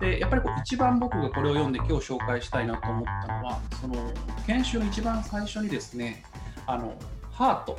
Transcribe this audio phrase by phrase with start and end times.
[0.00, 3.94] でやっぱりこう一番僕がこれを読んで今日紹介したいなと思ったのはその
[4.46, 6.24] 研修の一番最初にですね
[6.66, 6.94] あの
[7.30, 7.78] ハート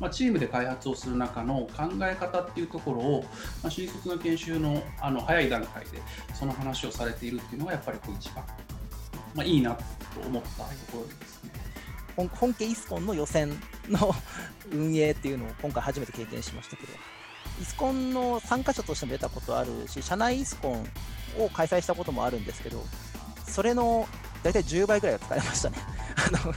[0.00, 3.24] まあ、チームで開発をする中の考え方っていうところを、
[3.62, 6.00] まあ、新卒の研修のあの早い段階で
[6.34, 8.44] その話をされているっていうのがやっぱりこう一番、
[9.34, 9.82] まあ、いいなと
[10.26, 11.50] 思ったところですね。
[12.16, 13.50] 本家イスコンの予選
[13.88, 14.12] の
[14.72, 16.92] 運営っていうのを今回初めて経験しましたけど、
[17.60, 20.86] イスコンの参加者としても出たことあるし、社内イスコン
[21.38, 22.84] を開催したこともあるんですけど、
[23.46, 24.06] それの
[24.42, 25.76] 大体10倍ぐらいは使いましたね。
[26.16, 26.54] あの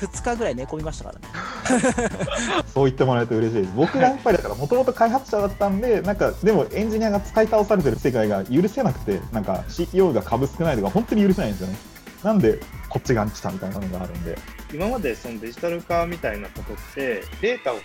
[0.00, 2.64] 2日ぐらい寝込みましたからね。
[2.74, 3.72] そう言ってもらえると嬉しいです。
[3.76, 11.76] 僕がやっぱりだからもともと開発者だったんで、なんかでもエンジニアが使い倒されてる世界が許せなくて、なんか CEO が株少ないとか本当に許せないんですよね。
[12.24, 14.36] なんでこっち側に来たみたいなのがあるんで。
[14.72, 17.76] 今までそのデジタル化みたいなことってデータを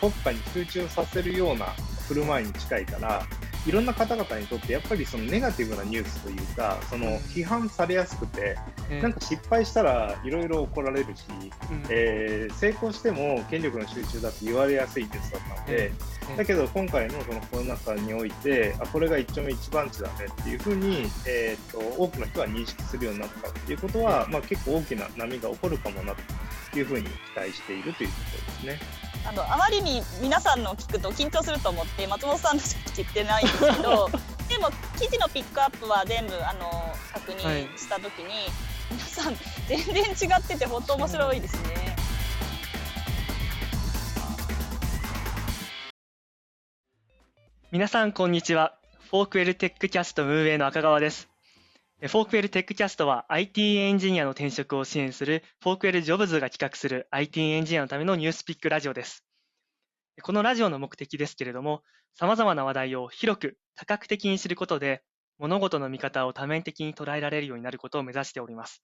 [0.00, 1.66] 国家に集中させるような
[2.08, 3.26] 振る舞いに近いから
[3.66, 8.58] いろんな方々にとってやっぱりそのネガティブなニュースというかその批判されやすくて、
[9.00, 11.24] なんか失敗したらいろいろ怒られるし、
[11.88, 15.92] えー、成功しても権力の集中だって言われやすいニュースだったので、
[16.36, 26.14] だけど今回のそのコロナ禍においてあこれが一丁目一番地だねっていうふうに、えーと、多くの人が認識するようになったっていうことは、まあ、結構大きな波が起こるかもな
[26.70, 28.14] というふうに期待しているというこ
[28.62, 29.13] とですね。
[29.26, 34.10] あのあまりに皆さんの聞くと緊張すると思って松本さんのしか聞いてないんですけど
[34.48, 38.50] でも記事のピックアップは全部あの確認した時に、はい、
[38.90, 41.96] 皆さん全然違ってて本当面白いですね。
[47.72, 48.76] 皆さんこんにちは。
[49.10, 51.33] フォークウェルテックキャスト運営の赤川です。
[52.06, 59.24] フォークウェルテックキャストは IT エンジニアの転職を支援するフォークウェルジョブズが企画する IT エンジニアのためのニュースピックラジオです。
[60.22, 61.82] このラジオの目的ですけれども、
[62.14, 65.02] 様々な話題を広く多角的に知ることで、
[65.38, 68.82] 物事の見方を多面的に捉えられるようになることを目指しております。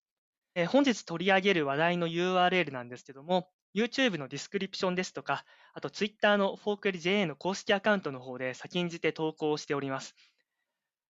[0.69, 5.45] 本日取り上げる話題の URL なんですけども、YouTube の description ですとか、
[5.75, 10.15] あと Twitter のフォークウェル JA の公式アカウントの方で先んじて投稿しております。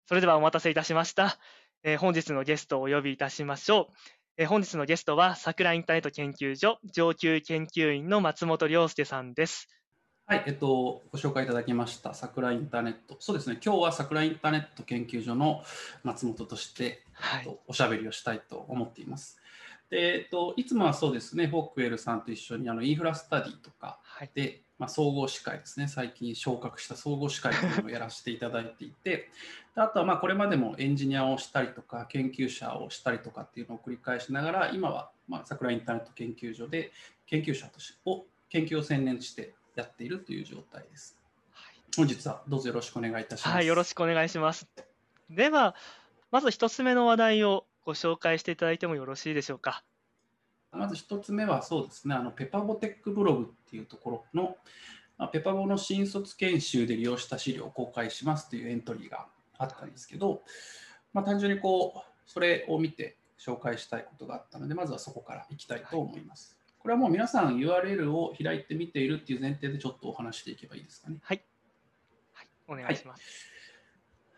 [0.07, 1.39] それではお待たせいたしました。
[1.83, 3.95] えー、本日のゲストをお呼びいたしましょう。
[4.37, 9.69] えー、本日のゲストは、さくらインターネット研究所上級研究員の松本亮介さんです。
[10.27, 13.17] はい、えっと、ご紹介いただきました、さくらインターネット。
[13.19, 15.65] そうですね、今日はさくらインターネット研究所の
[16.05, 19.41] 松本として、はい、おしゃべりをしたいと思っています。
[19.89, 23.99] でえっと、いつもはそうですね、フォークウェルさんと一緒にあのインフラスタディとか
[24.35, 29.29] で、はいまあ、総合司会ですね、最近昇格した総合司会というのをやらせていただいていて、
[29.75, 36.93] あとはまあこれまでもエンジニアをしたりとか、研究者をしたりとかっていうのを繰り返しながら、今はまあ桜インターネット研究所で
[37.27, 41.15] 研究者としてを研究を専念してやっているという状態です。
[41.53, 43.55] はい、本日はどうぞよろしくお願いいたします。
[43.55, 44.67] はい、よろしくお願いします。
[45.29, 45.75] では、
[46.31, 49.85] まず一つ目の話題をご紹介していただいてもよろしいでしょうか。
[50.73, 54.57] まず1つ目はそうですね、あのペパボテックブログっていうところの、
[55.19, 59.27] まあ、ペパボの新卒研修で利用した資料を公開しますというエントリーが
[59.59, 60.43] あったんですけど、
[61.13, 66.57] まあ、単純にこう、それを見て紹介したいことがあったので、まずはそこからいきたいと思います。
[66.79, 71.17] これはもう皆さん URL を開いてみているっていう前提でちょっとお話していけばいいですかね？
[71.21, 71.43] はい。
[72.33, 73.23] はい、お願いします。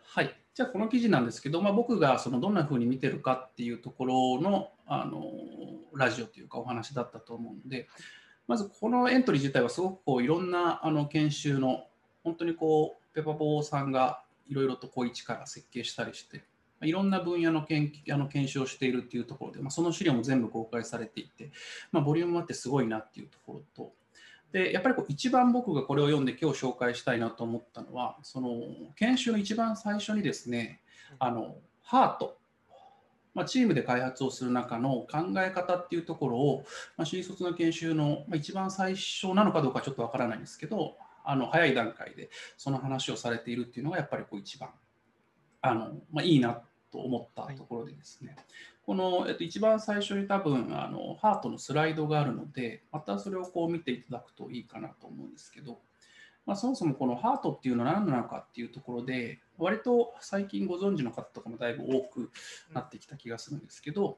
[0.03, 5.23] はい、はいじゃあこの記事なんですけど、まあ、僕がそのどんなふうに見てるかっていうところのあの
[5.95, 7.87] ラジオというかお話だったと思うので、
[8.47, 11.85] まずこのエントリー自体はすごくこういろんなあの研修の
[12.23, 16.43] 本当にこうペパボーさんがいろいろとこう一から設計したりして
[16.81, 21.51] いろんな分野の研あの研修をしているっていうところで、まあ、その資料も全部公開されていて、
[21.91, 23.93] まあ、ボリュームもあってすごいなっていうところと
[24.51, 28.61] でやっぱりこう一番僕がこれを読んで今日紹介したいなと思ったのはその
[28.95, 30.81] 研修の一番最初にですね
[31.19, 32.37] あのハート、
[33.33, 36.65] まあ、チームで開発をする中の考え方っていうところを、
[36.97, 40.95] まあ、新卒の研修の、まあ、一番最初なのかどうかちょっとわからないんですけど
[41.25, 44.69] あの早い段階でその話をされているっていうのがやっぱりこう一番
[45.61, 48.45] あの、まあ、いいなと思ったところでですね、はい
[48.85, 55.79] この、えっと、一番最初に多分あのハートのスライドがあるので、またそれをこう見ていただくといいかなと思うんですけど、
[56.45, 62.31] まあ、そもそもこのハートっていうのは何なのかっていうところで、割と最近ご存知の方とかもだいぶ多く
[62.73, 64.17] なってきた気がするんですけど、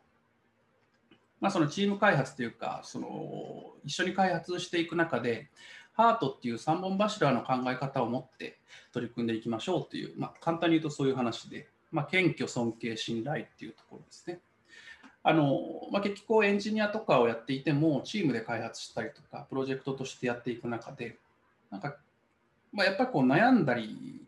[1.39, 5.49] まあ、そのチーム開発というか、その一緒に開発していく中で、
[5.93, 8.59] ハートっていう3本柱の考え方を持って
[8.91, 14.39] 取り組んでいきましょうという、まあ、簡単に言うとそういう話で、まあ、謙虚、尊敬、信頼っていうところですね。
[15.27, 15.59] あの
[15.91, 21.17] まあ、結局エンジニアとかをやっていてもチームで開発したりとかプロジェクトとしてやっていく中で
[21.71, 21.97] なんか、
[22.71, 24.21] まあ、やっぱりこう悩んだり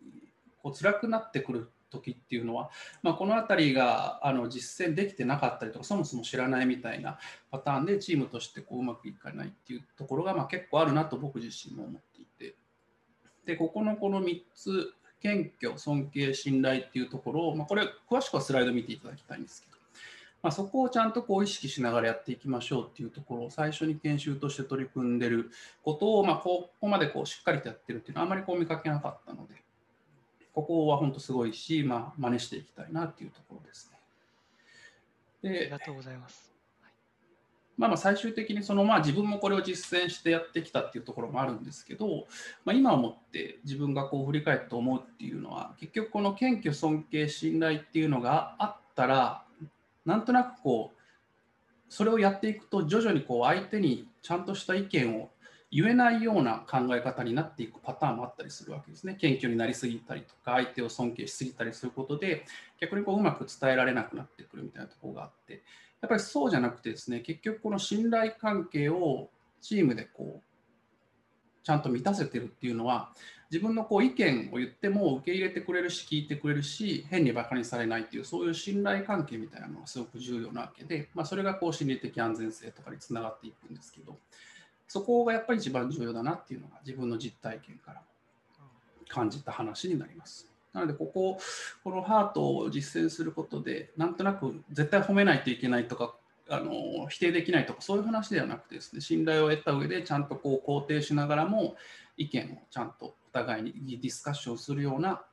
[0.61, 2.69] こう辛くなってくる時っていうのは、
[3.01, 7.17] まあ、この辺りがあの実践できてなかったりとかそもそも知らないみたいな
[7.51, 12.55] パターンでチームとしてこううまくいかないっていうところがまあ結構あるなと僕自身も思っていて。
[13.45, 19.76] でここのこの3つ謙虚尊敬信頼っていうところを、まあ、これ詳しくはスライド見ていただきたいんですけど、
[20.43, 25.51] まあ、そこをちゃんとこう意識しながらやっていきましょうっていうところを最初に研修として取り組んでる
[25.83, 29.67] ことを、まあ、ここまでこうしっかりとやってるっていうのはあまりこう見かけなかったので。
[30.57, 33.91] ここは本当すごいし、まあ、真似していきたいなっていうところです
[35.43, 35.51] ね。
[35.51, 36.51] で、ありがとうございます。
[37.77, 42.25] まあ、まあ最終的にその、まあ、自分もこれを実践してやってきたっていうところもあるんですけど、
[42.65, 49.43] まあ、今をもって自分がこう振り返って思うっていうのは結局この謙虚尊敬信頼っていうのがあったら
[50.07, 50.97] なんとなくこう
[51.89, 55.29] それをやっていくと徐々にこう相手にちゃんとした意見を
[55.69, 59.15] 言えないような考え方になっていくパターンもあったりするわけですね。
[59.15, 62.45] 謙虚になりすぎたりとか、相手を尊敬しすぎたりすることで、
[62.79, 65.61] 逆にこううまく伝えられなくなってくるみたいなところがあって、
[66.01, 73.11] やっぱりそうじゃなくてですね、結局この信頼関係をチームでこう、ちゃんと満たせてるっていうのは、
[73.49, 84.17] 自分のこう意見を言っても受け入れてくれるし、聞いてくれるし、変にバカにされないっていう、そういう信頼関係みたいなのがすごく重要なわけで、まあ、それがこう心理的安全性とかにつながっていくんですけど、
[84.87, 88.01] そこがやっぱり一番重要だなっていうのが自分の実体験から
[89.09, 90.49] 感じた話になります。
[90.73, 91.39] なので、ここ、
[91.83, 96.15] このハートを実践することで、なんとなく絶対褒めないといけないとか、
[96.49, 101.75] あの否定できないとか、そういう話ではなくてですね、信頼を得た上で、ちゃんとこう肯定しながらも、
[102.17, 105.23] 意見をちゃんとお互いにディスカッションするような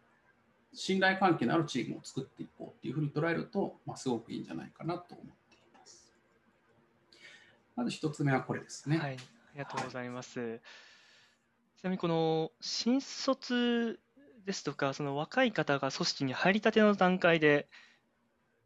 [0.73, 6.13] 信頼関係のあるチームを作っていこうっていうふうに捉えると、まあ、すごくいいんじゃないかなと思っています。
[7.77, 8.99] まず1つ目はこれですね。
[8.99, 9.17] はい
[9.55, 10.41] ありがとうございます。
[10.41, 10.61] はい、
[11.79, 14.01] ちなみにこの新卒
[14.45, 17.69] ですとか、その若い方が組織に入りたての段階で、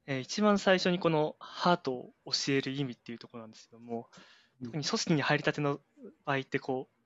[0.06, 4.08] えー、一番最初にこのハートを教える意味っていうところなんですけども、
[4.64, 5.78] 特に組織に入りたての
[6.24, 6.97] 場合ってこう、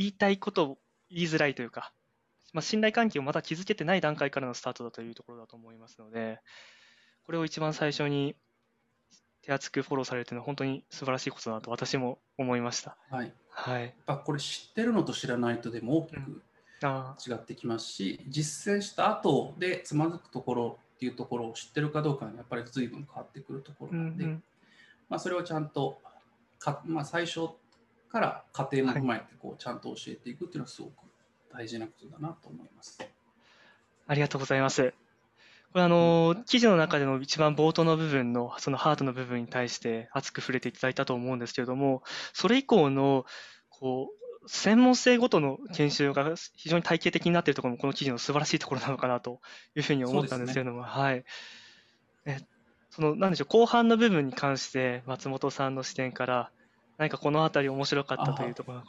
[0.00, 0.78] 言いたいことを
[1.10, 1.92] 言いづらいというか、
[2.54, 6.40] まあ、信頼関係をまだ築けてない段階からのスタートだというところだと思いますので、
[7.26, 8.34] これを一番最初に
[9.42, 12.96] 手厚くフォローされるというのは本当に素晴らしいことだなと私も思いました。
[13.10, 13.32] はい。
[13.50, 16.42] はい、やっぱこれ知ってるのと知らないとでも大きく
[17.30, 24.42] 違ってきますし、うん、実践した後でつまずくところっていうところを知ってるかどうかにやっぱり随分変わってくるところなので、うんうん、
[25.10, 25.98] まあ、それをちゃんと
[26.58, 27.50] か、まあ、最初
[28.10, 30.92] から家庭も踏まえてこうちゃんと教えていくっていうのはすごく
[31.52, 32.98] 大事なことだなと思います。
[34.06, 34.92] ありがとうございます。
[35.72, 42.02] これあの、記事の中での一番冒頭の部分の、そのハートの部分に対して熱く触れていただいたと思うんですけれども、
[42.32, 43.24] それ以降の、
[43.68, 49.40] こう、専門性ごとの研修が非常に体系的になっているところも、この記事の素晴らしいところなのかなと
[49.76, 51.24] いうふうに思ったんですけれども、ね、はい。
[52.24, 52.40] え
[52.90, 56.50] その、なんでしょう、後半の部分に関して、松本さんの視点から、
[57.00, 58.82] 何かこのあたり面白かったというところい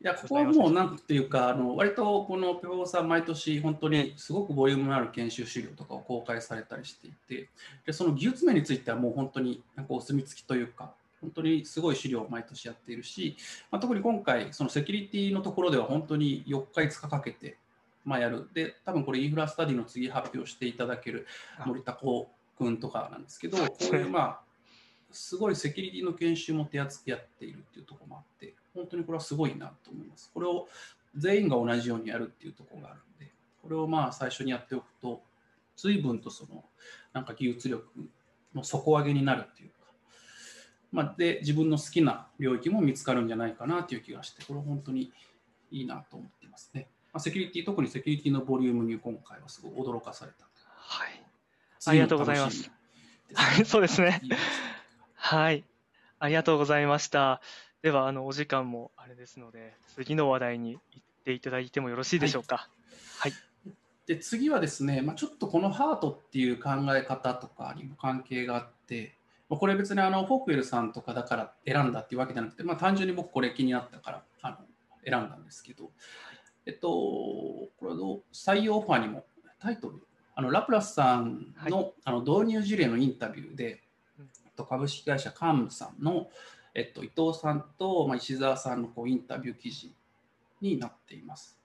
[0.00, 7.48] や、ここはもうなんていうか、あの割とこのペオさん、毎年本当にすごくボリュームのある研修資料とかを公開されたりしていて、
[7.86, 13.36] でその技術面についてはもう本当になんかお墨付きというか、本当にすごい資料を毎年やっているし、
[13.70, 17.56] まあ、特に今回、そのセキュリティのところでは本当に4日、5日かけて、
[18.04, 18.48] まあ、やる。
[18.52, 21.26] で、多分これインフラスタディの次発表していただける
[21.64, 24.40] 森田子君とかなんですけど、こういうまあ、
[25.16, 30.30] すごいセキュリティの研修も手厚くやっているっていうところもあって、本当にこれはすごいなと思います。
[30.32, 30.68] これを
[31.16, 33.32] 全員が同じようにやるっていうところがあるんで、
[33.62, 35.22] これをまあ最初にやっておくと、
[35.76, 36.64] 随分とその
[37.12, 37.84] なんか技術力
[38.54, 39.74] の底上げになるっていうか、
[40.92, 45.12] まあ、で自分の好きな領域も見つかるんじゃないかなという気がして、これ本当に
[45.70, 46.88] いいなと思っていますね。
[47.12, 50.46] まあ、セキュリティ、特にセキュリティのボリュームに今回はすごい驚かされた。
[50.66, 51.22] はい。
[51.86, 52.70] ありがとうございます。
[53.34, 54.20] はい、 そうですね。
[55.26, 55.64] はい。
[56.20, 57.40] ありがとうございました。
[57.82, 62.68] では、あの、お時間もあれですので、次の話題に行っていただいてもよろしいでしょうか。
[63.18, 63.32] はい。
[63.32, 63.72] はい、
[64.06, 69.16] で、次はですね、まあ、ちょっとこのハートっていう考え方とかにも関係があって、
[69.48, 74.56] これ別にあのフォークウェルさんとかだから選んだっていうわけじゃなくて、まあ、単純に僕これ気になったからあの
[75.04, 75.90] 選んだんですけど、
[76.66, 79.24] えっと、これの採用オファーにも
[79.60, 80.02] タイトル、
[80.36, 83.82] あのラプラスさんのはい、あの導入事例のインタビューで、
[84.56, 86.28] と株式会社カームさんの、
[86.74, 89.94] えっと、伊藤さんと、まあ、石澤さんのこうインタビュー記事
[90.60, 91.58] になっています。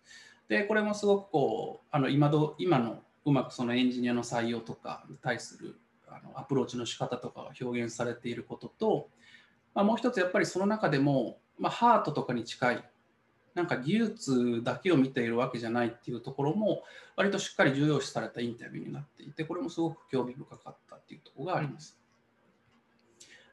[0.47, 9.09] で、これもすごくこうあの今ど今のうまくそのエンジニアの採用とかに対するあのアプローチの仕方とかが表現されていることと、
[9.73, 12.83] まあ、もう一つやっぱりその中でも、まあ、ハートとかに近い
[13.53, 16.83] なんか技術だけを見ているわけじゃないっていうところも
[17.15, 22.00] 割としっかり重要視されたインタビューになっていてこれもすごく興味深かったっていうところがあります。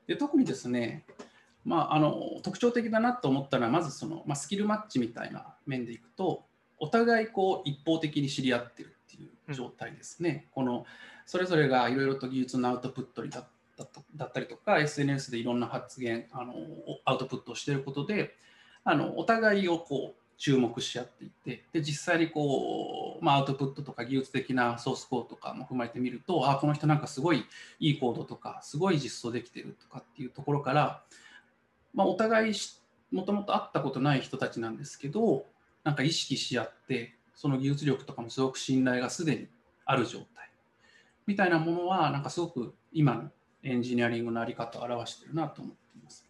[0.09, 1.05] で特にですね、
[1.65, 6.47] まあ、あの特徴的だなと思ったのはまずその、まあ、スキルマッチみたいな面でいくと
[6.79, 10.47] お互いこう一方的に知り合ってるっていう状態ですね。
[10.57, 10.87] うん、この
[11.27, 13.47] それぞれがいろいろと技術のアウトプットにだ
[14.17, 16.55] だったりとか SNS でいろんな発言あの
[17.05, 18.35] アウトプットをしていることで
[18.83, 27.45] あのお互いをこう注目し合っていてで実際にこう、まあ、アウトプットとか技術的なソースコードとかも踏まえてみるとあこの人なんかすごい
[27.81, 31.03] いいコードとかすごい実装できてるとかっていうところから、
[31.93, 32.55] まあ、お互い
[33.11, 35.45] もともと会ったことない人たちなんですけど
[35.83, 39.49] なんか意識し合ってその技術力とかもすごく信頼がすでに
[39.85, 40.51] ある状態
[41.27, 43.31] みたいなものはなんかすごく今の
[43.65, 46.28] エンジニアリングの在り方を表してるなと思っています。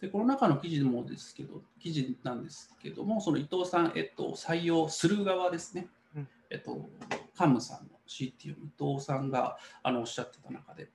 [0.00, 6.88] でこの中の記事もですけど、記事なんですけども、その伊藤さん、えっと、採用する側ですね、うん、えっと、
[7.36, 10.88] カムさんの CTO 伊藤さんがあのおっしゃってた中で、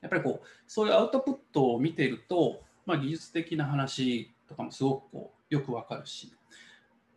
[0.00, 6.32] やっぱりこう、そういうアウトプットを見ていると、まあ、技術的な話とかもすごくこうよくわかるし、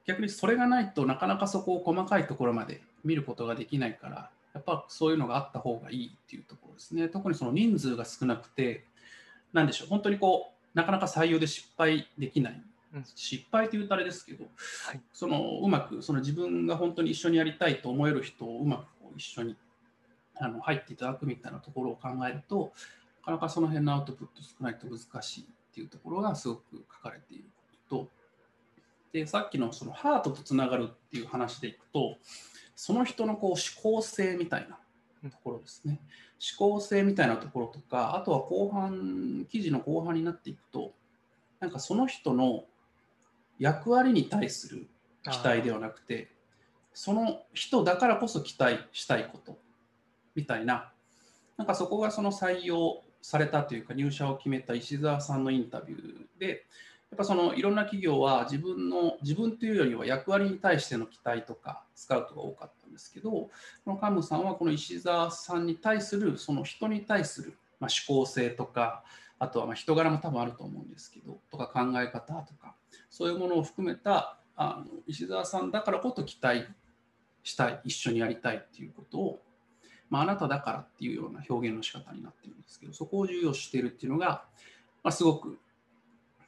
[0.06, 7.08] 逆にそれがないとなかなかそこを細かいところまで見ることができないから、やっぱそういうのがあった方がいいっていうところですね。
[7.10, 8.86] 特にその人数が少なくて、
[9.54, 12.64] なんでしょう、本当にこう、なかなか採用で失敗できない。
[12.94, 14.46] うん、失敗というとあれですけど、
[14.88, 19.56] はい、そのうまくその自分が本当に一緒にやりたいと思える人をうまくこう一緒に
[20.36, 22.74] あの入っていただくみたいなところを考えると、
[23.22, 27.46] なかなかその辺のアウトプット少ないと難しいっていうところがすごく書かれている
[27.90, 28.10] ことと、
[29.14, 32.18] でさっきのそのハートとつながるっていう話でいくと、
[32.76, 34.68] その人のこう思考性みたい
[35.22, 36.02] なところですね。
[36.42, 40.94] 思考性みたいなところとか、あとは後半、記事の後半になっていくと、
[41.60, 42.66] なんかその人の
[43.60, 44.88] 役割に対する
[45.24, 46.32] 期待ではなくて、
[46.94, 49.60] その人だからこそ期待したいこと
[50.34, 50.92] みたいな、
[51.58, 56.66] なんかそこがその採用されたというか入社を決めた石澤さんのインタビューで、
[57.12, 62.81] やっぱそのいろんな企業は自分の自分というよりは役割に対しての期待とかスカウトが多かった。
[62.92, 63.50] んですけどこ
[63.88, 69.04] のカムさんはこの石澤さんに対するその人に対する、ま思考性とか
[69.40, 72.76] あとはま人柄も多分あると思うんですけどとか考え方とか
[73.10, 76.66] そういうものを含めたあの石澤さんだからこそ期待
[77.44, 79.42] したい一緒にやりたいっていうことを、
[80.10, 84.44] まあ、あなただからっていうような表現の仕方になってるんですけどそこを重要視してるっていうのが、
[85.04, 85.58] まあ、すごく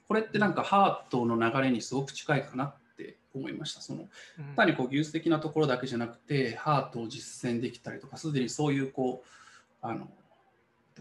[0.08, 3.82] これってなんかハートの流れにすごく近いかなって思いました。
[3.82, 4.08] その
[4.56, 9.28] 単にこう技術的なところだけじゃなくて、ハートを実践できたりとか、すでにそういうこう
[9.82, 10.08] あの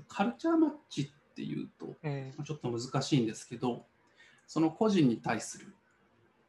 [0.08, 1.94] カルチャーマッチっていうと、
[2.44, 3.84] ちょっと難しいんですけど、
[4.46, 5.66] その個人に対する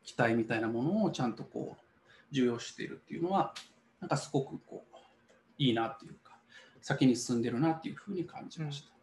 [0.03, 1.83] 期待みたいなものをちゃんとこう
[2.31, 3.53] 重要しているっていうのは、
[3.99, 4.97] なんかすごくこう
[5.57, 6.37] いいなっていうか、
[6.81, 8.87] 先に進んでるなっていうふうに感じました。
[8.87, 8.93] うん、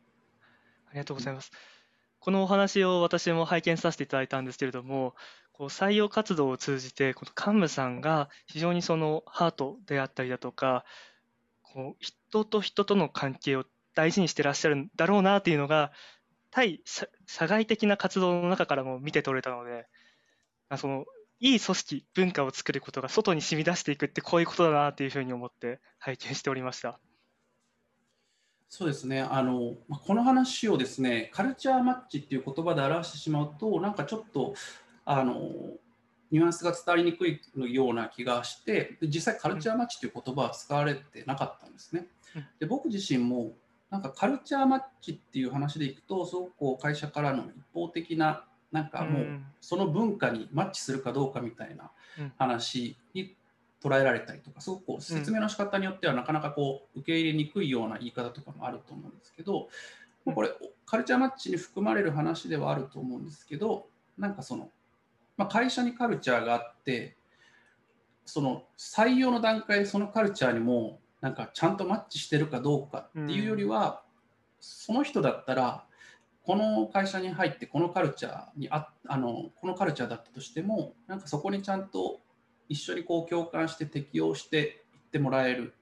[0.91, 1.51] ありがとうございます。
[1.53, 1.81] うん
[2.21, 5.15] このお話を私も拝見させていただいたんですけれども、
[5.61, 10.87] こう採用活動を通じて、この幹部さんが非常にそのハートであったりだとか、
[11.61, 15.93] こう人と人との関係を大事にしてらっしゃるんだろうなっていうのが、
[16.51, 17.07] 対社
[17.47, 19.87] 外的な活動の中からも見て取れたので、
[20.79, 21.05] その
[21.41, 26.99] いい組織、文化を作ることが外に染み出していくってこういうことだなというふうに思って拝見しておりました。
[28.71, 29.75] そうですねあの
[30.07, 34.55] この話をですねカルチャーマッチっていう言葉で表してしまうとなんかちょっと
[35.05, 35.51] あの
[36.31, 37.41] ニュアンスが伝わりにくい
[37.75, 42.07] ような気がして実際カルチャーマッチという言葉は使われてなかったんですね。
[42.61, 43.53] で僕自身も
[43.91, 49.25] なんかカルチャーマッチっていう話でいくとすごくこう会社からの一方的ななんかもう
[49.61, 51.91] その文化にマッチするかどうかみたいな
[52.39, 53.35] 話に
[53.83, 59.69] 捉えられたりとかすごくこう説明の仕方によってはなかなかこう受け入れにくいような言い方とかもあると思うんですけど、
[60.27, 60.51] うん、これ
[60.87, 63.87] カルチャーマッチに含まれる話ではあると思うんですけど
[64.19, 64.69] なんかその、
[65.41, 67.17] まあ、会社にカルチャーがあって
[68.27, 74.13] その採用の段階でそのカルチャーにもなんかちゃんとマッチしてるかどうかっていうよりは、うん、
[74.61, 75.85] その人だったら
[76.45, 82.21] この会社に入ってこのカルチャーにああのこのカルチャーだったとしてもなんかそこにちゃんと
[82.69, 85.73] 一緒にこう共感して適応していってもらえる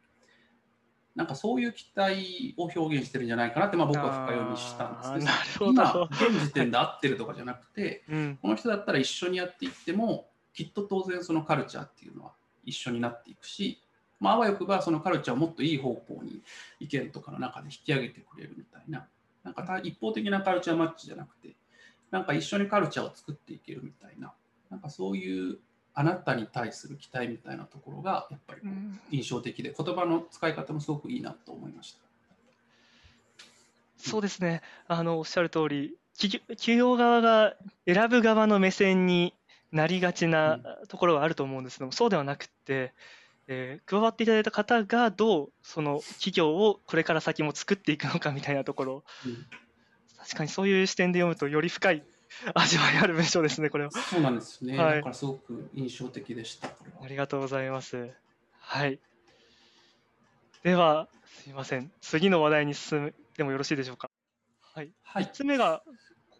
[1.19, 12.35] なんかそういう期待を表現してるんじゃないかなって、まあ、僕は深読みしたんですけど今現時点で合ってるとかじゃなくて、うん、この人だったら一緒にやっていってもきっと当然そのカルチャーっていうのは
[12.65, 13.83] 一緒になっていくし、
[14.21, 16.41] まあ、あわよくばそのカルチャーをもっといい方向に
[16.79, 19.09] 意見とかの中で引き上げてくれるみたいな
[19.43, 21.57] なんか一方的なカルチャーマッチじゃなくて
[22.13, 24.33] なんか一緒にカルチャーを作っていけるみたいな
[24.71, 25.59] なんかそういう
[25.99, 28.61] あなたに対する期待みたいなところがやっぱり
[29.11, 31.99] 印象的で、言葉の使い方もすごくいいなと思いました。
[33.97, 34.63] そうですね。
[34.87, 39.35] あの、おっしゃる通り、企業企業側が選ぶ側の目線に
[39.73, 42.93] なりがちなところがあると思うんですけども、そうではなくて、
[43.49, 49.47] えー加わっていただいた方がどうその企業をこれから先も作っていくのかみたいなところ、うん
[50.17, 52.03] 確かにそういう視点で読むとより深い
[52.55, 53.91] 味わいある文章ですね、これは。
[53.91, 54.77] そうなんですね。
[54.79, 56.69] はいだからすごく印象的でした。
[56.69, 58.11] ありがとうございます。
[58.61, 58.99] はい。
[60.63, 61.91] では、すいません。
[62.01, 64.11] 次の話題に進んでもよろしいでしょうか。
[64.61, 64.87] はい。
[64.87, 65.31] 3はい。
[65.33, 65.83] つ目が、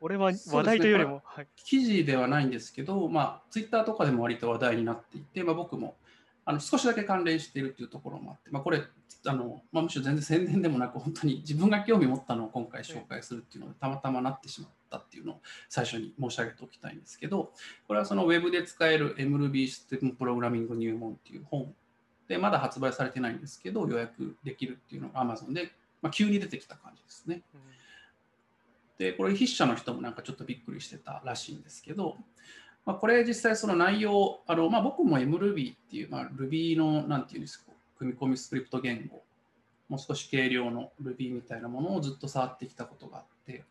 [0.01, 1.49] これは話題というよりも、はい。
[1.57, 5.97] 記事ではないんですけど、まあ、ツイッターとかでも割と話題になっていて、まあ、僕も
[6.49, 8.83] あの少しだけ関連しているというところもあって、まあ、これ
[9.27, 17.53] あの、まあ、むしろ全然宣伝でもなく、本当に自分が興味持ったのを今回紹介するっていうのがたまたまなってしまったっていうのを最初に申し上げておきたいんですけど、
[17.87, 21.75] これはそのウェブで使える MRB システムプログラミング入門っていう本
[22.29, 27.43] で、まだ発売されてないんですけど、予約できるっていうのが Amazon で、まあ、急に出てきた感じですね。
[28.97, 32.17] で、これ筆者の人もなんかちょっとびっくりしてたらしいんですけど、
[32.89, 39.23] まあ、これ実際その内容、あのまあ、僕も MRuby っていう、まあ、Ruby のなんていうんですか、組み込みスクリプト言語、
[39.91, 43.63] もう少し軽量の Ruby みたいなものをずっと触ってきたことがあって、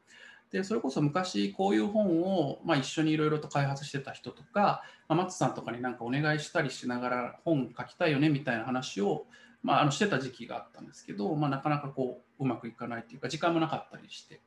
[0.52, 9.26] でそれこそ昔こういう本を、まあ、一緒にいろいろと開発してた人とか、まあ、松さんとかになんかお願いしたりしながら本書きたいよねみたいな話を、
[9.64, 14.42] まあ、あのしてた時期があったんですけど、まあ、なかなかこううまくいかないっていうか時間もなかったりして、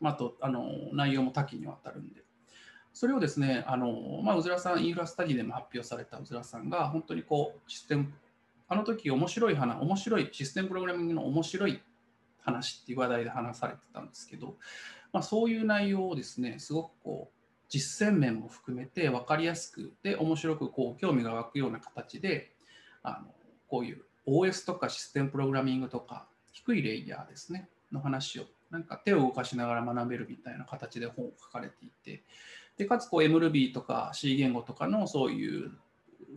[0.00, 2.21] まあ、あとあの内容も多岐にわたるんで。
[2.92, 8.12] それをですね、あのまあ、うずらさん、インフラスタディでも発表されたうずらさんが、本当にこう、システム、
[8.68, 11.82] あの時面白い話、面白い、システムプログラミングの面白い
[12.42, 14.56] 話っていう話題で話されてたんですけど、
[15.12, 22.52] まあ、そういう内容をですね、すごくこう、実践面も含めて分かりやすく、で、面白くこう、興味が湧くような形で、
[23.02, 23.34] あの
[23.68, 32.22] こういう OS とかシステムプログラミングとか、低いレイヤーですね、の話を、なんか手を動かしながら学べるみたいな形で本を書かれていて、
[32.76, 35.72] でかつこう MRuby とか C 言語とかのそういう、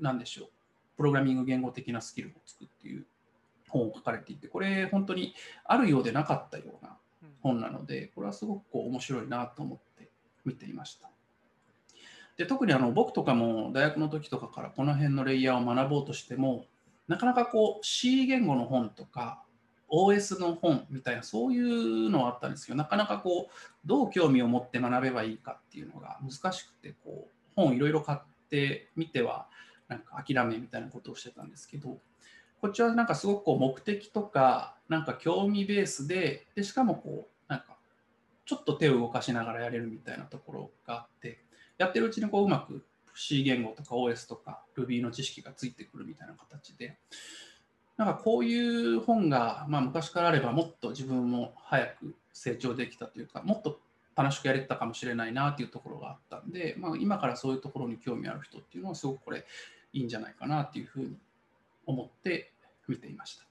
[0.01, 0.47] なんでしょう、
[0.97, 3.05] プログラミング言語的なスキルをつくっていう
[3.69, 6.97] 本を書かれていて、これ本当にあるようでなかったような
[7.41, 10.09] 本なので、これはすごくこう面白いなと思って
[10.45, 11.09] 見ていました。
[12.37, 16.65] で特にあの僕とかも大学の時とかからこの辺のレイヤーを学ぼうとしても、
[17.07, 19.44] なかなかこう C 言語の本とか
[19.89, 23.53] OS の本みたいなそういうのはあったんですけどなかなかこう
[23.85, 28.19] どう興味を持って学べばいいかっていうのが難しくてこう本いろいろ買っ
[28.49, 29.47] てみては
[29.87, 31.97] なんか諦めみたいなことをしてたんですけど
[32.61, 37.77] こっちはなんかすごくこう目的とかなんか興味ベースででしかもこうなんか
[38.45, 41.39] ちょっと手を動かしながらやれるみたいなところがあって
[41.77, 42.83] やってるうちにこううまく
[43.15, 46.97] C 言語とか OS とか Ruby の知識がついてくるみたいな形で
[47.97, 53.79] なんかこういう本が、まあ、昔からあればもっと自分も早く成長できたというかもっと
[54.15, 59.45] 楽しくやれてたかもしれないなというところがあったんで、まあ、今からそういうところに興味ある人っていうのはすごくこれ
[59.93, 61.17] いいんじゃないかなっていうふうに
[61.85, 62.51] 思って
[62.87, 63.45] 見ていました。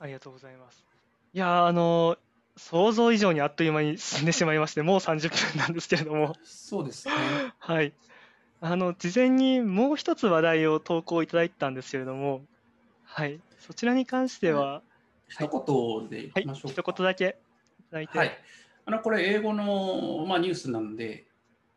[0.00, 0.84] ありがとうございます。
[1.32, 2.18] いやー、あのー
[2.56, 7.14] 想像以上にあっという間に進んでしまいまして、もう30分なんですけれども、そうですね。
[7.58, 7.94] はい。
[8.64, 12.42] あの、事前にもう一つ話題を投稿いただいたんですけれども、
[13.02, 13.40] はい。
[13.58, 14.82] そちらに関しては、
[15.28, 16.80] 一言でいはい、きましょうか。
[16.80, 17.36] 一言だけ
[17.80, 18.38] いただいて、はい、
[18.86, 21.26] あのこれ、英語の、まあ、ニュースなんで、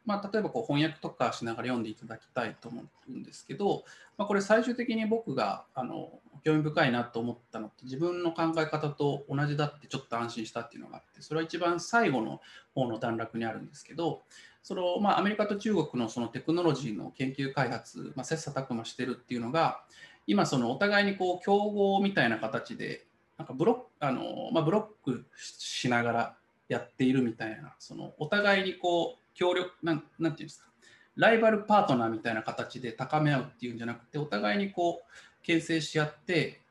[0.05, 3.83] まあ、例えばこう翻訳とかしながら読んでいただきたいと思うんですけど、
[4.19, 12.41] まあ、これ、最終的に僕があの興味深いなと思ったのって、自分の考え方と同じだってちょっと安心したっていうのがあって、それは一番最後の
[12.75, 14.21] 方の段落にあるんですけど、
[14.65, 19.83] そのまあ、アメリカと中国のそのテクノロジーの研究開発、まあ、切磋琢磨してるっていうのが、
[20.25, 23.05] 今、そのお互いにこう競合みたいな形で、
[23.37, 26.35] なんかブロックあの、まあ、ブロックしながら
[26.67, 30.71] やっているみたいな、そのお互いにこう協力なん、なんていうんですか、
[31.15, 36.63] ライバルパートナーみたいな形で高め合うっていうんじゃなくて、お互いにこう牽制し合って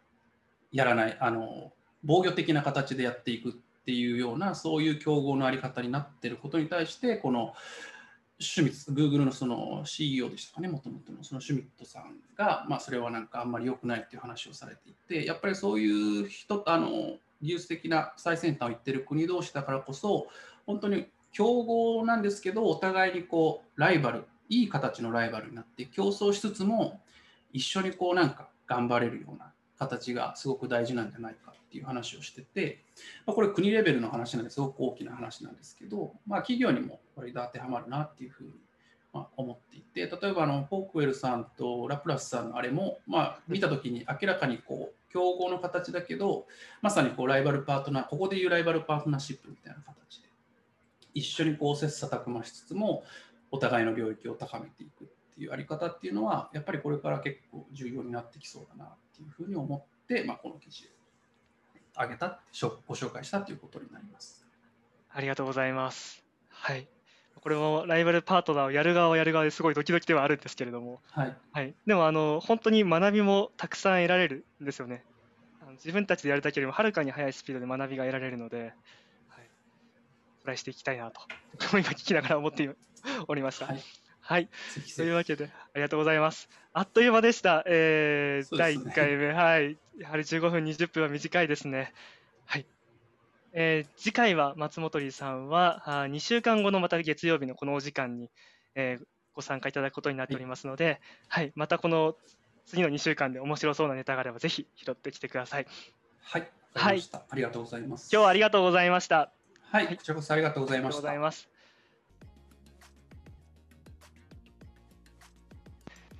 [0.73, 3.53] やらない、あの防御的な形でやっていくっ
[3.85, 7.55] ていうような、そういう競合のあり方になっていることに対して、この
[8.39, 20.27] シュミット、Google のその CEO でしたかね、もともとのそのシュミットさんが、まあ、それはなんかあんまり良くないっていう話をされていて、やっぱりそういう人、あの技術的な最先端を言ってる国同士だからこそ、
[20.67, 27.01] 本当に競合なんですけど、お互いにこうライバル、いい形のライバルになって競争しつつも、
[27.53, 29.54] 一緒にこうなんか頑張れるような
[29.89, 32.85] 形がすごく大事なんじゃないかっていう話をしてて、
[33.27, 38.51] まあ、これ国レベルの話なんですごく大きな話なんですけど、まあ、企業にも割と当てはまるなっていうふうに
[39.15, 46.47] ま思っていて例えばあのフォークウェルさんとラプラスさんのあれも、まあ、見た時に明らかにこう競合の形だけど
[46.83, 50.29] まさにこうライバルパートナーここでいうライバルパートナーシップみたいな形で
[51.15, 53.05] 一緒にこう切磋琢磨しつつも
[53.53, 60.89] お互いの領域を高めていくっていうあり方っていうのはやっぱりこれから結構重要になってきそうだなっていうふうに思って、まあ、この記事
[61.97, 62.41] を上げた
[62.87, 64.45] ご紹介したということになります。
[65.11, 66.25] ありがとうございます。
[66.49, 66.89] はい。
[67.41, 75.05] これもライバルパートナーをやる側をやる側ですごいドキドキではあるんですけれども、はい、はい、でもあの本当に学びもたくさん得られるんですよね。
[75.63, 78.73] あの自分たちでやるだけよりもはるかに速いスピードで学びが得られるので、
[79.29, 79.49] はい、
[80.41, 81.21] トライしていきたいなと、
[81.73, 82.75] 今聞きながら思って
[83.29, 83.67] おりました。
[83.67, 84.49] はいはい。
[84.97, 86.49] というわけで、ありがとうございます。
[86.73, 87.63] あっという間でした。
[87.67, 89.33] えー、ね、第1回目。
[89.33, 89.77] はい。
[89.99, 91.93] やはり15分、20分は短いですね。
[92.47, 92.67] はい。
[93.53, 98.31] えー、次回は松本里さんはあ2週間後のまた月曜日のこのお時間に、
[98.75, 102.17] えー、ご参加いただくことになっておりますので、はい、はい、またこの
[102.65, 105.67] 次の2週間で面白そうなネタがあればぜひ拾ってきてください。
[106.23, 108.09] はい、はい、ありがとうございます。
[108.11, 109.31] 今日はありがとうございました。
[109.71, 111.54] はい、こちらこそありがとうございました。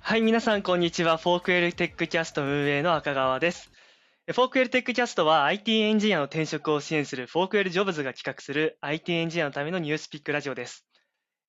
[0.07, 1.17] はい、皆さん、こんにちは。
[1.17, 3.71] フォークウェルテックキャスト運営の赤川です。
[4.27, 10.85] フォークウェルテックキャストは IT エンジニアの転職を支援するフォークウェルジョブズが企画する IT エンジニアのためのニュースピックラジオです。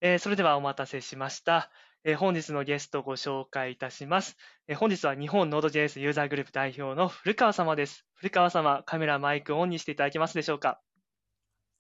[0.01, 1.71] えー、それではお待たせしました、
[2.03, 4.39] えー、本日のゲストをご紹介いたします。
[4.69, 8.07] えー、本日は日本 Node.js ユーザーグループ代表の古川様です。
[8.15, 10.81] 古川様、カメラ、マイクオンにしていただけますでしょうか？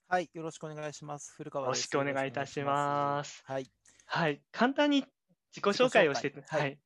[0.08, 1.32] はい、よろしくお願いします。
[1.38, 3.42] 古川よろしくお願いいたします。
[3.46, 3.66] はい。
[4.08, 5.06] はい、簡単に
[5.56, 6.78] 自己紹介をして、はい、はい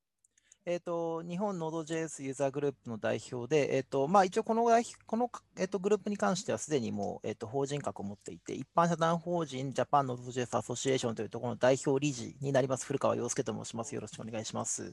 [0.66, 4.64] えーと、日本 Node.js ユーザーグループの代表で、えーとまあ、一応この
[5.06, 13.94] この、えーと、グループに関してはすでにもう、えーと、法人格を持っていて、一般社団法人ジャパン Node.js アソシエーションというところの代表理事になります、古川洋介と申します。
[13.94, 14.92] よろしくお願いします。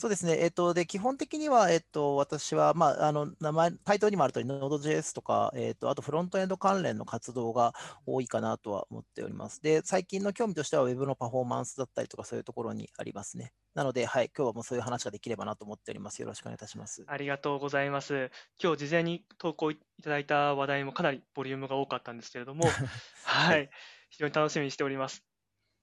[0.00, 7.74] そうですね、えっと、で基本的には、えっと、私は、まあ、あの名前、タイトルにもあるとおり、Node.js とか、えっと、あとフロントエンド関連の活動が
[8.06, 9.60] 多いかなとは思っております。
[9.60, 13.52] で、最近の興味としては、Web のパフォーマンスだったりとか、そういうところにありますね。
[13.74, 16.22] なので、はい、今日はもうそういう話ができればなと思っております。
[16.22, 17.04] よろしくお願いいたします。
[17.08, 18.30] ありがとうございます。
[18.62, 22.68] 今日事前に投稿いただいた話題もかなりボリュームが多かったんですけれども、
[23.26, 23.68] はい、
[24.10, 25.24] 非常に楽しみにしております。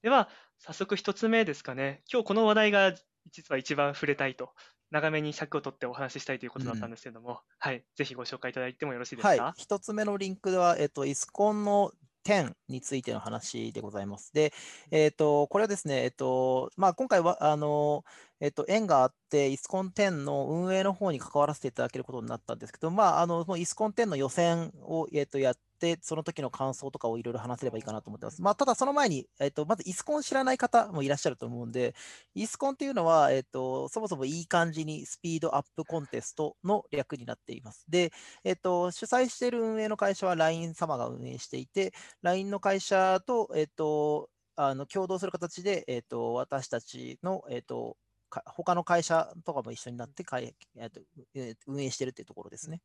[0.04, 2.02] では、早速1つ目ですかね。
[2.10, 2.94] 今日この話題が
[3.32, 4.52] 実は一番触れたいと
[4.92, 9.44] 長めに尺を取ってお話ししたいということだったんですけれども、うん、はい、ぜひご紹介いただいてもよろしいですか？
[9.44, 11.92] はい、一つ目のリンクでは、えっと、イスコンの
[12.26, 14.34] 10についての話でございます。
[14.34, 14.52] で、
[14.92, 18.04] えっ、と、これはですね、えっ、と、まあ、今回は、あの、
[18.42, 28.42] えっと、縁があって、イスコン10の運営の方に関わらせていただけることになったんですけど、まあ、あの、イスコン10の予選を、えっと、やって、その時の感想とかをいろいろ話せればいいかなと思ってます。
[28.42, 31.96] まあ、ただその前に、えっと、まずイスコン知らない方もいらっしゃると思うんで、
[32.34, 37.86] イスコンっていうのは、えっと、そもそもいい感じにスピードアップコンテストの略になっています。
[37.90, 38.12] で、
[38.44, 47.98] えっと、主催している運営の会社は LINE 様が運営していて、LINE の会社と、えっと、あの共同する形で、えーと、私たちの、えーと
[48.46, 51.02] 他の会社とかも一緒になってかい、えーと
[51.34, 52.82] えー、運営しているというところですね。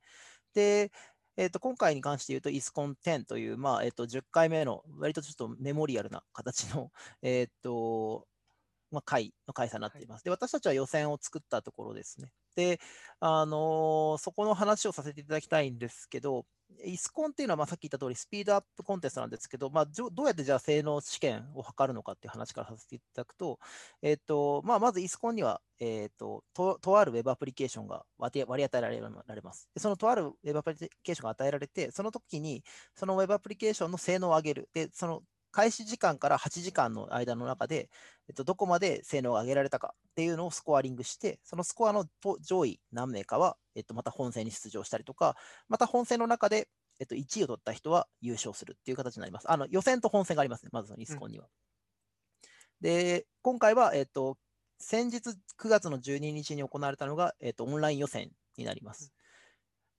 [0.55, 0.93] で、
[1.37, 8.27] えーと、今回に関して言うと、イスコン10という、まあえーと、10回目の、割とちょっとメモリアルな形の、 えーと
[8.91, 10.25] まあ、会の開催になっています。
[10.25, 12.33] で、私たちは予選を作ったところですね。
[12.57, 12.81] で、
[13.21, 16.47] あの、そこの話をさせていただきたいんですけど、
[16.85, 23.59] イスコンっていうのは、まあ、さっき言った通り、スピードアップコンテストなんですけど、まあ、どうやってじゃあ性能試験を図るのかっていう話からさせていただくと、
[24.03, 29.01] えっ、と、まあ、まずイスコンには、えっ、と、と、とある Web アプリケーションが割り与えられ
[29.43, 29.81] ますで。
[29.81, 32.63] そのとある Web アプリケーションが与えられて、その時に、
[32.95, 34.69] その Web アプリケーションの性能を上げる。
[34.73, 37.91] で、その開始時間から8時間の間の中で、
[38.29, 42.07] えっと、どこまで性能が上げられたかっていうのをスコアリングして、そのスコアの
[42.41, 45.37] 上位何名かは、えっと、また本戦に出場したりとか、
[45.69, 46.69] また本戦の中で、
[47.01, 49.51] えっと、1位を取った人は優勝するっていう形になります。
[49.51, 51.47] あの予選と本戦がありますね、まずイスコンには。
[51.47, 51.51] うん、
[52.83, 54.37] で、今回は、えっと、
[54.79, 59.13] 先日9月の12日に行われたのが、えっと、オンライン予選になります。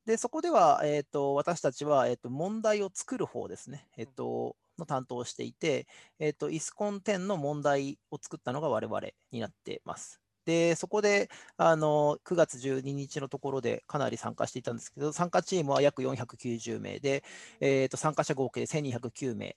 [0.05, 3.87] で、そこでは、えっと、私たちは、えっと、問題を作る方ですね。
[3.97, 5.87] えっと、の担当をしていて、
[6.19, 10.19] えっ、ー、と、イスコン10の問題を作ったのが我々になってます。
[10.45, 17.23] で、そこで、あの、9月12日のところでかなり参加していたんですけど、参加チームは約490名で、
[17.59, 19.55] え、ー、と、参加者合計1209名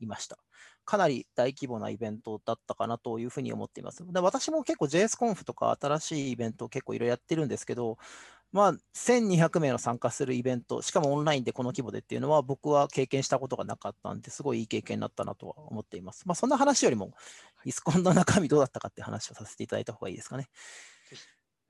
[0.00, 0.38] いました。
[0.84, 4.04] かなり大規模なイベントだったかなというふうに思っています。
[4.12, 7.98] で私も結構 JSConf とか新しいイベントを結構いろいろやってるんですけど、
[8.52, 16.24] まあ、1200名の参加するイベント、しかもオンラインでこの規模でっていうのは、僕は経験したことがなかったんで、すごいいい経験になったなとは思っています。
[16.26, 17.12] まあ、そんな話よりも、
[17.64, 20.48] イスコンの中身どうだったかって話をさせていただいた方がいいですかね。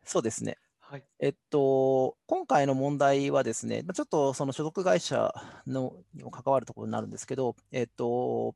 [0.04, 0.58] そうですね。
[0.80, 1.04] はい。
[1.20, 5.32] えっと、今回の問題はですね、まあちょっとその所属会社
[5.66, 8.54] のにも関わるところになるんですけど、えっと、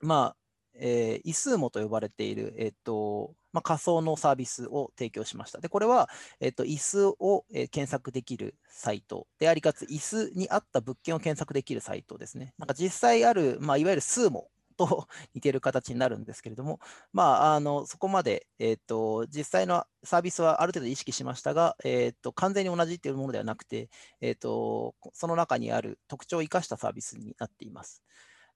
[0.00, 0.36] まあ、
[0.74, 5.60] えー、イスーモと呼ばれている、えっと、まあ、仮想のサービスを提供しました。
[5.60, 6.08] で、これは、
[6.40, 12.54] えっと、椅子を、検索できるサイトであり、かつ椅子に合った物件を検索できるサイトですね。
[12.58, 16.80] なんか実際ある、まあ、いわゆるスーモと 似てる形になるんですけれども、
[17.12, 23.90] まあ、あのそこまで、えっと実際のサービスはある程度意識しましたが、えっと完全に同じっていうものではなくて、
[24.22, 28.02] えっとその中にある特徴を生かしたサービスになっています。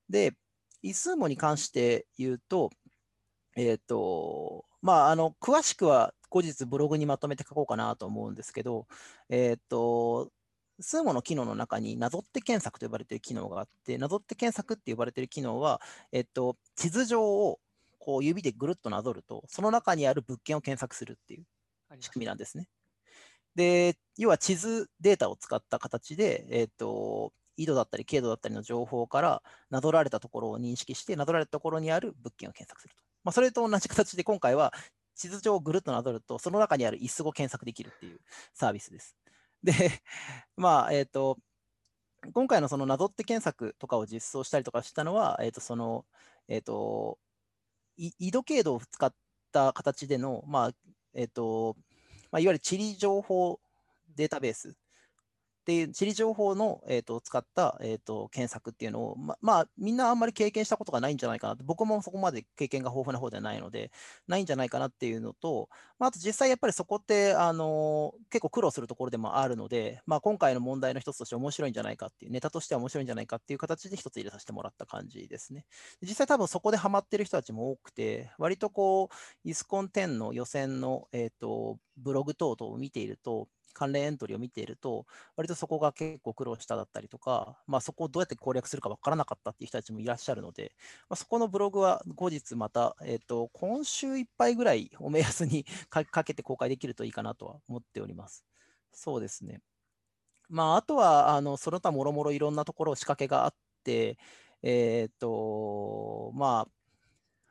[0.09, 0.35] で、
[0.83, 2.71] イスーモに関して言うと、
[3.57, 8.87] えっ、と、まあ、あの、詳しくは後日ブログにまとめて書こうかなと思うんですけど、
[9.29, 10.31] えっ、と、
[10.81, 15.81] スーモの機能の中になぞって検索と呼ばれている機能があって、なぞって検索って呼ばれている機能は、
[16.13, 17.61] えっ、と、地図上を
[17.99, 21.45] こう指でぐるっとなぞると、その中にある物件を検索するっていう
[22.01, 22.69] 仕組みなんですね。
[23.55, 33.04] で、要は地図データを使った形で、えっ、と、緯度だったり経度だったりの情報からなぞられたところを認識して、なぞられたところにある物件を検索すると。
[33.25, 34.73] まあ、それと同じ形で今回は
[35.15, 38.21] 地図上をぐるっとなぞると、その中にある椅子を検索できるっていう
[38.53, 39.17] サービスです。
[39.63, 39.73] で、
[40.57, 41.39] まあ、えっ、と、
[42.33, 46.05] 今回のそのなぞって検索とかを実装したりとかしたのは、えっ、と、その、
[46.49, 47.19] えっ、と、
[47.97, 49.15] 緯度経度を使っ
[49.53, 50.73] た形での、まあ、
[51.15, 51.77] えっ、と、
[52.31, 53.61] まあ、いわゆる地理情報
[54.17, 54.77] データベース
[55.65, 63.91] っていう地理情報の、えー、と使った、えー、と検索っていうのを、ままあ、みんなあんまり経験したことがないんじゃないかなと、僕もそこまで経験が豊富な方ではないので、
[64.29, 75.65] ないんじゃないかなっていうのと、まあ、あと実際やっぱりそこって、あの結構苦労するところでもあるので、まあ、今回の問題の一つとして面白いんじゃないかっていう、ネタとしては面白いんじゃないかっていう形で一つ入れさせてもらった感じですね。
[76.03, 85.07] 実際多分そこでハマってる人たちも多くて、割とこう、イスコン10の予選の、えー、とブログ等々を見ていると、関連エントリーを見ていると、
[85.37, 90.73] 割とそこが結構苦労しただったりとか、まあ、そこをどうやって攻略するか分からなかったっていう人たちもいらっしゃるので、
[91.11, 98.45] まあ、そこのブログは後日また、えー、と今週いっぱいぐらいを目安に かけて公開できるといいかなとは思っております。
[98.93, 99.61] そうですね。
[100.49, 104.19] まあ、あとは、あのその他もろもろいろんなところ仕掛けがあって、
[104.63, 106.69] えっ、と、まあ、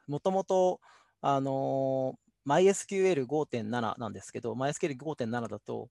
[0.08, 0.80] もともと、
[1.22, 5.90] あの MySQL5.7 なんですけど、MySQL5.7 だと、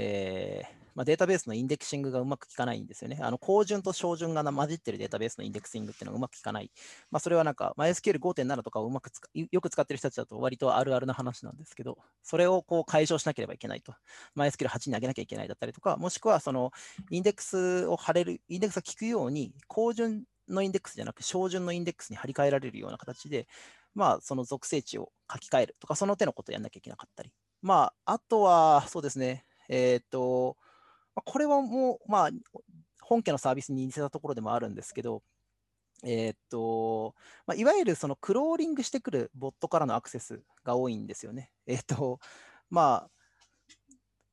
[0.00, 3.20] えーまあ、データベースのインデクシングがうまくいかないんですよね。
[3.22, 6.72] あの高順と小順が混じってるデータベースのインデクシングっていうのがうまくいかない。
[7.12, 13.94] まあ、それはなんか MySQL5.7 とかをうまく使よく使ってる人たちだと割とあるあるな話なんですけど、それをこう解消しなければいけないと。
[14.36, 16.72] MySQL8 に上げなきゃいけないだったりとか、もしくはその
[17.10, 23.46] インデックスを貼れる、インデックスが効くように、高順のインデックスじゃなく小順のインデックスに貼り替えられるような形で、
[23.94, 27.30] まあ、その属性値を書き換えるとか、その手のことをやんなきゃいけなかったり。
[27.62, 30.56] まあ、あとは、そうですね、えっ、と、
[31.14, 32.30] まこれはもう、まあ、
[33.02, 35.22] 本家のサービスに似せたところでもあるんですけど、
[36.04, 37.14] えっ、と、
[37.46, 41.50] まあ、いわゆるそのクローリングしてくるボットからのアクセスが多いんですよね。
[41.66, 42.20] えっ、と、
[42.70, 43.10] まあ、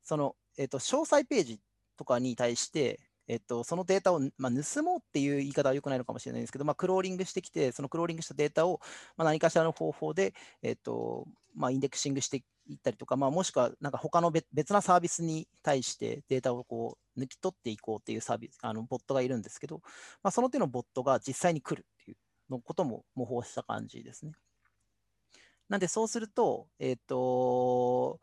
[0.03, 1.59] その、えっ、と、詳細ページ
[1.97, 8.79] とかに対して、えっと、そのデータを、まあ、盗もうっていう言い方は良くないのかもしれないんですけど、まあ、クローリングしてきて、そのクローリングしたデータを、
[9.17, 19.81] まあ、何かしらの方法で、えっとまあ、インデックシングしていったりとか、まあ、もしくはなんか他の別なサービスに対してデータをこう抜き取っていこうっていうサービス、あのボットがいるんですけど、
[20.23, 22.17] まあ、その手のボットが実際に来るっていう
[22.49, 24.33] のことも模倣した感じですね。
[25.69, 28.19] なんでそうすると、えっ、と、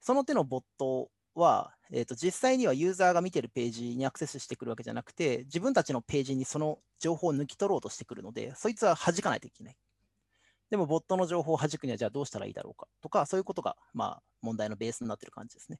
[0.00, 9.76] その手のボットは、えー、と実際にはユーザーが見てるページにアクセスしてくるわけじゃなくて、自分たちのページにその情報を抜き取ろうとしてくるので、そいつは弾かないといけない。
[10.70, 12.86] でも、ボットの情報を弾くにはじゃあどうしたらいいだろうか？
[13.00, 15.78] とか、そういうことが、まあ、問題のベースになってる感じですね。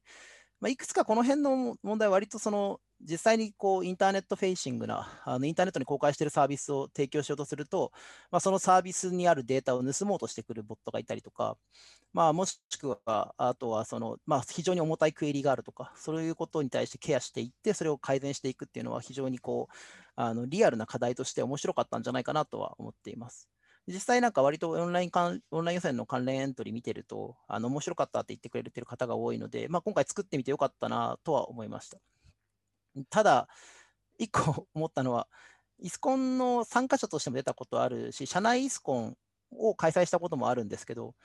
[0.61, 7.93] まあ、いくつかこの辺の問題は割とその実際にこうインターネットフェイシングなあのインターネットに公開しているサービスを提供しようとすると、
[8.29, 11.55] まあ、そのサービスにあるデータを盗もうとしてくるボットがいたりとか、
[12.11, 19.73] まあ、もしくはあとはその、まあ、非常に重たいクエリがあるとか、そういうことに対してケアしていって、それを改善していくっていうのは非常にこう
[20.17, 23.47] あのリアルな課題として面白かったんじゃないかなとは思っています。
[23.89, 31.97] 実際なんか割とオンラインかんオンライン予選の関連エントリー見てると、あの面白かったって言ってくれてる方が多いので、まあ、今回作ってみてよかったなとは思いました。
[33.09, 33.47] ただ、
[34.19, 35.27] 一個思ったのは、
[35.79, 39.17] イスコンの参加者としても出たことあるし、社内イスコン
[39.51, 41.15] を開催したこともあるんですけど、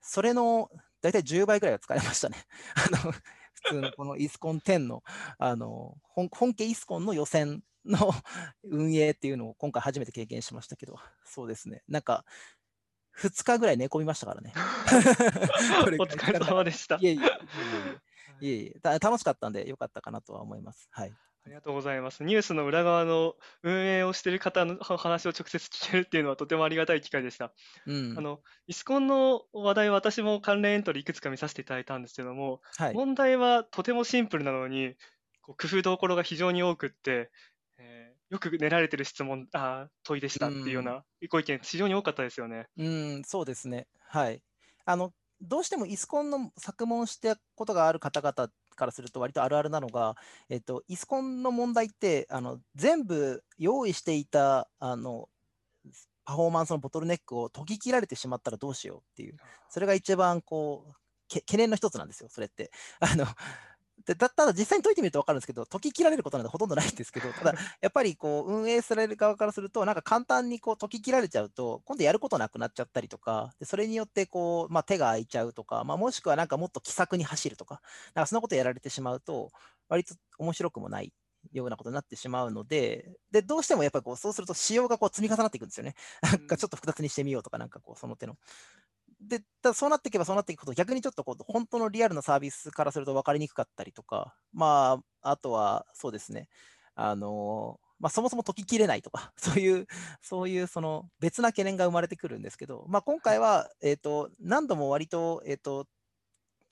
[0.00, 0.70] それの
[1.02, 2.36] 大体10倍ぐらいは使いましたね。
[3.02, 5.02] あの普通のこのイスコン10の
[5.38, 8.12] あの本本家イスコンの予選の
[8.64, 11.82] 運営っていうのを今回初めて経験しましたけど、そうですね。
[11.88, 12.24] なんか、
[13.18, 14.52] 2日ぐらい寝込みましたからね。
[15.98, 16.96] お疲れ様でした。
[16.96, 17.20] いえい
[18.40, 20.88] えいえいえ楽しかったんでよかったかなとは思います。
[20.90, 21.12] はい。
[21.46, 22.24] ありがとうございます。
[22.24, 27.52] ニュースの裏側の運営をしている方の話を直接聞けるっていうのはとてもありがたい機会でした。
[27.86, 28.20] うんあ。
[28.22, 32.94] の、イスコンの話題は私も関連エントリーいくつか見させていただいたんですけども、はい。
[32.94, 34.94] 問題はとてもシンプルなのに、
[35.42, 37.28] こう工夫どころが非常に多くって、えー
[38.34, 42.66] よく練られてる質問、あー問いでしたっていうようなご意見、非常に多かったですよね。
[42.76, 43.86] うん、そうですね。
[44.08, 44.42] はい。
[44.84, 50.16] あの、どうしてもイスコンの作問したことがある方々からすると、割とあるあるなのが、
[50.48, 55.28] えっと、イスコンの問題って、あの、全部用意していた、あの、
[56.24, 59.36] パフォーマンスのボトルネックを研ぎ切られてしまったらどうしようっていう、
[59.68, 60.94] それが一番こう、
[61.28, 62.72] け懸念の一つなんですよ、それって。
[62.98, 63.26] あの、
[64.06, 77.80] でたただ実際に解いてみると分かるんですけど、解き切られることなんてほとんどないんですけど、ただ やっぱりこう運営される側からすると、なんか簡単にこう解き切られちゃうと、今度やることなくなっちゃったりとか、でそれによってこう、まあ、手が空いちゃうとか、まあ、もしくはなんかもっと気さくに走るとか、
[78.14, 79.50] なんかそんなことやられてしまうと、
[79.88, 81.12] 割と面白くもない
[81.52, 85.94] ようなことになってしまうので、でどうしてもやっぱりこうそうすると仕様がこう積み重なっていくんですよね。
[86.22, 88.36] なんかちょっと複雑にしてみようとか、なんかこうその手の。
[89.28, 96.48] で、だそうなっていけばそうなっていくこと、逆にちょっとこう本当のリアルなサービスからすると分かりにくかったりとか、まあ、あとはそうですね、
[96.94, 99.86] あのまあ、そもそも解ききれないとか、 そういう、
[100.20, 105.86] そういうその別な懸念が生まれてくるんですけど、まあ、今回は、えっ、と、何度も割と、えっ、と、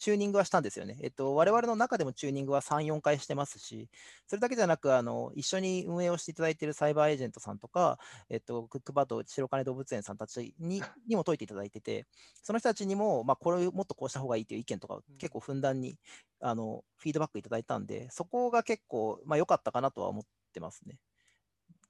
[0.03, 0.99] チューニングはしたんですよね。
[1.01, 3.89] えっと、我々の中でもチューニングは3、4回してますし、
[4.27, 12.09] それだけじゃなく、あの、一緒に運営をしていただいているサイバーエージェントさんとか、えっと、クックパッド、白金動物園さんたちに にも解いていただいてて、
[12.43, 16.01] その人たちにも、まあ、これもっとこうした方がいいという意見とかを結構ふんだんに、
[16.41, 20.99] あの、フィードバックいただいたんで、そこが結構、まあ、良かったかなとは思ってますね。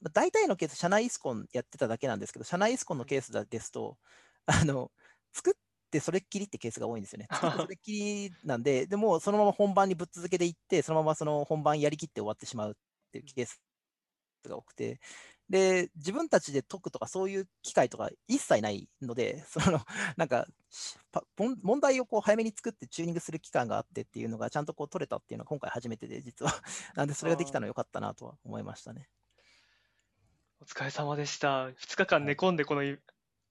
[0.02, 3.98] まあ大体のケース、社内イスコンやってただけなんですけど、社内イスコンのケースだですと、
[4.46, 4.92] あの、
[5.32, 5.54] 作っ
[5.92, 7.28] てそれっきりってケースが多いんですよね。
[7.56, 12.74] それっきりなんで、でもうそのまま本番にぶっ続けでいって、そのままその本番やりきって終わってしまうっ
[13.12, 13.60] ていうケース
[14.48, 15.00] が多くて、
[15.48, 19.80] で、自分たちで解くとかそういう機会とか一切ないので、その、
[20.16, 20.46] なんか、
[21.36, 26.52] 問問題をこう早めに作ってチューニングする期間があってっていうのがちゃんとこう取れたっていうのは今回初めてで、実は。
[26.96, 29.10] なんでそれができたのは良かったなとは思いましたね。
[30.60, 31.66] お疲れ様でした。
[31.66, 32.82] 2日間寝込んでこの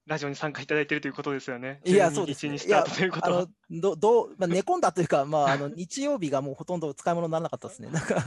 [0.06, 1.80] ラジオに参加いただいているということですよね。
[1.84, 2.50] いや、12そうです、ね。
[2.50, 3.48] 日にスタートということはあの。
[3.80, 7.88] どどう、まあ、寝込んだというか、まあ、あの 日曜日がもうほとんど使い物にならなかったですね。
[7.88, 8.24] なんか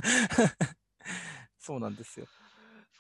[1.59, 2.27] そうなんですよ。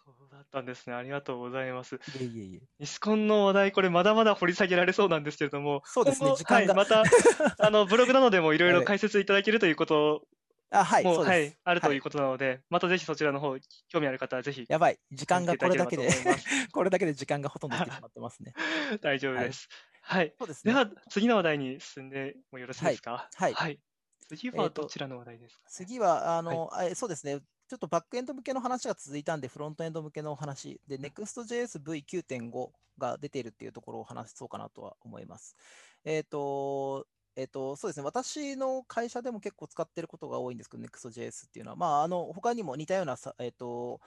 [0.05, 0.93] そうだったんですね。
[0.93, 1.95] ありがとうございます。
[1.95, 2.61] いえいえいえ。
[2.79, 7.03] イスコンの話題、これまだまだ掘り下げられそうなんですけれども、そうですねはい、また、
[7.59, 10.27] あの、ブログなどでもいろいろはい解説いただけるということ
[10.71, 11.37] あ、はい、も、そうです。
[11.37, 13.55] はい、あるとはいいうことなので、またぜひそちらの方、
[13.89, 14.99] 興味ある方はぜひ、やばい。
[15.11, 16.09] 時間がこれだけで
[16.71, 18.53] これだけで時間がほとんどいってしまってますね。
[19.01, 19.67] 大丈夫はいです。
[20.01, 20.35] はい。
[20.39, 20.73] そうですね。
[20.73, 23.29] では、次の話題に進んでもよろしいですか？
[23.35, 23.79] はいはい
[24.27, 27.39] 次えーとはどちらの話題ですか、次は、あの、あえそうですね。
[27.67, 35.55] ちょっとバックエンド向けの話が続いたんで、フロントエンド向けの話で、Next.js V9.5 が出ているっていうところを話そうかなとは思います。
[36.03, 38.03] えっ、と、えっ、と、そうですね。
[38.03, 43.99] 私の会社でも結構使ってることが多いんですけど、Next.js っていうのは、まあ、あの、他にも似たようなさ、えっ、と、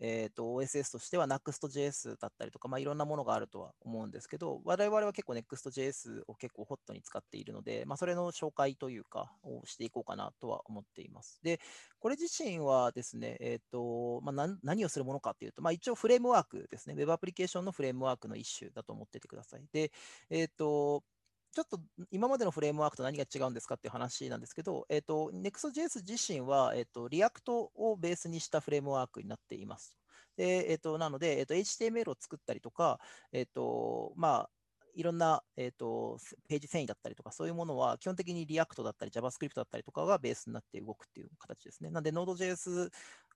[0.00, 11.40] えー、と OSS としては Next.js だったりとか、まあ、いろんなものがあるとは思うんですけど、我々は結構 Next.js を結構ホットに使っているので、まあ、それの紹介というか、をしていこうかなとは思っています。
[11.42, 11.60] で、
[12.00, 19.64] これ自身はですね、えーとまあ、何何をするものかというと、まあ、一応フレームワークですね、Web アプリケーションのフレームワークの一種だと思っててください。
[19.72, 19.92] で、
[20.28, 21.04] えっ、と、
[21.54, 29.96] ちょっと今までのフレームワークと何が違うんですかっていう話なんですけど、えっ、と、Next.js 自身は、えっ、と、React をベースにしたフレームワークになっています。
[30.36, 32.98] で、えっ、と、なので、えっ、と、HTML を作ったりとか、
[33.32, 34.50] えっ、と、まあ、
[34.96, 41.90] いろんな、えっとページ遷移だったりとか、そういうものは基本的に React だったり JavaScript だったりとかがベースになって動くっていう形ですね。
[41.90, 42.90] なんで Node.js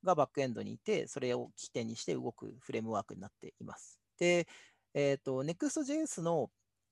[0.04, 4.00] がバックエンドにいて、それを起点にして動くフレームワークになっています。
[4.18, 4.46] で、
[4.94, 6.51] えっ、と、Next.js の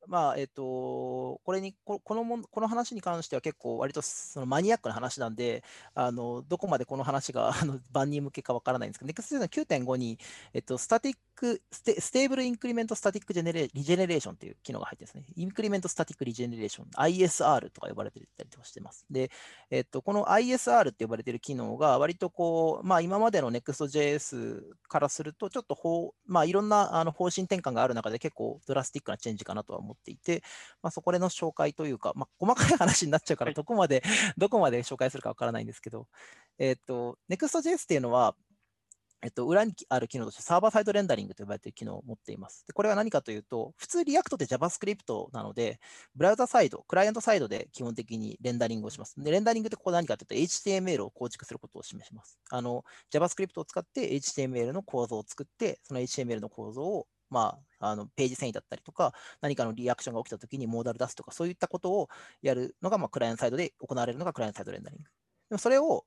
[0.08, 10.18] まあ、えっ、と、これに、ここのも、この話に関しては結構割とそのマニアックな話なんで、あの、どこまでこの話が あの万人向けかわからないんですけど、Next.js の9.5に、
[10.52, 15.24] えっと、 static、ステ stable increment static ジェネレ regeneration っていう機能が入ってですね。
[15.36, 19.04] increment static regeneration、ISR とか呼ばれてたりとかしてます。
[19.10, 19.30] で、
[19.70, 30.42] えっと、この ISR って呼ばれてる機能が割とこう、まあ今までの Next.js からすると、ちょっとほう、まあいろんなあの方針転換がある中で結構ドラスティックなチェンジかなとは思ってっていて、
[30.82, 34.02] まあ、そこでの紹介というか、まあ、細かい話になっちゃうから、どこまで、
[34.38, 36.06] どこまで紹介するかわからないんですけど、
[36.58, 38.36] えっ、と、Next.js っていうのは、
[39.22, 42.64] えっと、裏にある機能としてサーバーサイドレンダリングと呼ばれている機能を持っています。
[42.66, 45.80] でこれは何かというと、普通リアクトって JavaScript なので、
[46.14, 49.14] ブラウザサイド、クライアントサイドで基本的にレンダリングをします。
[49.20, 52.38] で、レンダリングってここ何かというと、HTML を構築することを示します。
[52.50, 62.08] あの、JavaScript を使って HTML の構造を作って、その HTML の構造をまあ、あのページ遷移だったりとか、何かのリアクションが起きたときにモーダル出すとか、そういったことを
[62.42, 65.04] やるのが、まあ、クライアントサイドで行われるのがクライアントサイドレンダリング。
[65.50, 66.04] でもそれを、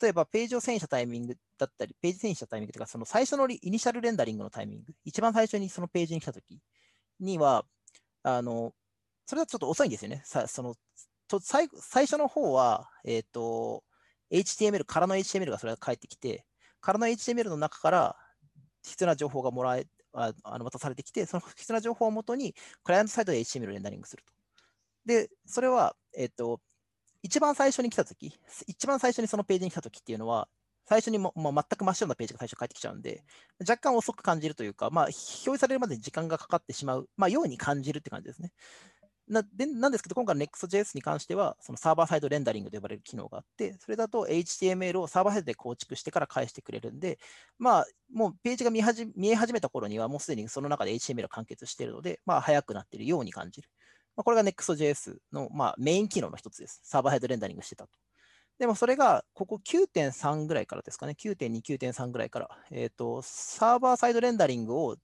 [0.00, 6.58] 例えばページを遷移したタイミングだったり、ページ遷移したタイミングというか、その最初のイニシャルレンダリングのタイミング、一番最初にそのページに来たとき
[7.20, 7.64] には、
[8.22, 8.72] あの、
[9.26, 10.22] それはちょっと遅いんですよね。
[10.24, 10.74] さその
[11.28, 13.84] と最最初の方は、えっ、ー、と、
[14.30, 16.44] HTML、空の HTML がそれが返ってきて、
[16.80, 18.16] 空の HTML の中から
[18.82, 19.86] 必要な情報がもらえ、
[20.44, 22.54] あの渡されてきて、その必要な情報をもとに、
[22.84, 24.32] クライアントサイトで HTML をレンダリングすると。
[25.04, 26.60] で、それは、えっ、と、
[27.22, 30.48] 一番最初に来たとき、一番最初にそのページに来たときっていうのは、
[30.84, 33.24] 最初にも、まあ、全く真っ白なページが最初返ってきちゃうんで、
[33.60, 38.52] 若干遅く感じるというか、まあ、表示されるまでに時間がかかってしまう、まあ、ように感じるって感じですね。
[39.32, 47.18] なでなんですけど、今回の Next.js に関しては、そのサーバーサイドレンダリングと呼ばれる機能があって、それだと HTML をサーバーサイドで構築してから返してくれるんで、
[47.58, 53.68] まあ、もうページが見はじ見え始めた頃には、もうすでにその中で HTML が完結しているので、まあ、早くなっているように感じる。
[54.16, 56.80] まあ、これが Next.js の、まあ、メイン機能の一つです。
[56.84, 57.90] サーバーサイドレンダリングしてたと。
[58.58, 64.96] でもそれが、ここ9.3ぐらいからですかね、9.2、9.3ぐらいから、えっ、ー、と、サーバーサイドレンダリングを、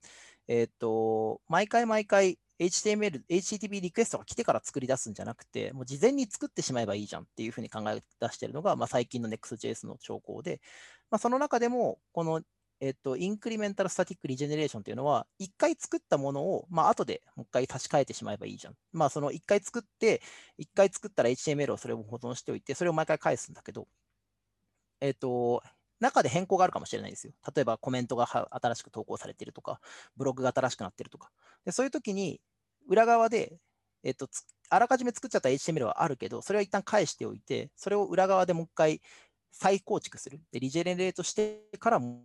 [0.47, 10.61] えっ、ー、と、毎回毎回 HTML、HTTP リクエストが来てから作り出すんじゃなくて、もう事前に作ってしまえばいいじゃんっていうふうに考え出しているのが、まあ、最近の Next.js の兆候で、
[11.09, 12.41] まあ、その中でも、この、
[12.81, 18.75] えっと、インクリメンタルスタティックリジェネレーションっていうのは、一回作ったものを、まあ、後でもう一回差し替えてしまえばいいじゃん。
[18.91, 20.21] まあ、その一回作って、
[20.57, 23.87] 一回作ったら HTML をそれを保存しておいて、それを毎回返すんだけど、
[25.01, 25.63] えっと、
[25.99, 27.33] 中で変更があるかもしれないですよ。
[27.55, 29.79] 例えばコメントが新しく投稿されてるとか、
[30.17, 31.31] ブログが新しくなっているとか。
[31.65, 32.41] でそういう時に、
[32.87, 33.57] 裏側で、
[34.03, 34.27] えっと、
[34.69, 39.01] あらかじめ作っちゃった HTML はあるけど、それは一旦返しておいて、それを裏側でもう一回
[39.51, 40.41] 再構築する。
[40.51, 42.23] で、リジェネレートしてからも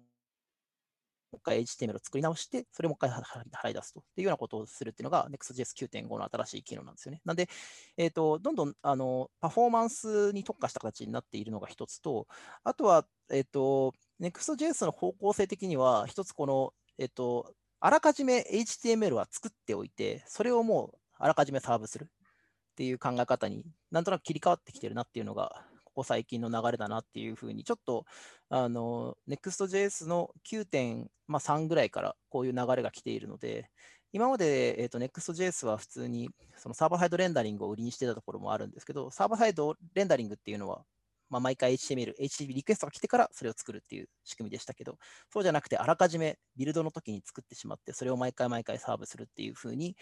[1.33, 7.21] う一回 HTML を作り直して、それをもう一回払い出すというようなことをするっていうのが Next.js9.5 の新しい機能なんですよね。
[7.25, 7.49] なんで、
[7.97, 12.27] えっ、ー、と、どんどんあのパフォーマンスに特化した形になっているのが一つと、
[12.63, 28.07] あとは、えっ、と、Next.js の方向性的には、一つこの、えっ、と、あらかじめ HTML は作っておいて、それをもうあらかじめサーブするっていう考え方になんとなく切り替わってきてるなっていうのが、ここ最近の流れだなっていうふうに、ちょっと
[28.49, 33.71] あの Next.js の9.3ぐらいからこういう流れが来ているので、
[34.13, 40.85] 今まで、えーと、Next.js は普通にそのサーバーサイドレンダリングを売りにしてたところもあるんですけど、サーバーサイドレンダリングっていうのは、
[41.31, 44.99] まあ、毎回 HTML、HTTP リクエストが来てからそれを作るっていう仕組みでしたけど、
[45.33, 49.97] そうじゃなくて、あらかじめビルドの時に作ってしまって、それを毎回毎回サーブするっていうふうに、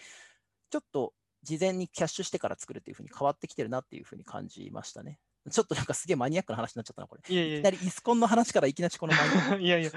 [0.69, 1.13] ちょっと
[1.43, 5.19] 事前にキャッシュしてから作るっていうふうに変わってきてるなっていうふうに感じましたね。
[5.51, 7.21] ちょっとなんかすげえマニアックな話になっちゃったな、これ。
[7.27, 9.61] いやいやいきなりイスコンの話からいきなりこのマニアック。
[9.61, 9.91] いやいや。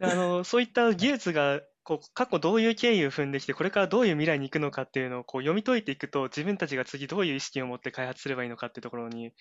[0.00, 9.32] あのそういった技術がこう過去どういう経緯を踏んできて、これからどういう未来に行くのかっていうのをこう読み解いていくと、自分たちが次どういう意識を持って開発すればいいのかっていうところに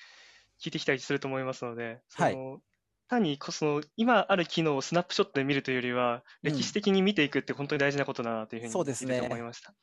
[0.61, 2.61] 聞いてきたりすると思いますので、その、はい、
[3.09, 9.73] 単にその今ある機能をスナップショットで見るというよりは、歴史的に見ていくって本当に大事なことだなというふうに、そうね、思いました。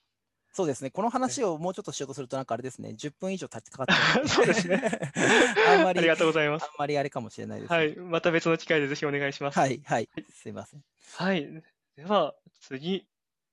[0.53, 4.83] そうですね、この話をもうちょっとしようとすると、なんかあれですね、10分以上経ってかかっちゃう そうですね。
[5.69, 6.65] あんまり、ありがとうございます。
[6.65, 9.59] あんまりあれかもしれないです、ね、はい、また別の機会でぜひお願いします。
[9.59, 10.83] はい、はい、すいません。
[11.17, 11.63] はい、
[11.97, 13.07] では次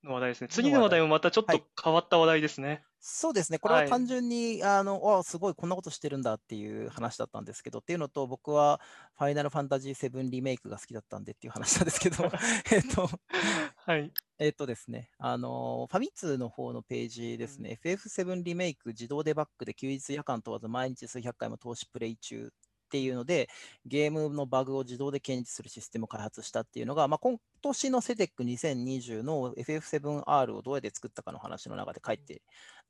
[0.04, 0.48] の話題ですね。
[0.48, 2.84] 次の話題もまたちょっと変わった話題ですね。
[3.06, 8.82] はいそうですね、これは単純に、はい、あの、あすごいこんなことしてるんだっていう話だったんですけど、っていうのと、僕は
[9.16, 12.24] ファイナルファンタジー7リメイクが好きだったんでっていう話なんですけど、
[12.74, 13.08] えっと、
[13.86, 14.12] はい。
[14.40, 22.52] えっとですね、あの、ファミ通の方のページですね、うん、FF7 リメイク自動デバッグで休日夜間問わず毎日数百回も投資プレイ中
[22.86, 23.50] っていうので、
[23.86, 32.42] ゲームのバグを自動で検知するシステムを開発したっていうのが、まあ、今年の CETEC2020 の FF7R をどうやって作ったかの話の中で書いて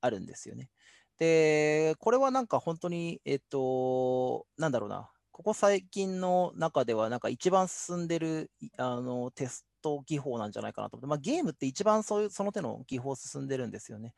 [0.01, 0.69] あるんですよね。
[1.17, 14.13] で、これはなんか本当に、えっと、なんだろうな、ここ最近の中では、なんか一番進んでるあのテスト技法なんじゃないかなと思って、まあ、ゲームって一番そういうその手の技法進んでるんですよね。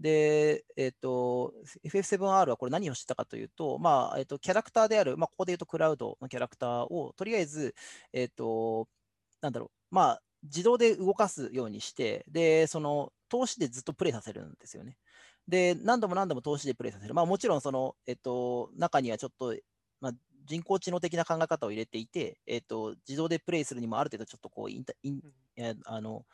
[0.00, 1.54] で、えっ、ー、と、
[1.84, 7.74] FF7R はこれ何をしたかというと、まあ、えっ、と、キャラクターである、まあ、ここで言うとクラウドのキャラクターを、とりあえず、
[8.12, 8.88] えっ、と、
[9.40, 14.96] なんだろう、まあ、自動で動かすようにして、で、その、通しでずっとプレイさせるんですよね。
[15.48, 17.14] で、何度も何度も通しでプレイさせる。
[17.14, 19.54] まあもちろんその、えっと、中にはちょっと、
[20.00, 20.12] まあ、
[20.46, 25.22] 人工知能的な考え方を入れていて、えっと、自動でプレイするにもある程度ちょっとこうインタイン、
[25.86, 26.24] あの、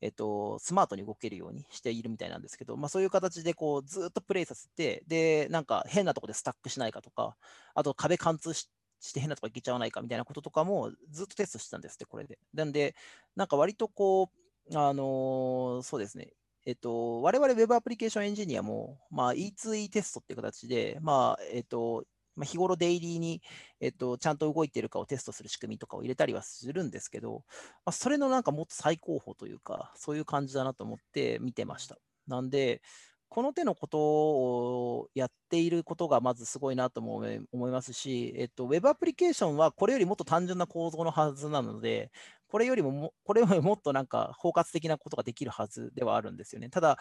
[0.00, 7.36] えっと、スマートに動けるようにしているみたいなんですけど、まあ、そういう形でこうずっとプレイさせて、で、なんか変なとこでスタックしないかとか、
[7.74, 8.68] あと壁貫通し
[9.00, 12.38] して変なとこ行けちゃわないかみたいなこととかもずっとテストしてたんですって、これで。
[12.54, 12.94] なんで、
[13.36, 16.32] なんか割とこう、あのそうですね、
[16.66, 22.04] えっと、我々 Web アプリケーションエンジニアも、まあ、E2E テストっていう形で、まあ、えっと、
[22.36, 23.42] まあ、日頃デイリーに、
[23.80, 27.44] えっと、ちゃんと動いているかをテストする仕組みとかを入れたりはするんですけど、
[27.84, 31.98] まあ、それのなんかもっと最高峰というか、そういう感じだなと思って見てました。
[32.26, 32.80] なんで、
[33.28, 42.12] この手のことをやっていることがまずすごいなとも思い思いますし、えっと、Web アプリケーションはこれよりもっと単純な構造のはずなので、
[42.54, 46.70] これよりもも、 これよりもっとなんか包括的なことができるはずではあるんですよね。
[46.70, 47.00] ただ、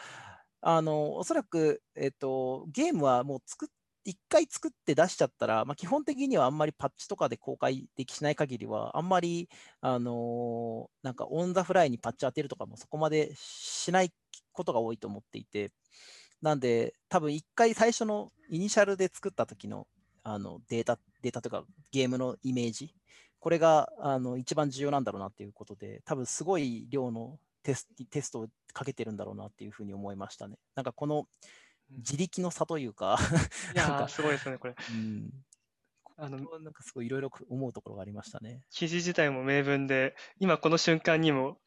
[0.61, 3.69] あの、おそらく、えっと、ゲームはもう作っ
[4.03, 9.47] 一回作って出しちゃったら、まあ、基本的にはあんまりパッチとかで公開できしない限りは、あんまり、
[9.79, 14.11] あのーなんか on the fly にパッチ当てるとかもそこまでしない
[14.53, 15.71] ことが多いと思っていて、
[16.41, 19.87] なんで、多分一回最初のイニシャルで作った時の
[20.23, 22.95] あのデータ、データとかゲームのイメージ、
[23.43, 30.55] これがあの一番重要なんだろうなっていうことで、多分すごい量のテステストをかけてるんだろうなっていうふうに思いましたね。
[30.75, 31.27] なんかこの
[31.89, 33.19] 自力の差というか、
[33.75, 34.75] いやなんかー、すごいですね、これ。
[34.91, 35.29] うん、
[36.15, 38.61] あの、なんかすごいいろいろ思うところがありましたね。
[38.69, 41.57] 記事自体も明文で、今この瞬間にも、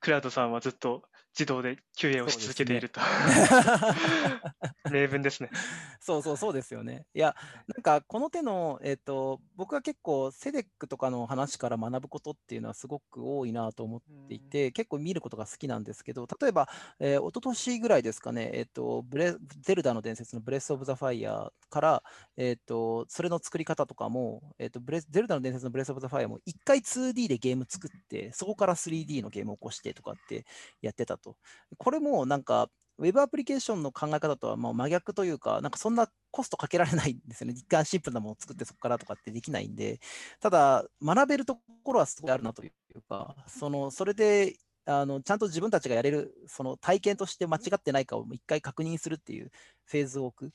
[0.00, 1.02] クラウドさんはずっと
[1.38, 3.00] 自動で QA をし続けていると。
[4.92, 5.50] 明文ですね。
[5.98, 7.06] そうそうそうですよね。
[7.14, 7.34] いや、
[7.68, 16.68] なんかこの手の、えっと、僕は結構セデックとかの話から学ぶことっていうのはすごく多いなと思っていて、結構見ることが好きなんですけど、例えば、
[16.98, 22.02] えー、一昨年ぐらいですかね、えっと、ブレゼルダの伝説のブレス・オブ・ザ・ファイヤーから、
[22.36, 30.44] えっと、それの作り方とかも、えっと、ブレゼルダの伝説のブレス・オブ・ザ・ファイヤーも一回 2D でゲーム作って、そこから 3D のゲームを起こしてとかって
[30.82, 31.36] やってたと。
[31.78, 37.54] これもなんか、ウェブアプリケーションの考え方とはまあ真逆というか、なんかそんなコストかけられないんですよね。
[37.56, 40.00] 一回シンプルなものを作ってそこからとかってできないんで、
[40.40, 49.50] ただ、学べるところはすごいあるなというか、そのそれであのちゃんと自分たちがやれるその体験として間違ってないかを一回確認するっていう
[49.86, 50.54] フェーズを置く。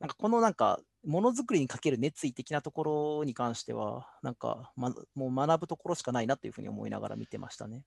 [0.00, 2.84] なんかこのなんかものづくりにかける熱意的なとこ
[3.20, 7.84] ろに関しては、なんか、ま、もう学ぶところしかないなというふうに思いながら見てましたね。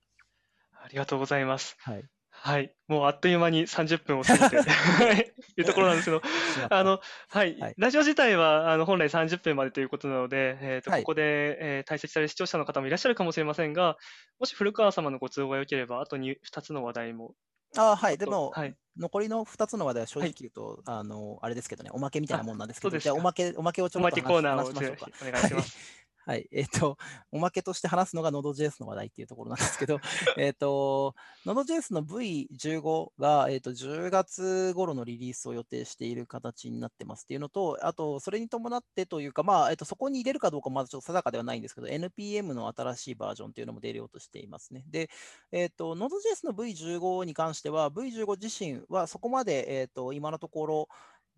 [0.73, 1.75] ありがとうございます。
[1.77, 2.09] はい。
[2.37, 2.73] はい。
[2.87, 4.55] もうあっという間に30分を過ぎて
[5.57, 5.61] い。
[5.61, 6.21] うところなんですけど、
[6.69, 7.73] あの、はい、はい。
[7.77, 11.01] ラジオ自体はあの本来30分までということなので、えーとはい。
[11.01, 13.97] ここで、えー退席される視聴者の方もいらっしゃるかもしれませんが、
[14.39, 17.35] もし古川様のご都合が良ければ、あと 2, 2つの話題も。
[17.77, 25.07] あはい、でも、はい、残りの2つの話題は正はい直言うと、あの、あれですけどね、おまけみたいなもんなんですけど、じゃあおまけ、おまけをちょっと話しましょうか。
[25.21, 26.04] お願いします。
[26.25, 26.97] はい、えっ、と、
[27.31, 29.99] おまけとして話すのが Node.js の話題っていうところなんですけど、
[30.39, 31.13] えっと、
[31.45, 44.83] Node.js の V15 が、えっと、10月頃のリリースを予定している形になってますっていうのと、あと、それに伴ってというか、まあ、えっと、そこに入れるかどうかまだちょっと定かではないんですけど、NPM の新しいバージョンっていうのも出ようとしていますね。
[44.89, 45.11] で、
[45.51, 50.89] えっと、Node.js の V15 に関しては、V15 自身はそこまで、えっと、今のところ、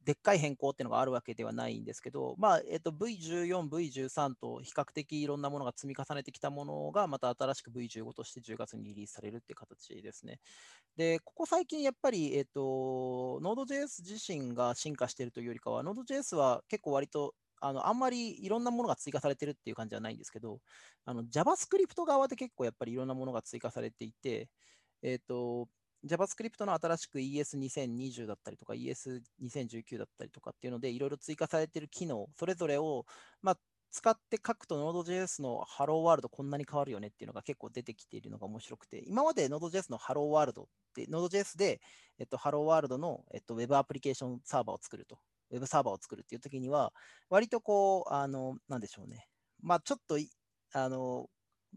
[0.07, 10.39] でっかい変更っていうのがあるわけではないんですけど、まあえっと、V14、V13 と比較的いろんなものが積み重ねてきたものが、また新しく V15 として10月にリリースされるっていう形ですね。
[10.95, 12.61] で、ここ最近やっぱり、えっと、
[13.43, 20.61] Node.js 自身が進化しているというよりかは、Node.js は結構割とあのあんまりいろんなものが追加されてるっていう感じじゃないんですけど、
[21.03, 24.47] あの JavaScript 側で結構やっぱりいろんなものが追加されていて、
[25.01, 25.67] えっと、
[26.05, 33.05] JavaScript の新しく ES2020 だったりとか ES2019 だったりとかっていうので、いろいろ追加されている機能、それぞれを、
[33.41, 33.57] まあ、
[33.91, 41.81] 使って書くと Node.js の Hello World こんなに変わるよねっていうのが結構出てきているのが面白くて、今まで Node.js の Hello World って、Node.js で、
[42.19, 45.17] えっと、Hello World の、えっと、Web アプリケーションサーバーを作ると、
[45.51, 46.93] Web サーバーを作るっていう時には、
[47.29, 49.27] 割とこう、あの、なんでしょうね。
[49.61, 50.17] まあ、ちょっと、
[50.73, 51.29] あの、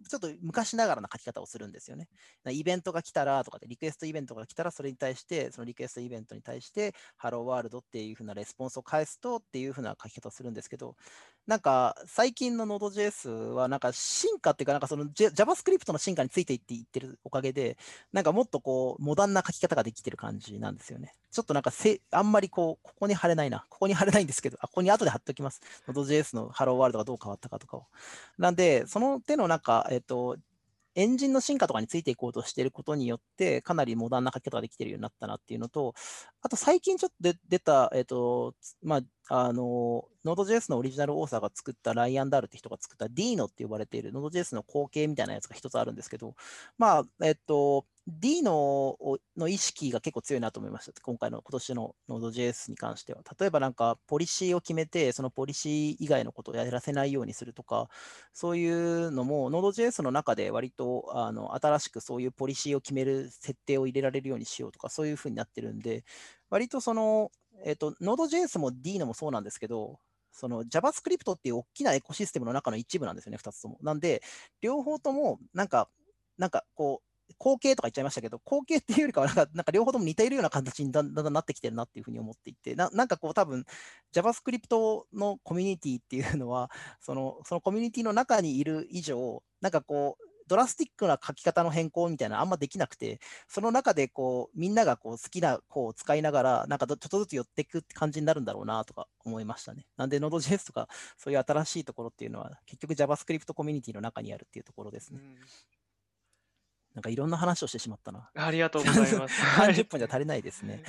[0.08, 2.08] ちょっと昔ながらの書き方をするんですよね。
[2.50, 10.96] イベントが来たらとかで、リクエストイベントが来たら、それに対して、そのリクエストイベントに対して、ハローワールドっていうふうなレスポンスを返すとっていうふうな書き方をするんですけど、
[11.46, 17.76] なんか最近の Node.js はなんか進化っていうか、なんかその JavaScript の進化についていっていってるおかげで、
[18.12, 21.14] なんかもっとこう、モダンな書き方ができてる感じなんですよね。
[21.32, 23.66] ちょっとなんかせ、あんまりこう、ここに貼れないな。
[23.68, 25.60] ここに貼れないんですけど、あ、ここに後で貼っておきます。
[25.88, 27.86] Node.js のハローワールドがどう変わったかとかを。
[28.38, 30.36] なんで、その手のなんか、えっと、
[30.96, 35.94] エンジンの進化とかについていこうとしていることによって、かなりモダンな書き方ができているようになったなっていうのと、
[36.42, 39.00] あと最近ちょっと出た、えっ、ー、と、まあ、
[39.32, 46.34] あの、Node.js のオリジナルオーサーが作ったライアン・ダールって人が作った Dino って呼ばれている Node.js の後継みたいなやつが一つあるんですけど、
[46.78, 48.96] まあ、えっと、Dino
[49.36, 51.00] の意識が結構強いなと思いました。
[51.00, 53.22] 今回の今年の Node.js に関しては。
[53.38, 57.88] 例えばなんか、ポリシーを決めて、そのポリシー以外のことをやらせないようにするとか、
[58.32, 66.04] そういうのも Node.js の中で割とあの新しくそういうポリシーを決める設定を入れられるようにしようとか、そういうふうになってるんで、
[66.50, 67.30] 割とその、
[67.64, 69.98] えっ、と、Node.js も Dino もそうなんですけど、
[70.32, 73.78] その JavaScript っていう大きなエコシステムの中の一部なんですよね、2つとも。
[73.82, 74.22] なんで、
[74.60, 75.88] 両方とも、なんか、
[76.38, 83.64] なんかこう、後継とか言っちゃいましたけど、後継っていうよりかはなんか、なんか両方とも似ているような形にだんだんなってきてるなっていうふうに思っていて、ななんかこう、多分
[84.12, 99.86] JavaScript のコミュニティっていうのは、そのそのコミュニティの中にいる以上、なんかこう、ドラスティックな書き方の変更みたいなあんまできなくて、その中でこうみんながこう好きな子を使いながら、なんかちょっとずつ寄っていくって感じになるんだろうなとか思いましたね。
[99.96, 105.20] なんで Node.js とかそういう新しいところっていうのは、結局 JavaScript コミュニティの中にあるっていうところですね。
[106.96, 108.28] なんかいろんな話をしてしまったな。
[108.34, 109.40] ありがとうございます。
[109.62, 110.82] 30分じゃ足りないですね。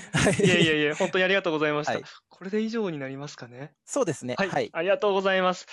[0.43, 1.93] いやいやいや、本当にありがとうございました。
[1.93, 3.76] はい、これで以上になりますかね。
[3.86, 4.34] そうですね。
[4.39, 4.49] はい。
[4.49, 5.68] はい、ありがとうございます。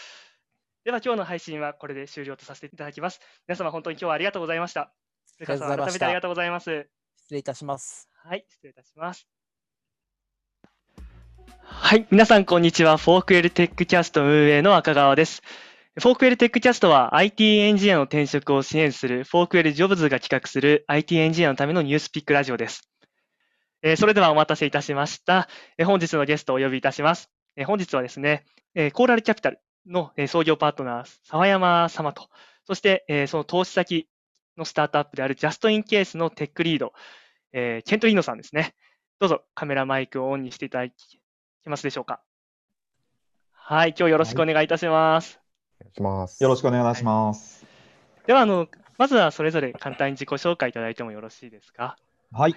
[0.85, 3.21] では今日の配信はこれで終了とさせていただきます。
[3.47, 4.93] 皆様本当に今日はありがとうございました。
[5.39, 6.89] ルカさん、改めてありがとうございます。
[7.17, 8.09] 失礼いたします。
[8.25, 9.29] はい、失礼いたします。
[11.63, 12.97] はい、皆さんこんにちは。
[12.97, 15.43] Forkwell Techcast 運営の赤川です。
[16.01, 22.89] Forkwell Techcast は IT エンジニアの転職を支援する Forkwell Jobs が企画する IT エンジニアのためのニュースピックラジオです。
[23.83, 25.49] えー、それではお待たせいたしました。
[25.77, 27.31] えー、本日のゲストをお呼びいたします。
[27.57, 32.29] えー、本日はですね、えコーラルキャピタルの創業パートナー、沢山様と、
[32.65, 34.09] そして、その投資先
[34.57, 36.93] のスタートアップであるジャストインケースのテックリード、
[37.53, 38.75] ケントリーノさんですね。
[39.19, 42.21] どうぞカメラマイクをオンにしていただけますでしょうか。
[43.53, 45.37] はい、今日よろしくお願いいたします。
[45.37, 45.41] はい、
[45.81, 46.43] お願いします。
[46.43, 47.65] よろしくお願いします。
[47.65, 48.69] はい、では、あの、
[48.99, 51.97] まずはそれぞれ簡単に自己紹介いただいてもよろしいですか？
[52.33, 52.55] はい。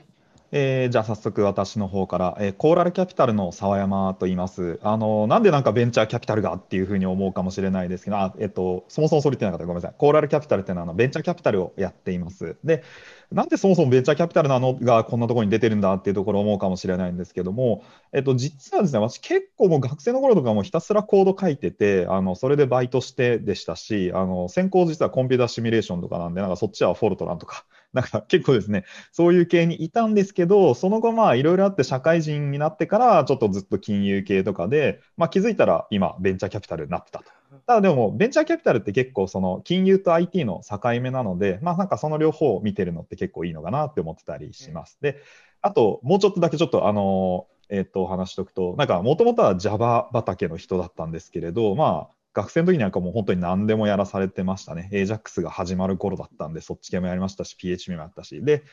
[0.54, 4.80] えー、じゃあ早速私の方から、えー、コーラルキャピタルの沢山と言います。
[4.84, 9.96] あのなんでなんかベンチャーキャピタルがっていうふうに思うかもしれないですけど、あえっと、そもそもそれ言ってなかったごめんなさい。
[9.98, 12.58] コーラルキャピタルっていうのはあのベンチャーキャピタルをやっています。
[12.66, 12.84] で、
[13.32, 27.64] なんでそもそもベンチャーキャピタルなのがこんなところに出てるんだっていうところを思うかもしれないんですけども、えっと、実はですね、私結構もう学生の頃とかもひたすらコード書いてて、あのそれでバイトしてでしたし、あの専攻実はコンピューターシミュレーションとかなんで、なんかそっちはフォルトランとか、
[27.94, 37.26] なんか結構ですね、そういう系にいたんですけど、その後まあいろいろあって社会人になってからちょっとずっと金融系とかで、まあ気づいたら今ベンチャーキャピタルになってたと。
[37.68, 44.98] ただでもベンチャーキャピタルって結構その金融と IT の境目なので、まあなんかその両方を見てるのって結構いいのかなって思ってたりします。
[45.02, 45.18] で、
[45.62, 54.90] あともうちょっとだけちょっとあの、えっ、と、話しておくと、なんかもともとは Java 畑の人だったんですけれど、まあ学生の時なんかもう本当に何でもやらされてましたね。
[54.94, 58.44] AJAX が始まる頃だったんで、そっち系もやりましたし、PHP もやったし。
[58.44, 58.64] で、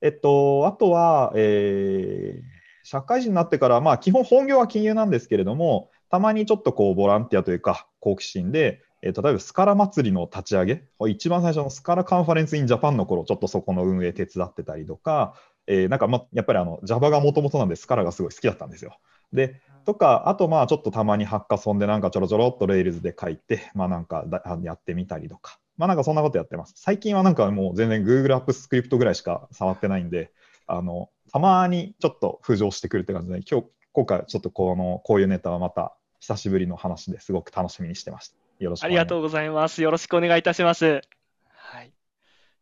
[0.00, 2.42] えっと、あとは、えー、
[2.82, 15.34] 社会人になってから、まあ、基本本業は金融なんですけれども、たまにちょっとこう、ボランティアというか、好奇心で、えー、例えば Scala 祭りの立ち上げ、一番最初の Scala Conference in Japan の頃、ちょっとそこの運営手伝ってたりとか、
[15.66, 18.98] えー、なんか、ま、やっぱりあの Java がもともとなんで、 Scala がすごい好きだったんですよ。
[19.32, 24.24] で、とか、あとまあちょっとたまにハッカソンでなんかちょろちょろっと Rails で書いて、 まあなんか
[24.62, 26.74] やってみたりとか、まあなんかそんなことやってます。
[26.76, 30.32] 最近はなんかもう全然 Google アップスクリプトぐらいしか触ってないんで、
[30.66, 38.36] あの、たまにちょっと浮上してくるって感じで、今日、今回ちょっとこの、こういうネタはまた久しぶりの話ですごく楽しみにしてました。
[38.58, 39.82] よろしくありがとうございます。
[39.82, 41.02] よろしくお願いいたします。
[41.50, 41.92] はい。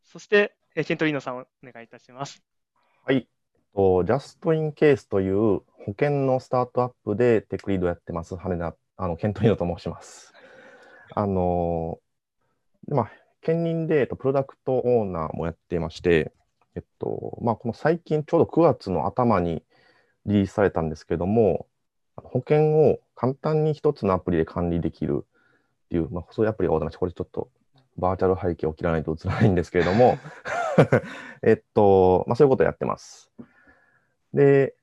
[0.04, 2.42] そして、ケントリーノさんお願いいたします。
[3.04, 3.28] はい。
[3.74, 10.32] と、ジャストインケースという保険のスタートアップでテックリードやってます、羽田、あの、ケントリーノと申します。
[11.14, 11.98] あの、
[12.88, 16.32] まあ、兼任で、えっと、プロダクトオーナーもやっていまして、
[16.74, 19.62] えっと、まあ、この最近、ちょうど9月の頭に
[20.26, 21.66] リリースされたんですけども、
[22.16, 27.50] 保険を簡単に一つのアプリで管理できるっていう、まあ、そういうアプリがございまして、これちょっと
[27.98, 30.18] バーチャル背景を切らないと映らないんですけれども、
[31.42, 33.30] えっと、まあ、そういうことをやってます。
[34.34, 34.74] で、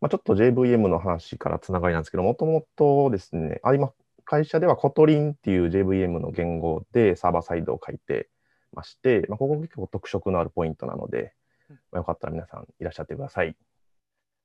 [0.00, 3.92] まあ、ちょっと JVM の話からつながりなんですけど、もともとですね、あ今、
[4.24, 8.28] 会社では Kotlin っていう JVM の言語でサーバーサイドを書いて
[8.72, 11.32] まして、まあ、ここ結構特色のあるポイントなので、
[11.68, 13.48] まあ、よかったら皆さんいらっしゃってください。
[13.48, 13.50] あ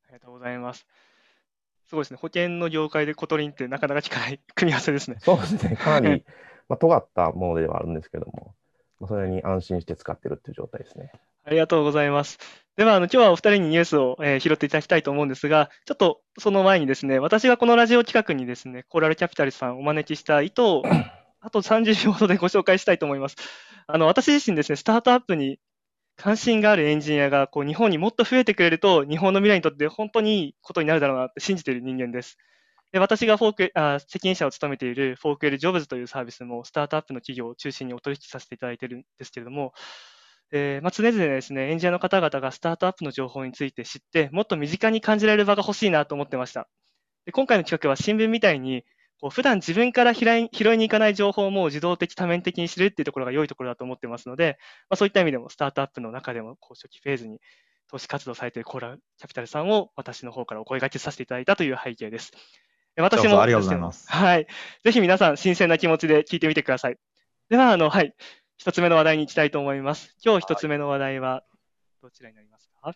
[0.07, 0.87] りがとうございます。
[1.87, 2.17] すごいですね。
[2.17, 5.17] 保険の業界で Kotlin ってなかなか聞かない組み合わせですね。
[5.19, 5.75] そうですね。
[5.75, 6.23] かなり、
[6.69, 8.55] まあ、尖ったものではあるんですけども、
[9.07, 11.11] それに安心して使ってるっていう状態ですね。
[11.45, 12.39] ありがとうございます。
[12.75, 20.83] では、あの、今日はお二人にニュースを、えー拾っていただきたいと思うんですが、ちょっとその前にですね、私がこのラジオ企画にですね、 Coral Capital さんをお招きした意図を、
[21.39, 23.35] あと30秒ほどでご紹介したいと思います。
[23.87, 25.59] あの、私自身ですね、スタートアップに
[26.15, 32.37] 関心があるエンジニアが、こう、日本にもっと増えてくれると、日本の未来にとって本当にいいことになるだろうなって信じている人間です。
[32.93, 39.73] で、私がフォーク、あ、責任者を務めているフォークエルジョブズというサービスも、スタートアップの企業を中心にお取引させていただいているんですけれども、
[40.51, 46.69] えーまあ、常々ですね、エンジニアの方々がスタートアップの情報について知って、もっと身近に感じられる場が欲しいなと思ってました。
[47.25, 48.83] で今回の企画は新聞みたいに、
[49.19, 57.39] こう普段自分から拾い拾いに行かない情報も自動的、多面的に知るっていうところが良いところだと思ってますので、まあ、そういった意味でもスタートアップの中でもこう初期フェーズに
[57.87, 62.31] 投資活動されているコーラルキャピタルさんを私の方からお声掛けさせていただいたという背景です。
[62.95, 64.47] え私もありがとうございますはい。
[64.83, 66.97] ぜひ皆さん、新鮮な気持ちで聞いてみてください。
[67.49, 68.13] では、あの、はい。
[68.57, 70.15] 一つ目の話題に行きたいと思います。
[70.23, 71.43] 今日一つ目の話題は、
[72.01, 72.93] どちらになりますか？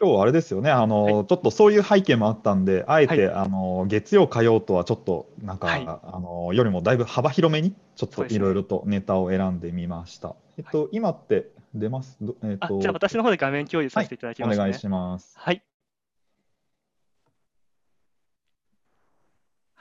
[0.00, 10.34] 今日はあれですよね、あの、はいちょっとそういう背景もあったんで、あえて、はあの月曜、火曜とはちょっと、なんか、はいあのよりもだいぶ幅広めに、ちょっといろいろとネタを選んでみました。
[10.56, 12.16] えっと、今って出ます？
[12.20, 14.56] どえっあ、と、じゃあ私の方で画面共有させていただきますね。
[14.56, 15.34] お願いします。
[15.38, 15.62] はい。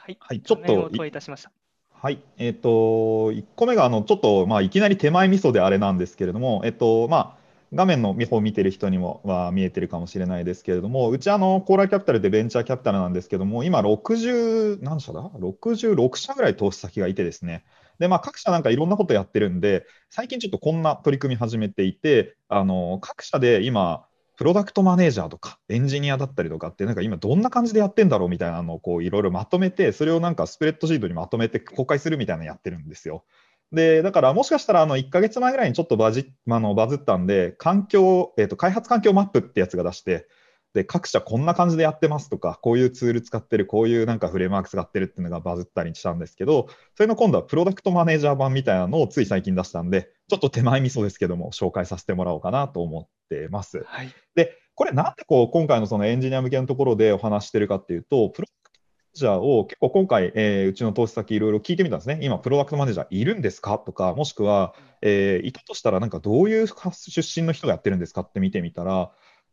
[0.04, 0.18] はい。
[0.20, 1.51] はい、ちょっと、投影いたしました。
[1.93, 7.43] はい、えっと、1個目が、あの、ちょっと、まあ、いきなり手前味噌であれなんですけれども、えっと、まあ、
[7.74, 17.64] 画面の方を見てる人にもは見えてるかもしれないですけれども、うちあの、コーラルキャピタルでベンチャーキャピタルなんですけども、今60、何社だ ?66 社ぐらい投資先がいてですね。
[17.97, 33.23] で、まあ、各社なんかいろんなことやってるんで、最近ちょっとこんな取り組み始めていて、あの、各社で今、プロダクトマネージャーとかエンジニアだったりとかって、なんか今どんな感じでやってんだろうみたいなのをこういろいろまとめて、それをなんかスプレッドシートにまとめて公開するみたいなのやってるんですよ。
[33.71, 40.27] で、だからもしかしたらあの1ヶ月前ぐらいにちょっとバジあのバズったんで、環境、えっと、開発環境マップってやつが出して、
[40.74, 53.84] で、各社こんな感じでやってますとか、こういうツール使ってる、こういうなんかフレームワーク使ってるっていうのがバズったりしたんですけど、それの今度はプロダクトマネージャー版みたいなのをつい最近出したんで、ちょっと手前味噌ですけども、紹介させてもらおうかなと思ってます。
[53.86, 54.09] はい。
[54.36, 62.17] で、これなんでこう今回のそのエンジニア向けのところでお話ししてるかっていうと、プロダクトマネージャーを結構今回、えーうちの投資先いろいろ聞いてみたんですね。
[62.24, 69.11] 今、プロダクトマネージャーいるんですかとか、もしくは、えーいたとしたらなんかどういう出身の人がやってるんですかって見てみたら、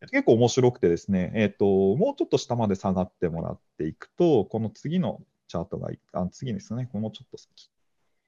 [0.09, 7.69] 結構面白くてですね、えっと、もうちょっと下まで下がってもらっていくと、この次のチャートが、あ、次ですね、このちょっと先。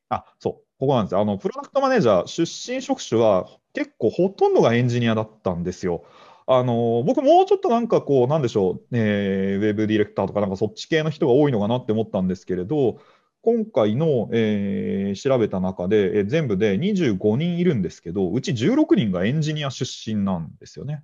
[0.09, 1.21] あ、そう、ここなんですよ。
[1.21, 2.43] あの、プロダクトマネージャー、出
[2.75, 6.03] 身職種は結構ほとんどがエンジニアだったんですよ。
[6.45, 12.99] あの、僕もうちょっとなんかこう、なんでしょう、えーウェブディレクターとかなんかそっち系の人が多いのかなって思ったんですけれど、
[13.41, 21.03] 今回の、えー調べた中で、えー全部で25人いるんですけど、うち16人がエンジニア出身なんですよね。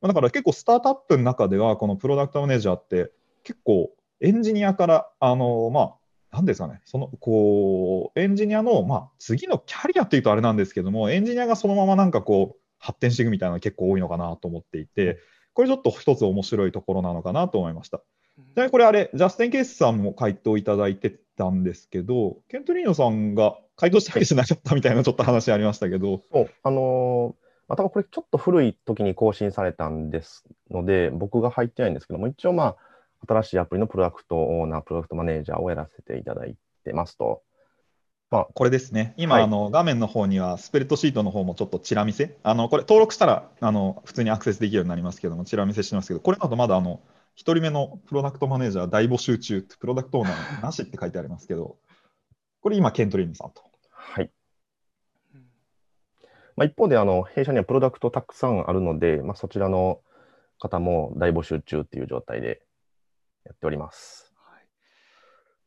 [0.00, 3.10] まあだから結構スタートアップの中では、このプロダクトマネージャーって
[3.44, 3.90] 結構
[4.20, 15.18] エンジニアから、あの、まあ、なんですかね、その、こう、エンジニアの、まあ、次のキャリアっていうとあれなんですけども、エンジニアがそのままなんかこう、発展していくみたいなのが結構多いのかなと思っていて、
[15.52, 17.98] これちょっと一つ面白いところなのかなと思いました。
[17.98, 18.02] ち
[18.56, 32.76] なみにこれあれ、ジャスティン・ケースさんも回答いただいてたんですけど、ケントリーノさんが回答したわけじゃなかったみたいなちょっと話ありましたけど、そう、あのーまたこれちょっと古い時に更新されたんですので、僕が入ってないんですけども、一応まあ、
[33.26, 37.42] 新しいアプリのプロダクトオーナー、プロダクトマネージャーをやらせていただいてますと。
[38.30, 47.00] まあ、これですね、今、はいあの画面の方にはスプレッドシートの方もちょっとチラ見せ、あのこれ登録したらあの普通にアクセスできるようになりますけども、チラ見せしてますけど、これだとまだあの
[47.36, 51.76] 1人目のプロダクトマネージャー大募集中、プロダクトオーナーなしって書いてありますけど、
[52.60, 53.62] これ今、ケントリーノさんと。
[53.92, 54.30] はい。
[56.58, 60.00] まあ、一方で、あの、弊社にはプロダクトたくさんあるので、まあ、そちらの
[60.58, 62.62] 方も大募集中っていう状態で
[63.44, 64.34] やっております。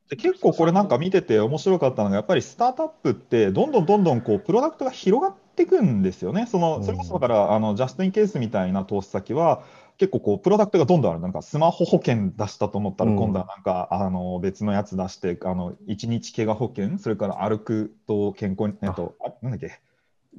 [0.09, 6.47] で結構これなんか見てて面白かったのが、やっぱりスタートアップって、どんどんどんどんこうプロダクトが広がっていくんですよね。
[6.47, 9.63] そのそれこそだから、あのジャスティンケースみたいな投資先は、
[9.97, 11.21] 結構こうプロダクトがどんどんある。
[11.21, 19.79] なんかスマホ保険出したと思ったら、うん今度はなんか、あの別のやつ出して、あの1日怪我保険、それから歩くと健康に、えっと、あなんだっけ、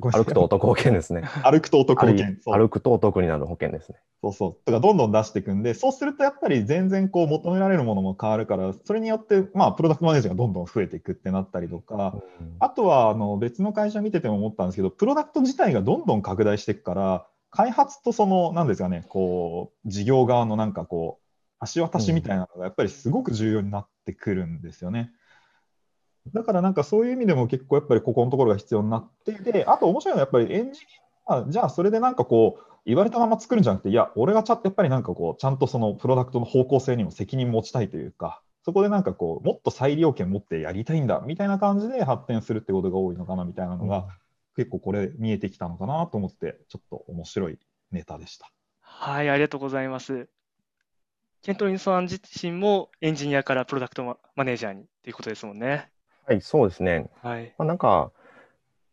[0.00, 1.22] 歩くとお得保険ですね。
[1.44, 2.36] 歩くとお得保険。
[2.46, 3.98] 歩くとお得になる保険ですね。
[4.22, 4.54] そうそう。
[4.64, 12.16] とか、どんどん出していくんで、そうするとやっぱり全然こう求められるものも変わるから、それによって、まあ、プロダクトマネージャーがどんどん増えていくってなったりとか、
[12.58, 25.12] あとはあの別の会社見てても思ったんですけど、プロダクト自体がどんどん拡大していくから、開発とその、なんですかね、こう、事業側のなんかこう、橋渡しみたいなのがやっぱりすごく重要になってくるんですよね。
[26.32, 30.86] だからなんかそういう意味でも結構やっぱりここのところが必要になってであと面白いのはやっぱりエンジニ
[31.26, 44.04] アじゃあそれでなんかこう言われたまま作るんじゃなくていや俺がちゃやっぱりなんかこうちゃんとそのプロダクトの方向性にも責任持ちたいというかそこでなんかこうもっと裁量権持ってやりたいんだみたいな感じで発展するってことが多いのかなみたいなのが、うん、
[44.56, 47.58] 結構これ見えてきたのかなと思ってちょっと面白い
[47.90, 48.50] ネタでした。
[48.80, 50.28] はい、ありがとうございます。
[51.42, 55.90] ケントリンさん自身もエンジニアからプロダクトマネージャーにっていうことですもんね。
[56.32, 57.10] はい、そうですね。
[57.22, 57.54] はい。
[57.58, 58.10] まあ、なんか、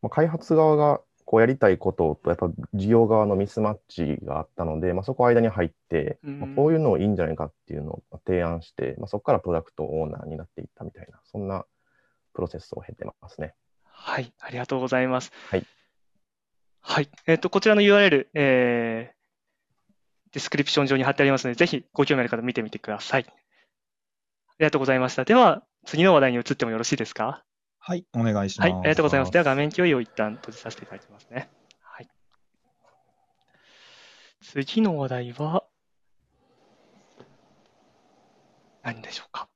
[0.01, 11.65] まあ、開発側がこうやりたいことと、やっぱ事業側のミスマッチがあったので、まあ、そこ間に入って、まあ、こういうのいいんじゃないかっていうのを提案して、まあ、そこからプロダクトオーナーになっていったみたいな、そんな
[12.33, 13.53] プロセスを経てますね。
[13.83, 15.31] はい、ありがとうございます。
[15.49, 15.65] はい。
[16.81, 17.09] はい。
[17.27, 23.25] えっ、ー、と、こちらの URL、えー、ディスクリプション上に貼ってありますので、ぜひご興味ある方見てみてください。
[23.27, 23.31] あ
[24.57, 25.25] りがとうございました。
[25.25, 27.43] では、次の話題に移ってもよろしいですか？
[27.79, 28.69] はい、お願いします。
[28.71, 29.31] はい、ありがとうございます。
[29.31, 31.49] では画面共有を一旦閉じさせていただきますね。
[31.81, 32.07] はい。
[34.41, 35.63] 次の話題は、
[38.83, 39.47] 何でしょうか？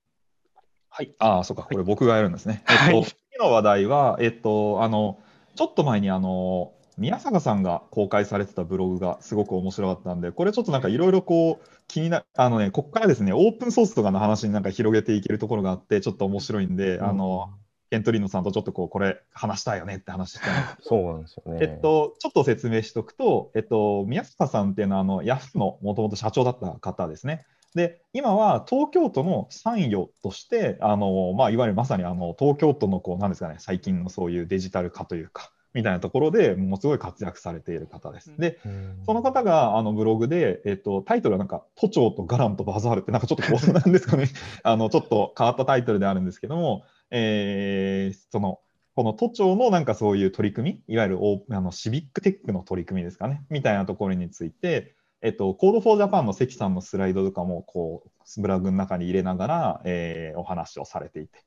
[0.90, 2.64] はい、ああ、そうか、これ僕がやるんですね。
[2.66, 5.20] はい、えっと、次の話題は、えっと、あの、
[5.56, 17.50] ちょっと前に、あの、宮坂さんが公開されてたブログがすごく面白かったんで、これちょっとなんかいろいろこう気になあのね、ここからですね、オープンソースとかの話になんか広げていけるところがあって、ちょっと面白いんで、うん、あの、
[17.94, 20.46] ケントリーノさんとちょっとこう、これ話したいよねって話して
[20.82, 21.60] そうなんですよね。
[21.62, 27.46] えっと、ちょっと説明しておくと、えっと、宮坂さんっていうのは、あの、ヤフーのもともと社長だった方ですね。
[27.76, 38.36] で、今は東京都の参与として、あの、まあ、いわゆるまさにあの、東京都のこう、なんですかね、最近のそういうデジタル化というか、みたいなところでものすごい活躍されている方です。
[38.38, 38.60] で、
[39.06, 44.28] その方があのブログで、えっと、タイトルはなんか、都庁とガランとバザールって、なんかちょっとこうなんですかね、
[44.64, 48.60] あの、ちょっと変わったタイトルであるんですけども、えー、その、
[48.96, 51.20] この都庁のなんかそういう取り組み、いわゆる
[51.50, 61.40] あのシビックテックの取り組みですかね、みたいなところについて、えっと、 Code for Japan の関さんのスライドとかも、こう、ブログの中に入れながら、えー、お話をされていて、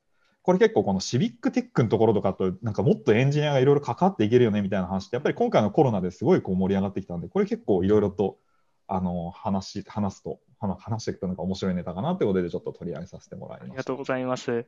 [0.46, 8.38] これ結構このシビックテックのところとかと、なんかもっとエンジニアがいろいろ関わっていけるよねみたいな話って、やっぱり今回のコロナですごいこう盛り上がってきたんで、これ結構いろいろと
[8.86, 13.68] あの話話すと、話していくとなんか面白いネタかなってことで、ちょっと取り上げさせてもらいます。
[13.70, 14.66] ありがとうございます。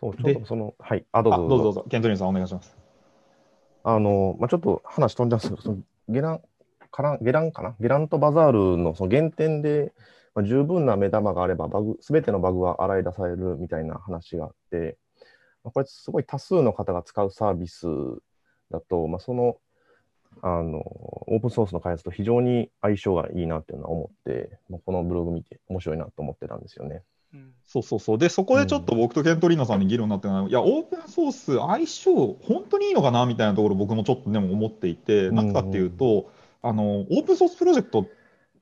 [0.00, 1.62] そう、ちょっとその、はい、あ、どうぞどうぞ。
[1.62, 2.76] どうぞケントリーさんお願いします。
[3.84, 6.40] あの、まあ、ちょっと話飛んじゃうんですけど、そのゲラン、
[6.90, 7.76] かなゲランかな？
[7.78, 9.92] ゲランとバザールのその原点で、
[10.34, 14.98] まあ、十分な目玉があればバグ、すべてのバグは洗い出されるみたいな話があって、
[15.64, 17.86] まあ、これすごい多数の方が使うサービス
[18.70, 19.56] だと、まあ、その
[20.42, 20.78] あの
[21.26, 27.02] オープンソースの開発と非常に相性がいいなっていうのは思って、まあ、このブログ見て面白いなと思ってたんですよね。
[27.66, 28.18] そうそうそう。
[28.18, 36.30] で、そこでちょっと僕とケントリーナさんに議論になってるのは、うん、いや、オープンソース相性、本当にいいのかなみたいなところ僕もちょっとでも思っていて、なぜかっていうと、
[36.62, 38.06] あの、オープンソースプロジェクト、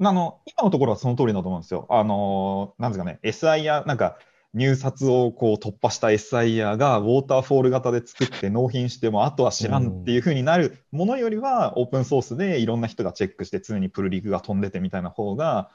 [0.00, 1.86] あの、今のところはその通りだと思うんですよ。
[1.90, 4.18] あの、なんですかね、SIR、なんか、
[4.54, 15.70] 入札をこう突破した SIR がウォーターフォール型で作って納品してもあとは知らんっていう風になるものよりはオープンソースでいろんな人がチェックして常にプルリクが飛んでてみたいな方が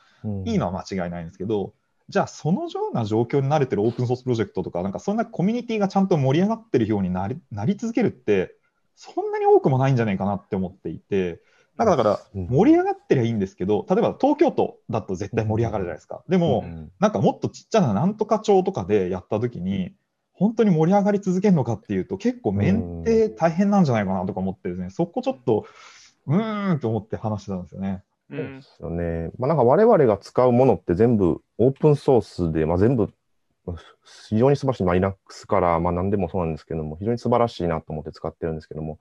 [0.46, 1.74] いいのは間違いないんですけど、
[2.10, 8.56] じゃあそのような状況に慣れてるオープンソースプロジェクトとか、なんかそんなコミュニティがちゃんと盛り上がってるようになりなり続けるって、
[8.96, 11.42] そんなに多くもないんじゃないかなって思っていて、
[11.78, 16.24] だから、盛り上がってりゃいいんですけど、例えば東京都だと絶対盛り上がるじゃないですか。
[16.28, 16.66] でも、
[17.00, 19.94] なんかもっとちっちゃななんとか町とかでやったときに、
[20.34, 25.66] 本当に盛り上がり続けるのかっていうと、結構メンテ大変なんじゃないかなとか思ってですね、そこちょっと、
[26.28, 28.04] うーんと思って話してたんですよね。
[28.30, 29.32] そうですよね。
[29.38, 33.10] まあ、なんか我々が使うものって全部オープンソースで、まあ、全部
[34.28, 39.00] 非常に素晴らしい、まあ、Linux からまあ何でもそうなんですけども、非常に素晴らしいなと思って使ってるんですけども、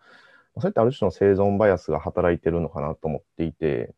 [0.60, 3.94] そういったある種の生存バイアスが働いてるのかなと思っていて、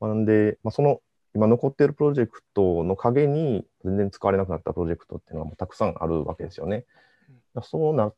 [0.00, 1.00] まあ、なんで、まあ、その
[1.34, 6.86] 今残っているプロジェクトの陰に全然使われなくなったプロジェクトっていうのはもうたくさんあるわけですよね。
[7.62, 8.12] そうな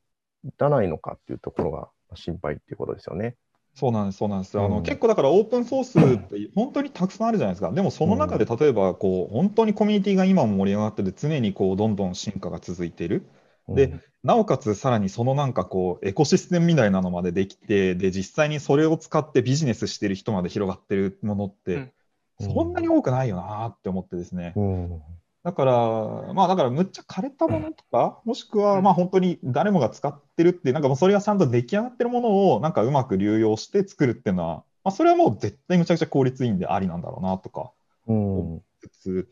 [0.58, 3.36] らないのかっていうところが心配っていうことですよね。
[3.74, 4.58] そうなんです、そうなんです。
[4.58, 7.70] あの、うん、結構だからオープンソースって本当にたくさんあるじゃないですか。
[7.72, 13.26] でもその中で例えばこう、本当にコミュニティが今も盛り上がってて常にこうどんどん進化が続いている。
[13.68, 21.92] で、なおかつさらにそのなんかこうエコシステムみたいなのまでできて、で、実際にそれを使ってビジネスしてる人まで広がってるものって、
[22.40, 24.52] そんなに多くないよなって思ってですね。
[24.56, 25.02] うん。
[25.44, 37.72] だから、まあだからむっちゃ枯れたものとか、もしくはまあ本当に誰もが使ってるっていう、なんかもうそれがちゃんと出来上がってるものをなんかうまく流用して作るっていうのは、まあそれはもう絶対むちゃくちゃ効率いいんでありなんだろうなとか
[38.06, 39.28] 思いつつ、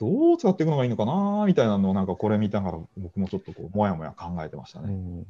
[0.00, 4.86] どう使っていくのがいいのかなみたいなのを、なんかこれ見ながら、僕もちょっとこう、もやもや考えてましたね。
[4.88, 5.26] うん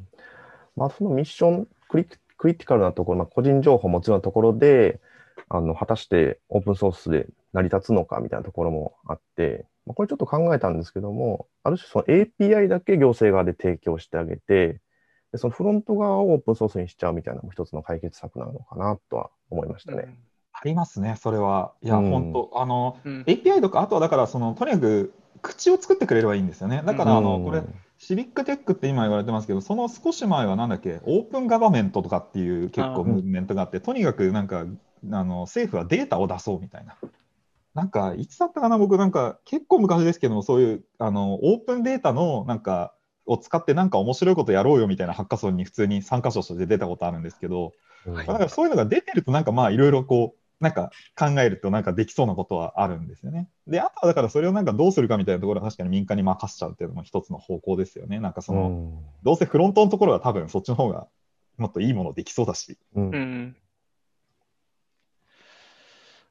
[0.77, 2.07] まあ、そのミッションクリ、
[2.39, 5.01] クリティカルなところ、まあ、個人情報もちろんのところで、
[5.49, 14.81] あの果たしてオープンソースで成り立つのかみたいなところもあって、まあ、これちょっと考えたんですけども、ある種その API だけ行政側で提供してあげて、
[15.33, 20.17] でそのフロント側をオープンソースにしちゃうみたいなのも一つの解決策なのかなとは思いましたね。
[20.53, 21.73] ありますね、それは。
[21.83, 26.83] いや、うん本当あの、うん API とか、あとはだから、その、とにかく、口を作ってくれればいいんですよね。
[26.85, 27.63] だから、あの、うんこれ、
[27.99, 34.65] シビックテックって今言われてますけど、その少し前はなんだっけ、オープンガバメントとかっていう結構ムーブメントがあって、とにかくなんか、
[35.13, 36.97] あの、政府はデータを出そうみたいな。
[37.75, 42.95] なんか、いつだったかな、僕なんか、結構昔ですけども、そういう、あの、オープンデータの、なんか、
[43.27, 47.73] を使ってなんか面白いことやろうよみたいなハッカソンに普通に参加者として出たことあるんですけど、
[48.07, 53.49] うんだからそういうのが出てると、なんかまあいろいろこう、なんか考えるとなんかできそうなことはあるんですよね。
[53.67, 58.21] で、あとはだからそれをなんかどうするかみたいなところは確かに民間に任せちゃうっていうのも一つの方向ですよね。
[58.21, 61.07] なんかその、うんどうせフロントのところは多分そっちの方が
[61.57, 62.79] もっといいものできそうだし。
[62.95, 63.57] うんうん。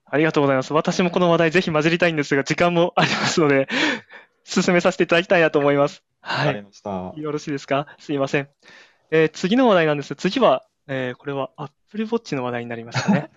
[0.06, 0.74] ありがとうございます。
[0.74, 3.68] 私もこの話題ぜひ混じりたいんですが、時間もありますので、
[4.44, 6.04] 進めさせていただきたいなと思います。
[6.22, 6.62] はい。
[6.64, 7.14] ました。
[7.16, 7.88] よろしいですか？
[8.00, 8.50] すいません。
[9.12, 10.16] えー次の話題なんです。
[10.16, 13.30] 次は、えーこれは Apple Watch の話題になりましたね。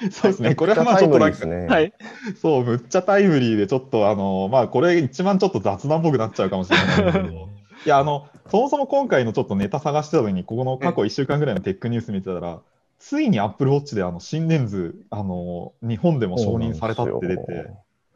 [0.10, 0.54] そうですね。
[0.54, 1.66] これはまあちょっとなんか、ね。
[1.66, 1.92] はい。
[2.40, 7.28] そう、むっちゃタイムリーで、ちょっとあの、まあこれ一番ちょっと雑談っぽくなっちゃうかもしれないんですけど、
[7.86, 12.60] いや、あの、そもそも今回のちょっとネタ探してた時に、ここの過去1週間ぐらいのテックニュース見てたら、
[12.98, 17.70] ついに Apple Watch であの心電図、あの、日本でも承認されたって出て、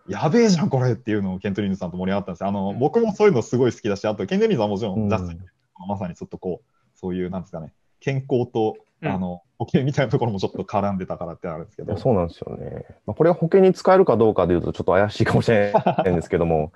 [0.08, 2.48] やべえじゃん、これっていうのをケントリーヌさんと盛り上がったんですよ。
[2.48, 5.40] あの、うん僕もそういうのすごい好きだし、あと、ケントリーヌさんはもちろうんん、ジャスティン
[5.86, 11.96] まさにちょっとこう、そういう、なんですかね、健康と、うんあの、保険みたいなところもちょっと絡んでたからってあるんですけど。
[11.96, 12.84] そうなんですよね。
[13.06, 16.72] まあ、これが保険に使えるかどうかでいうと、ちょっと怪しいかもしれないんですけども、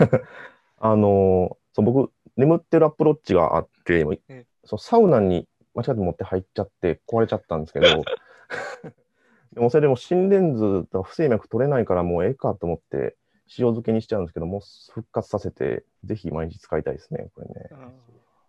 [0.78, 7.86] あのそう僕、眠ってるアップローチがあって、えそうサウナに間違って持って入っちゃって壊れちゃったんですけど、
[9.52, 13.16] でもそれでも心電図とか不整脈取れないからもうええかと思って、
[13.48, 14.60] 塩漬けにしちゃうんですけど、もう
[14.92, 17.68] 復活させて、ぜひ毎日使いたいですね、これね。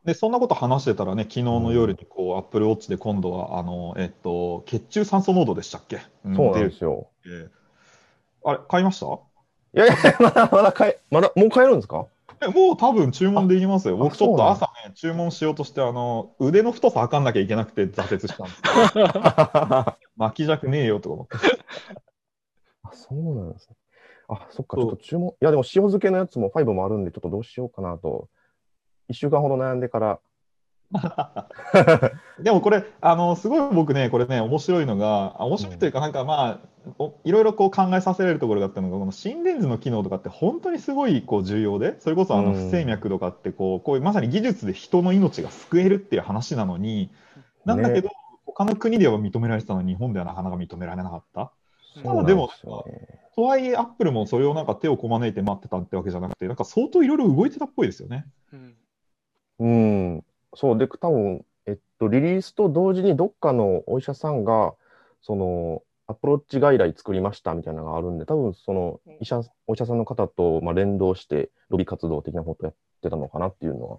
[0.08, 5.97] で、そんなこと話してたらね、昨日の夜にこう、Apple Watch で今度は、あの、えっと、血中酸素濃度でしたっけ？
[6.24, 7.10] そうなんですよ。
[7.20, 7.49] って
[8.45, 9.05] あれ、買いました？
[9.08, 9.20] い
[9.74, 12.08] やいや、 まだまだ買え、まだ、もう買えるんですか？
[12.41, 13.95] え、もう多分注文できますよ。
[13.95, 21.36] あ僕ちょっとあ朝ね、注文しようとして、あの、腕の太さ測んなきゃいけなくて挫折したんですけど、 巻き尺ねえよとか思って。
[22.84, 23.76] あ、そうなんですね。
[24.30, 28.30] あ、そっか、ちょっと注文、いや、でも塩漬けのやつも5もあるんで、ちょっとどうしようかなと、
[29.10, 30.20] 1週間ほど悩んでから、
[32.39, 36.60] でもこれ、あの、すごい僕ね、これね、面白いのが、あ面白いというか、なんかまあ、
[36.97, 47.10] おいろいろこう考えさせられるところがあったのが、この心電図の機能とかって本当にすごいこう重要で、それこそあのうん不整脈とかってこう、こういうまさに技術で人の命が救えるっていう話なのに、
[47.66, 48.10] なんだけど、
[48.45, 51.51] 他の国では認められてたのに、日本ではなかなか認められなかった。
[52.01, 52.49] そうなんでも。
[53.36, 58.26] とはいえ、アップルもそれをなんか手をこまねいて待ってたってわけじゃなくて、なんか相当いろいろ動いてたっぽいですよね。
[58.53, 58.76] うん
[59.60, 64.74] うん、そう、で、多分、えっと、リリースと同時にどっかのお医者さんが、
[65.22, 73.97] その、アプローチ外来作りましたみたいなのがあるんで、多分その医者、お医者さんの方と、まあ、連動して、ロビー活動的なことやってたのかなっていうのは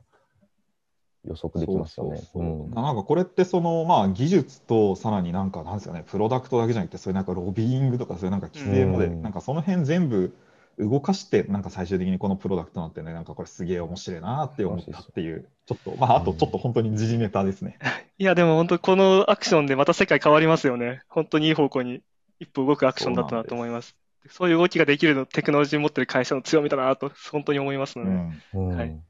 [1.27, 2.17] 予測できますよね。
[2.17, 2.67] そうそうそう。
[2.67, 2.71] うん。
[2.71, 9.23] なんかこれってその、まあ、技術とさらになんかなんですかね、プロダクトだけじゃなくて、そういうなんかロビーイングとか、そういうなんか規制まで、うん。
[9.23, 10.35] なんかその辺全部
[10.79, 17.79] 動かして、なんか最終的にこのプロダクトになってね、なんかこれすげえ面白いなって思ったっていう、ちょっと、まあ、あとちょっと本当に時事ネタですね。
[18.19, 21.03] いや、でも本当このアクションでまた世界変わりますよね。
[21.09, 22.03] 本当にいい方向に
[22.41, 23.97] 一歩動くアクションだったなと思います。
[24.31, 29.01] そういう動きができるのテクノロジーを持ってる会社の強みだなと、本当に思いますので、うんうんはい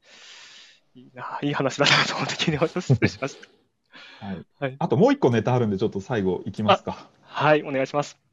[0.95, 2.81] いいな、いい話だなと思って聞いてました。
[2.81, 4.25] 失礼しました。
[4.25, 7.07] はいはいあともう一個ネタあるんで、ちょっと最後いきますか。
[7.21, 8.28] はい、お願いします。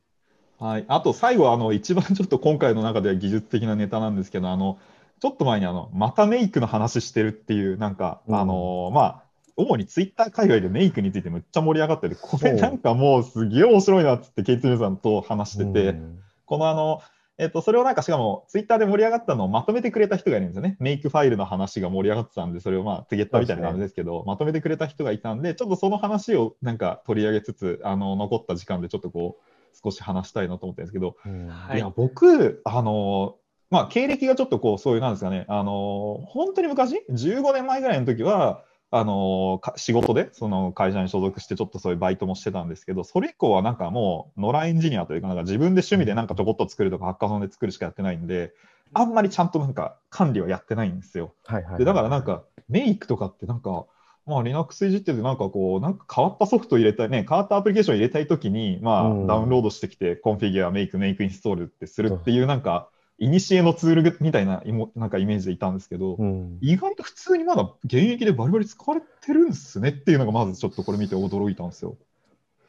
[0.58, 4.78] はい、あと最後あの、一番 ちょっと今回の中では技術的なネタなんですけど、あの
[5.20, 8.34] ちょっと前にあのまたメイクの話してるっていう、なんか、うん。
[8.36, 9.22] あのまあ、
[9.56, 16.18] 主にツイッター界隈でメイクについてむっちゃ盛り上がってて、これなんかもうすげえ面白いなっつって、ケイツルさんと話してて、うん。
[16.44, 17.00] このあの、
[17.38, 20.76] えっと、それをなんかしかもツイッターで盛り上がったのをまとめてくれた人がいるんですよね。
[20.80, 31.48] メイクファイルの話が盛り上がってたんで、それをまあ、ツゲッターみたいな感じですけど、まとめてくれた人がいたんで、ちょっとその話をなんか取り上げつつ、あの、残った時間でちょっとこう、少し話したいなと思ってるんですけど、うん。
[31.48, 31.76] はい。
[31.78, 33.36] いや、僕、あの、
[33.70, 48.54] まあ、経歴がちょっとこう、そういう、なんですかね、あの、本当に昔、15年前ぐらいの時は、あの、か仕事で、その会社に所属して、ちょっとそういうバイトもしてたんですけど、それ以降はなんかもう、野良エンジニアというか、なんか自分で趣味でなんかちょこっと作るとか、ハッカソンで作るしかやってないんで、
[48.94, 51.34] あんまりちゃんとなんか管理はやってないんですよ。
[51.44, 51.78] はいはいはい。
[51.80, 53.86] でだからなんか、メイクとかってなんか、
[54.26, 64.62] まあ、Linux いじってて、なんかこう、なんか変わったソフト入れたいね、変わったアプリケーション入れたいときに、まあ、うんダウンロードしてきて、コンフィギュア、メイク、メイクインストールってするっていう、なんか、いにしえのツールみたいな、
[64.94, 71.96] なんかイメージでいたんですけど、うん、意外と普通にまだ現役でバリバリ使われてるんですねっていうのが、まずちょっとこれ見て驚いたんですよ。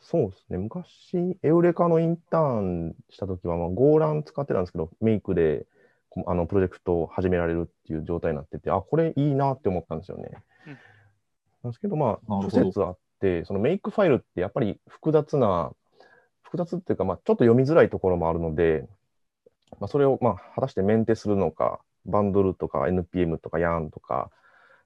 [0.02, 0.58] そうですね。
[0.58, 5.66] 昔、エウレカのインターンしたときは、まあ、ゴーラン使ってたんですけど、メイクで
[6.10, 10.30] こあのプロジェクトを始められるっていう状態になってて、あ、これいいなって思ったんですよね。
[11.64, 15.72] うんなんですけど、まあ、諸説あって、そのメイクファイルってやっぱり複雑な、
[16.44, 18.88] 複雑っていうか、まあ、ちょっと読みづらいところもあるので、
[19.80, 24.30] まあ、それを、まあ、果たしてメンテするのか、バンドルとか NPM とか YARN とか、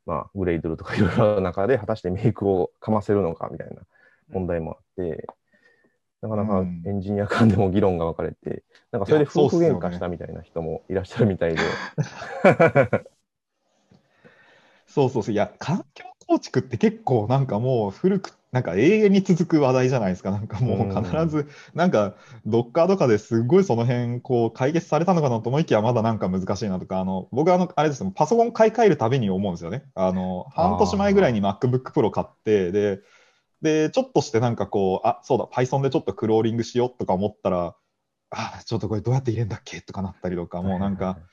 [0.05, 3.82] まあ、グレイドルとかいろいろある中で、果たしてメイクをかませるのかみたいな
[4.30, 5.28] 問題もあって、
[6.22, 6.84] なかなかうん。
[6.86, 11.61] エンジニア間でも議論が分かれて、なんかそれで夫婦喧嘩したみたいな人もいらっしゃるみたいで、
[14.91, 15.33] そうそうそう。
[15.33, 20.31] いや、環境構築って結構なんかもう古く、なんか永遠に続く話題じゃないですか。
[20.31, 22.15] なんかもう必ず、なんか、
[22.45, 29.83] ドッカーとかですごいその辺、こう、解決されたのかなと思いきや、まだなんか難しいなとか、あの、僕はあの、あれですね、パソコン買い替えるたびに思うんですよね。
[29.95, 32.99] あの、半年前ぐらいに MacBook Pro 買って、で、
[33.61, 37.75] で、ちょっとしてなんかこう、あ、そうだ、Python でちょっとクローリングしようとか思ったら、
[38.31, 41.23] あ、ちょっとこれどうやって入れんだっけとかなったりとか、もうなんか、い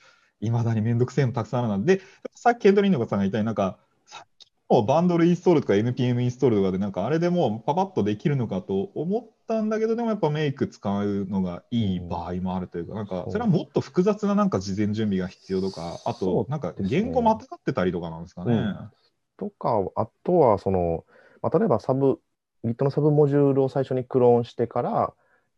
[0.51, 1.84] まだにめんどくせえのたくさんあるな。
[1.84, 2.01] で、
[2.34, 18.55] さっきケンドリンドさんが言ったように、なんか、さっきのバンドルインストールとか NPM インストールとかで、なんかあれでもうパパッとできるのかと思ったんだけど、でもやっぱメイク使うのがいい場合もあるというか、なんか、それはもっと複雑ななんか事前準備が必要とか、あと、なんか言語またがってたりとかなんですかね。
[18.55, 18.91] うん
[19.39, 21.05] とか、あとはその、
[21.43, 22.20] まあ、例えばサブ、
[22.64, 25.14] Git のサブモジュールを最初にクローンしてから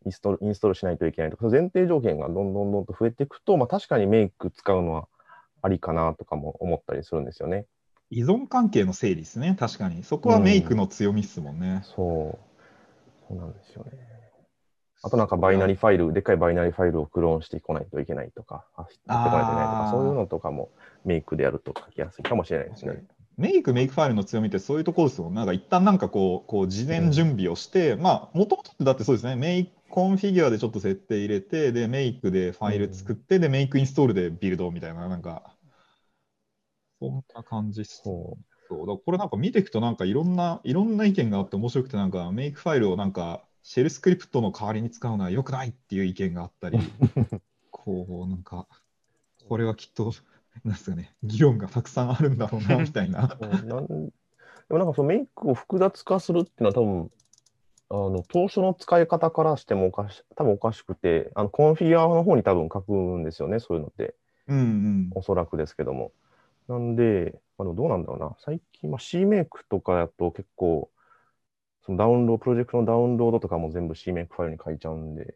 [0.07, 5.09] インストールインストールしないといけないとか、その前提条件がどんどんどんと増えていくと、まあ、確かに make 使うのは
[5.63, 7.67] ありかなとかも思ったりするんですよね。
[8.11, 10.03] 依存関係の整理ですね、確かに。
[10.03, 11.83] そこは make の強みっすもんね。
[11.85, 12.39] そう。
[13.29, 13.93] そうなんですよね。
[15.03, 20.71] あとなんかバイナリファイル、でっかいバイナリファイルをクローンしてこないといけないとか、あ取ってこないといけないとか、そういうのとかも
[21.05, 23.05] メイクでやると書きやすいかもしれないですね。
[23.41, 25.35] メイク、メイクファイルの強みってそういうところですもん。
[25.35, 35.57] なんか一旦なんかこう、こう事前準備をして、まあ、もともとってだってそうですね、メイクコンフィギュアでちょっと設定入れて、で、メイクでファイル作って、で、メイクインストールでビルドみたいな、なんか、
[37.01, 38.03] そんな感じっす。
[38.05, 38.37] そ
[38.69, 38.87] そう。
[38.87, 46.79] だこれなんか見ていくとなんかいろんな、いろんな意見があって面白くて、なんかメイクファイルをなんかシェルスクリプトの代わりに使うのは良くないっていう意見があったり、
[47.71, 48.69] こうなんか、
[49.49, 50.13] これはきっと、
[50.65, 53.37] なんですかね、議論がたくさんあるんだろうな、 みたいな。
[53.41, 57.11] うなんでもなんかそのメイクを複雑化するっていうのは多分、
[57.93, 64.15] あの当初の使い方からしてもおかし多分おかしくて、あのコンフィギュアの方に多分書くんですよね、そういうのって。
[64.47, 65.11] うんうん。
[65.15, 66.13] おそらくですけども。
[66.69, 68.37] なんで、あのどうなんだろうな。
[68.39, 70.91] 最近、まあ、C メイクとかやと結構、
[71.85, 75.35] そのダウンロード、プロジェクトのダウンロードとかも全部 C メイクファイルに書いちゃうんで、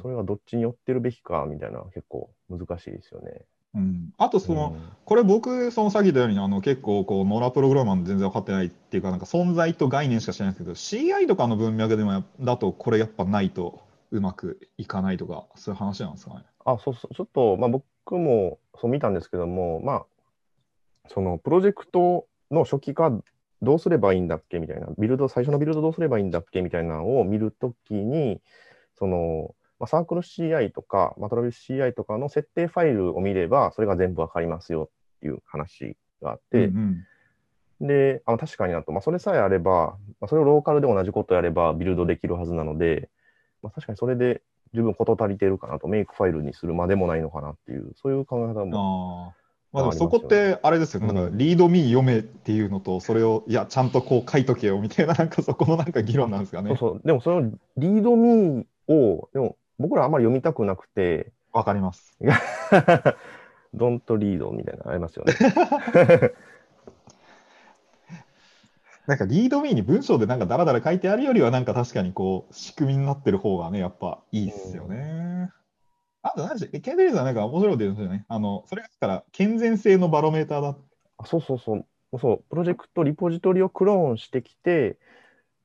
[0.00, 3.42] それがどっちに寄ってるべきかみたいな結構難しいですよね。
[3.76, 16.44] うん、あとその、うんこれ僕、そのさっき言ったように、あの結構こう、ノラプログラマーも全然分かってないっていうか、なんか存在と概念しか知らないですけど、CI とかの文脈でもやだと、これやっぱないとうまくいかないとか、そういう話なんですかね。
[16.64, 20.06] あ、そうそう、ちょっと、まあ、僕もそう見たんですけども、まあ、
[21.06, 23.12] そのプロジェクトの初期化
[23.62, 28.40] どうすればいいんだっけみたいな、ビルド、最初のビルドどうすればいいんだっけみたいなのを見るときに、
[28.98, 37.04] その、まあ、サークル CI とか、マトラビス CI とかの設定ファイルを見れば、それが全部わかりますよっていう話があって、うん
[37.80, 43.10] で、あ確かになと、まあ、それさえあれば、まあ、それをローカルで同じことやればビルドできるはずなので、
[43.62, 44.42] まあ、確かにそれで
[44.74, 49.26] 十分事足りてるかなと、メイクファイルにするまでもないのかなっていう、そういう考え方うん、も。
[49.26, 49.46] ああ。
[49.72, 56.70] まあ、でもそこって、あれですよね、うんなんか、リードミー読めっていうのと、それを、いや、ちゃんとこう書いとけよみたいな、なんかそこのなんか議論なんですかね。
[56.70, 62.16] そうそう、でもそのリードミーを、でも僕らあんまり読みたくなくて、わかります。
[63.74, 65.34] ドントリードみたいなのありますよね。
[69.06, 75.50] なんかリードミーに文章でなんかダラダラ書いてあるよりはなんか確かにこう仕組みになってる方がね、やっぱいいっすよね。
[76.22, 78.24] あと何でしケンデリーさんなんか面白いこと言うんですよね。
[78.28, 80.76] あの、それがだから健全性のバロメーターだ。
[81.18, 81.86] あそうそうそう、
[82.18, 84.98] そう、プロジェクト、リポジトリをクローンしてきて、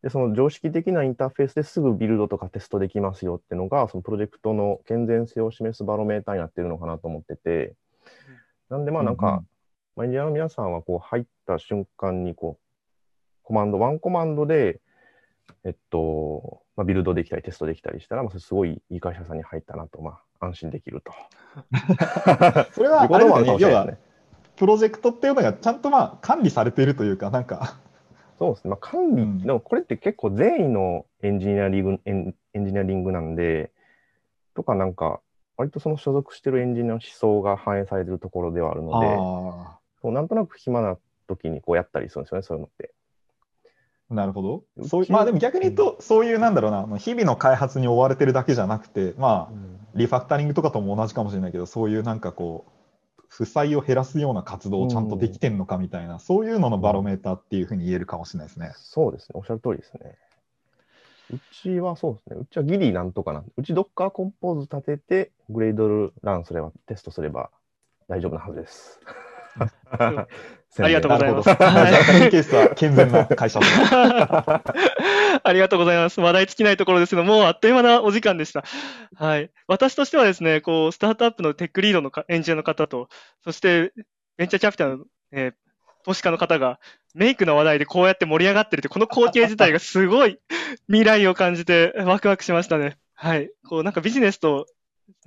[0.04, 7.76] で、その常識的なインターフェースですぐビルドとかテストできますよっていうのが、そのプロジェクトの健全性を示すバロメーターになってるのかなと思ってて、
[8.70, 9.48] なんでまあなんか、うんうん
[9.96, 12.66] まあ、エンジニアの皆さんはこう入った瞬間にこう、
[13.44, 14.80] コマンド、ワンコマンドで、
[15.64, 21.14] えっと、ままあ、ビルドできたりテストできたりしたら、まあ、すごいいい会社さんに入ったなと、まあ、安心できると。
[22.74, 23.08] それはあ
[23.60, 23.88] 要は。
[24.56, 27.80] プロジェクトっていうのがちゃんとまあ管理されているというか、なんか、
[28.42, 28.72] そうですね。
[28.72, 33.72] まあ、管理、うんでもこれって結構善意のエンジニアリング、エンエンジニアリングなんで、
[34.56, 35.22] とかなんか、
[35.58, 40.98] 割とその所属してるエンジニアの思想が反映されてるところではあるので、あそうなんとなく暇な
[41.28, 42.96] 時にこうやったりするんですよね、そういうのって。
[44.10, 44.88] あ、なるほど。
[44.88, 49.54] そうまあでも逆に言うと、そういうなんだろうな、日々の開発に追われてるだけじゃなくて、まあ、
[49.94, 52.72] リファクタリングとかとも同じかもしれないけど、そういうなんかこう、
[53.32, 58.74] 負債を減らすような活動をちゃんとできてんのかみたいな、そういうののバロメーターっていうふうに言えるかもしれないですね。
[58.76, 60.18] そうですね、おっしゃる通りですね。
[61.34, 63.46] うちはそうですね、うちはギリなんとかな。
[63.56, 67.52] うち Docker コンポーズ立てて、グレードルランすれば、テストすれば
[68.10, 69.00] 大丈夫なはずです。
[70.80, 71.50] ありがとうございます。
[71.50, 74.62] はいケースは健全な会社だ。
[75.44, 76.22] ありがとうございます。
[76.22, 78.64] 話題尽きないところですけど、もうあっという間なお時間でした。
[79.16, 79.52] はい。
[79.68, 83.10] 私としてはですね、こう、スタートアップのテックリードのかエンジニアの方と、
[83.44, 83.92] そして、
[84.38, 85.54] ベンチャーキャピタルの、えー
[86.04, 86.80] 投資家の方が、
[87.14, 90.40] メイクの話題でこうやって盛り上がってるって、この光景自体がすごい
[90.88, 92.98] 未来を感じてワクワクしましたね。
[93.14, 93.52] はい。
[93.68, 94.66] こう、なんかビジネスと、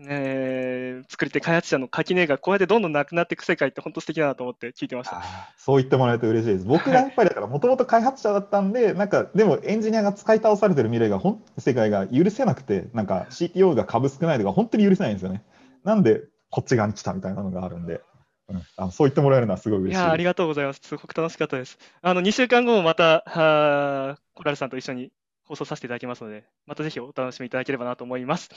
[0.01, 5.23] えー作り手開発者の垣根がこうやってどんどんなくなっていく世界って本当素敵だなと思って聞いてました。
[5.57, 6.65] そう言ってもらえると嬉しいです。
[6.65, 15.43] 僕がやっぱりだから、もともと開発者だったんで、 なんか、でもエンジニアが使い倒されてる未来が、ほん世界が許せなくて、なんか CTO が株少ないとか、本当に許せないんですよね。
[15.85, 18.01] なんで、こっち側に来たみたいなのがあるんで、
[18.49, 20.25] うん、あのそう言ってもらえるのはすごい嬉しいいやー、あり。
[20.25, 20.81] がとうございます。
[20.83, 21.79] すごく楽しかったです。
[22.03, 25.13] あの、2週間後もまた、あーコラルさんと一緒に
[25.45, 28.51] 放送させていただきますので、またぜひお楽しみいただければなと思います。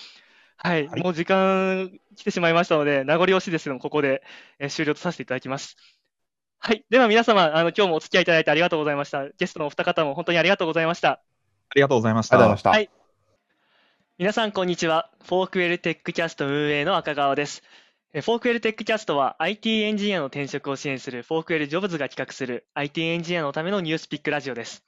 [0.57, 4.23] はい、はいもう時間来てしまいましたので、名残惜しいですけども、ここで、
[4.59, 5.77] えー終了とさせていただきます。
[6.59, 6.83] はい。
[6.89, 9.27] では皆様、あの、今日もお付き合いいただいてありがとうございました。
[9.37, 11.09] ゲストのお二方も本当にありがとうございました。
[11.09, 11.21] あ
[11.75, 12.69] りがとうございましありがとうございました。
[12.71, 12.89] はい
[14.19, 15.11] 皆さん、こんにちは。
[15.23, 17.61] Forkwell Techcast 運営の赤川です。
[18.13, 24.83] え Forkwell Techcast は IT エンジニアの転職を支援する Forkwell Jobs が企画する IT エンジニアのためのニュースピックラジオです。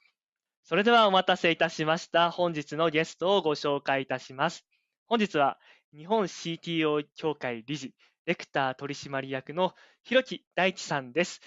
[0.64, 2.32] それではお待たせいたしました。
[2.32, 4.66] 本日のゲストをご紹介いたします。
[5.10, 5.58] 本日は
[5.92, 7.92] 日本 CTO 協会理事、
[8.26, 9.74] レクター取締役の
[10.04, 11.40] 広木大地さんです。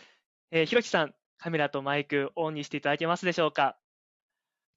[0.52, 3.78] えー、広木さん、カメラとマイクオンにしていただけますでしょうか？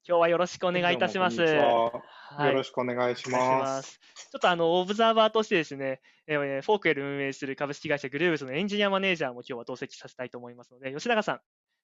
[0.08, 1.42] 今日はよろしくお願いいたします。
[1.42, 1.90] は
[2.30, 3.82] はいよろしくお願いしま。
[3.82, 3.98] す。
[4.30, 11.40] ちょっとあの、オブザーバーとしてですね、えーフォークエル運営する株式会社グルーブスのエンジニアマネージャーも今日は同席させたいと思いますので、吉永さん、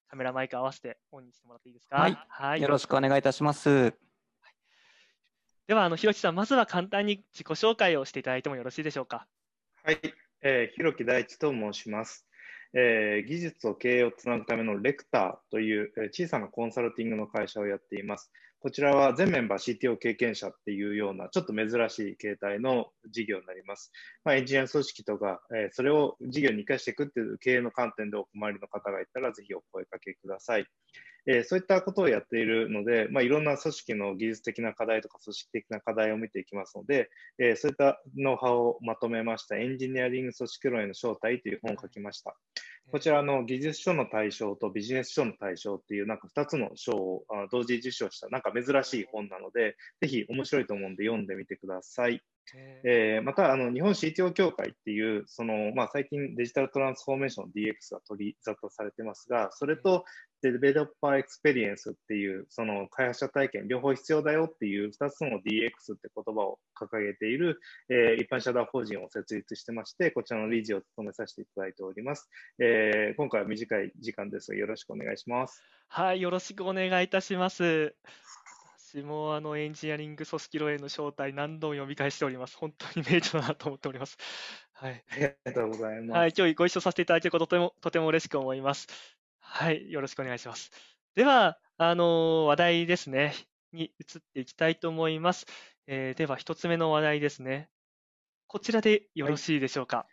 [0.06, 1.96] カメラマイク合わせてオンにしてもらっていいですか？
[1.96, 3.92] はいはいよろしくお願いいたします。
[5.72, 9.26] では、あの、ひろきさん、まずは簡単に自己紹介をしていただいてもよろしいでしょうか？
[9.82, 9.98] はい、
[10.42, 12.26] えー、広木大地と申します。
[12.74, 18.30] えー技術と経営をつなぐためのレクターという、え小さなコンサルティングの会社をやっています。
[18.60, 23.92] こちらは全メンバー CTO 経験者っていうようなちょっと珍しい形態の事業になります。
[24.24, 30.66] まあ、エンジニア組織とか、えーそれを事業に生かしていくっていう経営の観点でお困りの方がいたらぜひお声かけください。
[31.26, 42.36] えーそういったことをやっているので、まあ、いろんな組織の技術的な課題とか組織的な課題を見ていきますので、えーそういったノウハウをまとめましたエンジニアリング組織論への正体という本を書きました。
[42.90, 52.20] こちらあの技術書の対象とビジネス書の対象っていうなんか2つの賞をあ同時受賞したなんか珍しい本なので、ぜひ面白いと思うんで読んでみてください。
[52.84, 60.04] えーまたあの日本 CTO 協会っていうその、まあ、最近デジタルトランスフォーメーション DX が取り沙汰されてますが、それと
[60.42, 72.28] デベロッパーエクスペリエンスっていうその開発者体験両方必要だよっていう2つの DX って言葉を掲げている、えー一般社団法人を設立してまして、こちらの理事を務めさせていただいております。
[72.58, 75.62] えー今回は短い時間ですがよろしくお願いします。
[75.88, 77.94] はい、よろしくお願いいたします。
[78.92, 82.58] 私もあのエンジニアリング組織論への正体何度も読み返しております。
[82.58, 84.18] 本当に名著だなと思っております。
[84.74, 85.02] はい。
[85.10, 86.18] ありがとうございます。
[86.18, 88.88] はい、今日ご一緒させていただけることとてもとても嬉しく思います。
[89.40, 90.70] はい、よろしくお願いします。
[91.14, 93.32] では、あの話題ですね、
[93.72, 95.46] に移っていきたいと思います。
[95.86, 97.70] えーでは、一つ目の話題ですね。
[98.46, 100.06] こちらでよろしいでしょうか？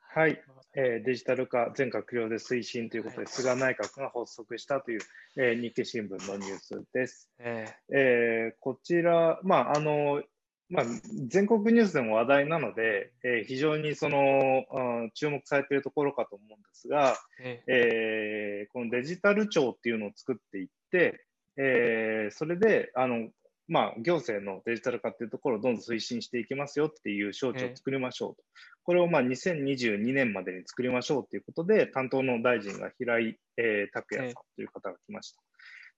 [0.00, 0.42] はい、
[0.74, 5.00] えーデジタル化全閣僚で推進ということで、菅内閣が発足したという、
[5.36, 7.30] えー日経新聞のニュースです。
[7.38, 10.22] ええーこちら、まああの
[10.70, 10.84] まあ、
[11.28, 21.24] 全国ニュースでも話題なので、えー非常にその、うん注目されているところかと思うんですが、ーええーこのデジタル庁っていうのを作っていって、
[21.56, 23.30] えーそれであの、
[23.68, 28.42] まあ、行政のデジタル化っていうところをどんどん推進していきますよっていう省庁を作りましょうと。
[28.88, 35.42] これをまあ2022年までに作りましょうということで、担当の大臣が平井、えー拓也さんという方が来ました。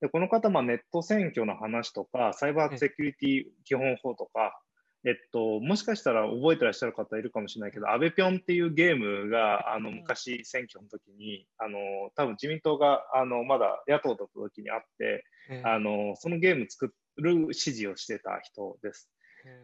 [0.01, 4.61] で、この方、まあ、ネット選挙の話とか、サイバーセキュリティ基本法とか、
[5.07, 11.79] えっと、もしかしたら覚えてらっしゃる方いるかもしれないけど、安倍ぴょんっていうゲームが、あの、昔選挙の時に、あの、
[12.17, 15.25] 多分自民党が、あの、まだ野党だった時にあって、
[15.65, 19.09] あの、そのゲーム作る指示をしてた人です。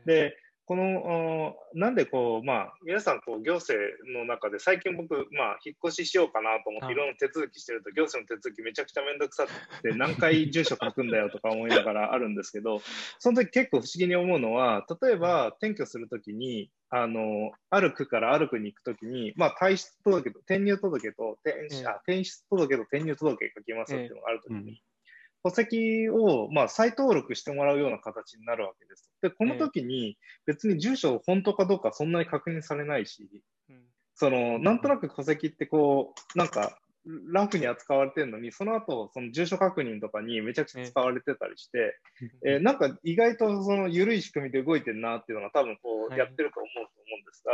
[0.06, 0.36] で、
[0.66, 3.78] この、おなんでこう、まあ、皆さん、こう、行政
[4.12, 6.94] の中で、最近僕、まあ、引っ越ししようかなと思って、はい。
[6.94, 12.80] いろんな手続きしてると、行政の手続きめちゃくちゃめんどくさくて、 何回住所書くんだよとか思いながら あるんですけど、
[13.20, 21.86] その時結構不思議に思うのは、例えば、転居するときに、あの、ある区からある区に行くときに、まあ、退出届と、転入届と転,、ええ。
[21.86, 24.82] あ転出届と転入届書きますっていうのがあるときに、
[25.46, 29.08] 戸籍を、まあ、再登録してもらうような形になるわけです。
[29.22, 33.28] で、この時に別に住所本当かどうかそんなに確認されないし、
[33.70, 33.82] うん
[34.18, 36.78] その、なんとなく戸籍ってこう、なんか、
[37.28, 41.98] ラフに扱われてるのに、その後、その住所確認とかにめちゃくちゃ使われてたりして、
[42.44, 42.56] え。
[42.56, 46.16] ーなんか意外とその緩い仕組みで動いてるなっていうのが多分こはい。
[46.16, 47.52] うやってると思うと思うんですが、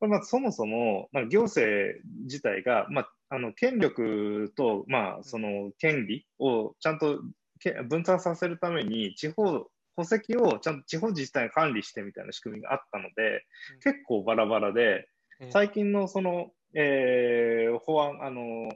[0.00, 7.20] これまあそもそも、まあ、行政自体が、まあ、あの権力と、まあ、その権利をちゃんと
[7.60, 13.44] け分散させるために、地方、戸籍をちゃんと地方自治体が管理してみたいな仕組みがあったので、
[13.84, 15.06] 結構バラバラで、
[15.40, 18.68] ええ最近のその、えー法案、あの、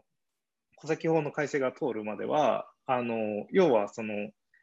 [0.80, 4.14] 戸籍法の改正が通るまでは、あの、要はその、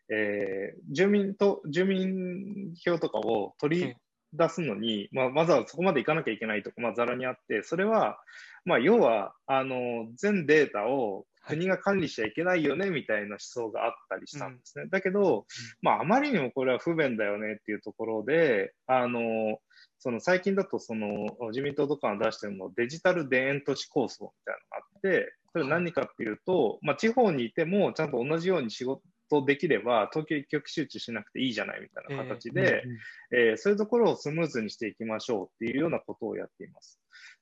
[0.09, 3.95] えー住民と、住民票とかを取り
[4.33, 8.19] 出すのに、まあ、まずはそこまで行かなきゃいけないとこ、まあ、ざらにあって、それは、
[8.65, 14.85] まあ、要は、あの、全データを国が管理しちゃいけないよね、みたいな思想があったりしたんですね。
[14.89, 15.45] だけど、
[15.81, 19.59] まあ、あまりにもこれは不便だよねっていうところで、あの、
[19.99, 29.01] その最近だとその自民党とかが出してるのデジタル田園都市構想みたいなのがあって、それ何かっていうと、まあ、地方にいてもちゃんと同じように仕事
[29.45, 32.83] できれば、東京一極集中しなくていいじゃないみたいな形で、
[33.33, 37.00] えーそういうところをスムーズにしていきましょうっていうようなことをやっています。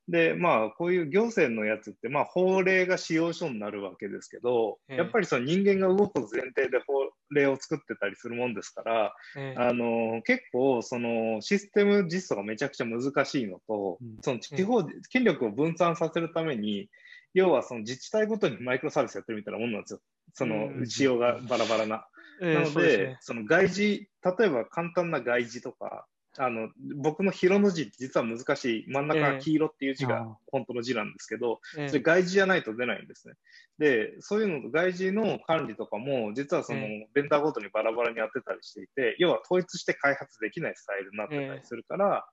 [0.10, 4.98] で、まあ、こういう行政のやつって、まあ、法令が使用書になるわけですけど、ええ。
[4.98, 6.94] やっぱりその人間が動く前提で法
[7.32, 9.62] 令を作ってたりするもんですから、ええ。
[9.62, 14.18] あの結構、そのシステム実装がめちゃくちゃ難しいのと、うん。
[14.22, 16.90] その地方、権力を分散させるために、
[17.34, 20.00] 要はその自治体ごとにマイクロサービスやってるみたいなもんなんですよ。
[20.34, 22.08] その仕様がバラバラな。
[22.42, 26.08] ええなので、その外示、例えば簡単な外示とか、
[26.42, 31.90] あの僕の広の字って実は難しい、真ん中が黄色っていう字が本当の字なんですけど、ええ。
[31.90, 33.34] それ外示じゃないと出ないんですね。
[33.78, 37.10] で、そういうのと外示の管理とかも、実はそのえ。
[37.14, 42.26] ベンダーごとにバラバラにやってたりしていて、要は統一して開発できないスタイルになってたりするから、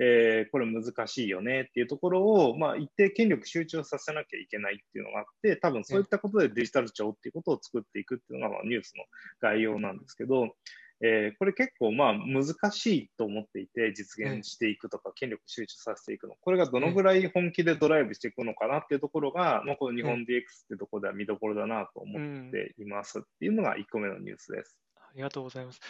[0.00, 9.04] えーこれ難しいよねっていうところを、まあ、一定権力集中させなきゃいけないっていうのがあって、多分そういったことでデジタル庁っていうことを作っていくっていうのが、まあ、ニュースの
[9.40, 10.54] 概要なんですけど、
[11.00, 16.34] えーこれ結構まあ難しいと思っていて、実現していくとか、権力集中させていくの。
[16.40, 20.42] これがどのぐらい本気でドライブしていくのかなっていうところが、まあ、この日本 DX ってい
[20.74, 24.76] うところでは見どころだなと思っていますっていうのが1個目のニュースです。
[24.96, 25.80] ありがとうございます。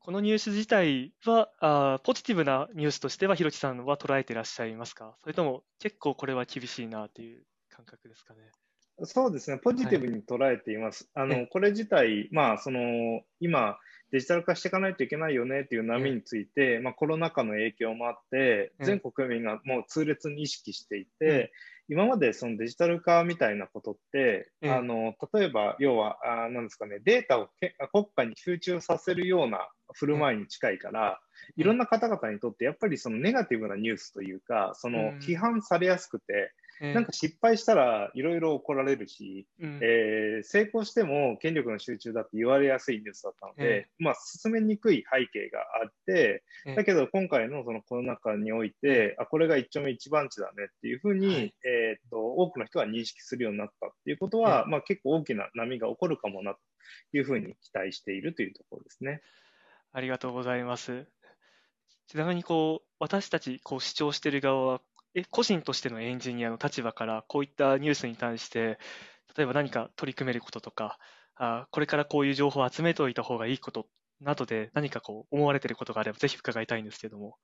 [0.00, 5.16] このニュース自体は、あーポジティブなニュースとしては、ひろきさんは捉えてらっしゃいますか？
[5.22, 8.40] それとも、結構これは厳しいなという感覚ですかね？
[9.04, 11.10] そうですね、ポジティブに捉えています。
[11.14, 13.78] あえのこれ自体、まあ、その今、
[14.10, 21.52] デジタル化していかないといけないよねっていう波について、まあ、コロナ禍の影響もあって、ええ全国民がもう痛烈に意識していて、え
[21.88, 31.20] 今までそのデジタル化みたいなことって、ええあの例えば、要は、あなんですかね、データをけ国家に集中させるような振る舞いに近いから、
[31.56, 35.18] いろんな方々にとって、やっぱりそのネガティブなニュースというか、そのうん。
[35.18, 39.80] 批判されやすくて、ええなんか失敗したらいろいろ怒られるし、うん。
[39.82, 51.54] えー成功しても権力の集中だって言われやすいニュースだったので、えまあ、進めにくい背景があって、ええだけど今回のそのコロナ禍において、あこれが一丁目一番地だねっていうふうに、はい。
[51.64, 56.58] えーっと多くの人が認識するようになったっていうことは、まあ、結構大きな波が起こるかもなと
[57.16, 59.22] いうふうに期待しているというところですね。
[59.92, 61.06] ありがとうございます。
[62.08, 64.80] ちなみにこう私たちこう主張している側は
[65.16, 68.78] え個人としてのエンジニアの立場からこういったニュースに対して
[69.36, 70.98] 例えば何か取り組めることとか
[71.34, 73.88] あこれからこういう情報を集めておいた方がいいこと
[74.20, 77.36] などで何かこう思われていることがあればぜひ伺いたいんですけども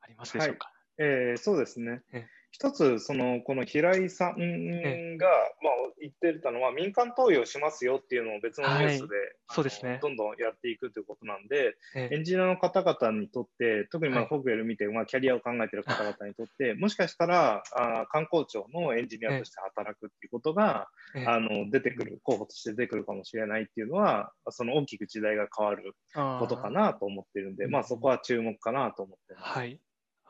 [0.00, 0.70] ありますでしょうか？
[0.98, 2.37] えーそうですねええ。
[2.60, 5.26] 一つ、その、この平井さんが、
[5.62, 9.14] まあ、言ってたのは、民間投与しますよっていうのを別のニュースで、
[9.48, 10.00] そうですね。
[10.02, 20.88] どんどんやっていくということなんで、エンジニアの方々にとって、特にまあ、フォグエル見て、まあ、キャリアを考えている方々にとって、もしかしたら、あ観光庁のエンジニアとして働くっていうことが、
[21.26, 29.58] あの、出てくる、候補として出てくるかもしれないっていうのは、その大きく時代が変わることかなと思ってるんで、まあ、そこは注目かなと思ってます。
[29.58, 29.80] はい。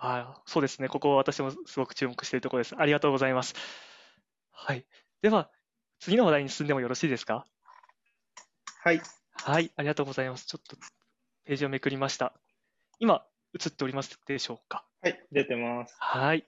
[0.00, 0.88] あそうですね。
[0.88, 2.76] ここ私もすごく注目しているところです。
[2.78, 3.54] ありがとうございます。
[4.52, 4.86] はい。
[5.22, 5.50] では、
[5.98, 7.46] 次の話題に進んでもよろしいですか？
[8.84, 9.00] はい。
[9.32, 9.72] はい。
[9.76, 10.46] ありがとうございます。
[10.46, 10.76] ちょっと
[11.44, 12.32] ページをめくりました。
[13.00, 13.24] 今、
[13.58, 14.84] 映っておりますでしょうか？
[15.02, 15.20] はい。
[15.32, 15.96] 出てます。
[15.98, 16.46] はい。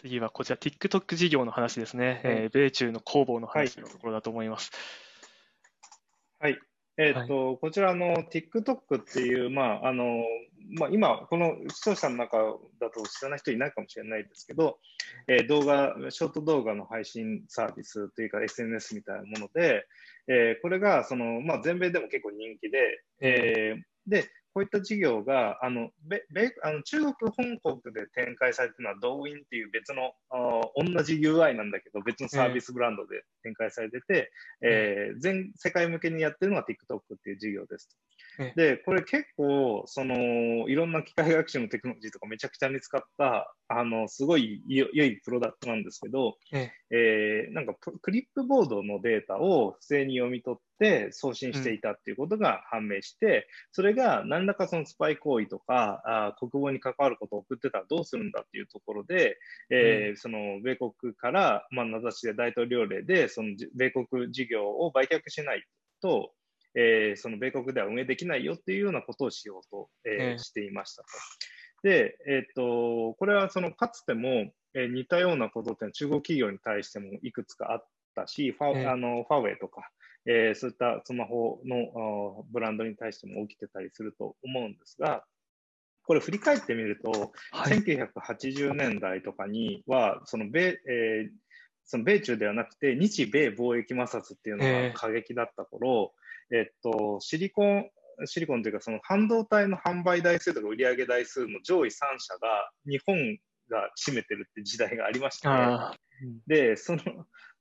[0.00, 2.20] 次はこちら、TikTok 事業の話ですね。
[2.24, 4.70] えー、米中の攻防の話というところだと思います。
[6.38, 6.58] はい。
[6.96, 10.22] えっ、と、はい、こちらの TikTok っていう、まあ、あの、
[10.68, 12.36] まあ、今、この視聴者の中
[12.80, 14.78] だと知らない人いないかもしれないですけど、
[15.26, 19.86] えー、動画、ショート動画の配信サービスというか SNS みたいなもので、
[20.28, 30.14] えー、これがその、まあ、全米でも結構人気で、えー、で、こういった事業が、あの、米あの中国、香港で展開されているのは、ドーインっていう別の、
[30.76, 34.32] 同じ UI なんだけど、別のサービスブランドで展開されてて、
[34.62, 37.96] えー、全世界向けにやってるのが TikTok っていう事業です。
[38.56, 53.42] で、これ結構、その、いろんな機械学習のテクノロジーとかめちゃくちゃに使った、あの、すごい良いプロダクトなんですけど、ええー、なんかクリップボードのデータを不正に読み取って送信していたっていうことが判明して、うん、
[53.72, 59.38] それが何らかそのスパイ行為とか、あ国防に関わることを送ってたらどうするんだっていうところで、
[59.70, 65.64] えーうん、その米国から、まあ、名指しで大統領令で、その米国事業を売却しない
[66.02, 66.32] と、
[66.74, 71.08] えー、その米国では運営できないよっていうようなことをしようと、えー、していましたと。
[71.82, 79.90] で、えっ、と、これはそのかつても、えー、似たようなことって中国企業に対してもいくつかあったし、ファ,、あのファーウェイとか、
[80.26, 85.24] えー、そういったスマホのブランドに対しても起きてたりすると思うんですが、
[86.04, 91.30] これ振り返ってみると、はい、1980年代とかには、その米、えー、
[91.84, 96.12] その米中ではなくて、日米貿易摩擦っていうのが過激だった頃、
[96.50, 97.90] えー、えっと、シリコン、
[98.26, 103.16] シリコンというか、その半導体の販売台数とか売上台数の上位3社が日本
[103.70, 105.50] が占めてるって時代がありました
[105.90, 105.96] ね。
[106.46, 107.02] で、その、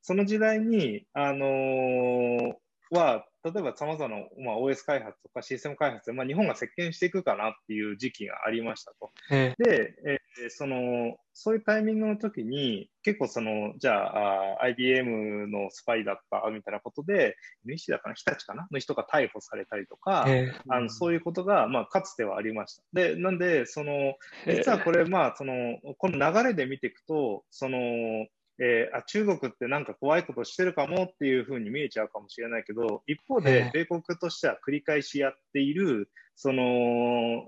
[0.01, 2.53] その時代に、あのー、
[2.91, 9.11] は、例えば様々な、まあ、OS 開発とかシステム開発で、まあ、日本が席巻していくかなっていう時期がありましたと。
[9.31, 22.83] えで、えー、その、そういうタイミングの時に、結構その、じゃあ、あ IBM のスパイだったみたいなことで、NEC だかな、日立かなの人が逮捕されたりとか、えあのそういうことが、まあ、かつてはありました。
[22.91, 25.53] で、なんで、その、実はこれ、まあ、その、
[25.97, 28.27] この流れで見ていくと、その、
[28.59, 36.61] えー、あ中国ってなんか怖いことしてるかもっていうふうに見えちゃうかもしれないけど、一方で米国としては繰り返しやっている、その、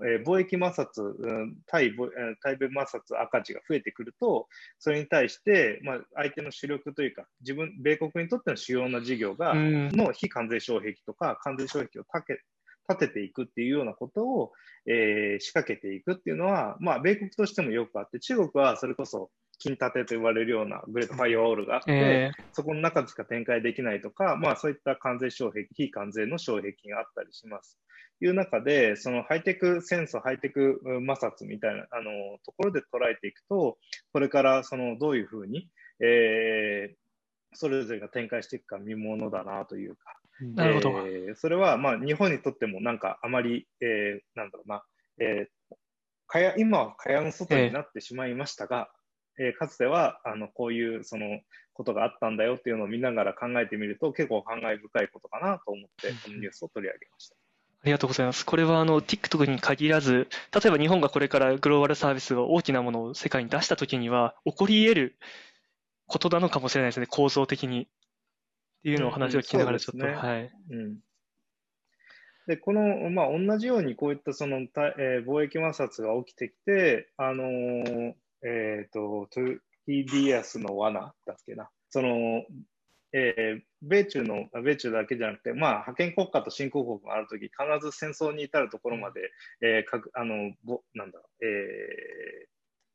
[0.06, 1.94] えー、貿易摩擦、うん、対
[2.42, 4.48] 対米摩擦赤字が増えてくると、
[4.78, 12.42] それに対して、まあ、相手の主力というか、自分、米国にとっての主要な事業が、の非関税障壁とか、関税障壁を立て
[12.88, 14.52] 立てていくっていうようなことを、
[14.86, 19.30] えー、仕掛けていくっていうのは、まあ、米国としてもよくあって、中国はそれこそ
[19.62, 27.78] 金立てと言われるようなグレートファイアウォールがあって、えー、そこの中でしか展開できないとか、まあ、そういった関税障壁、非関税の障壁があったりします。
[28.18, 33.78] という中で、そのハイテクセンス、ハイテク摩擦みたいなあのところで捉えていくと、
[34.12, 35.68] これからそのどういうふうに、
[36.00, 36.96] えー、
[37.54, 40.90] それぞれが展開していくか見ものだなというか、なるほど。
[41.06, 44.82] えー、それは、まあ、日本にとっても、なんか、あまり、えー、なんだろうな、
[45.18, 45.76] えー、
[46.26, 49.01] かや今は蚊帳の外になってしまいましたが、えー、
[49.38, 51.40] えー、かつては、あの、こういう、その、
[51.74, 57.36] ことがあったんだよっていうのを見ながら考えてみると、結構感慨深いことかなと思って、このニュースを取り上げました。
[57.82, 58.46] ありがとうございます。
[58.46, 65.16] これはあの TikTok に限らず、例えば日本がこれからグローバルサービスを大きなものを世界に出したときには、起こり得る
[66.06, 67.82] ことなのかもしれないですね、構造的に。
[67.82, 67.86] っ
[68.82, 70.52] ていうのを話を聞きながらちょっと、うんうんね、はい。
[70.70, 70.98] うん。
[72.46, 78.14] で、この、まあ、同じようにこういったその、えー、貿易摩擦が起きてきて、あのー、
[78.44, 79.28] えっ、ー、と、
[79.88, 81.70] TDS の罠だっけな。
[81.90, 82.44] その、
[83.12, 92.46] えー、米中の、米中だけじゃなくて、まあ、覇権国家と新興国があるとき、必ず戦争に至るところまで、えー、かあの、ぼなんだろう、え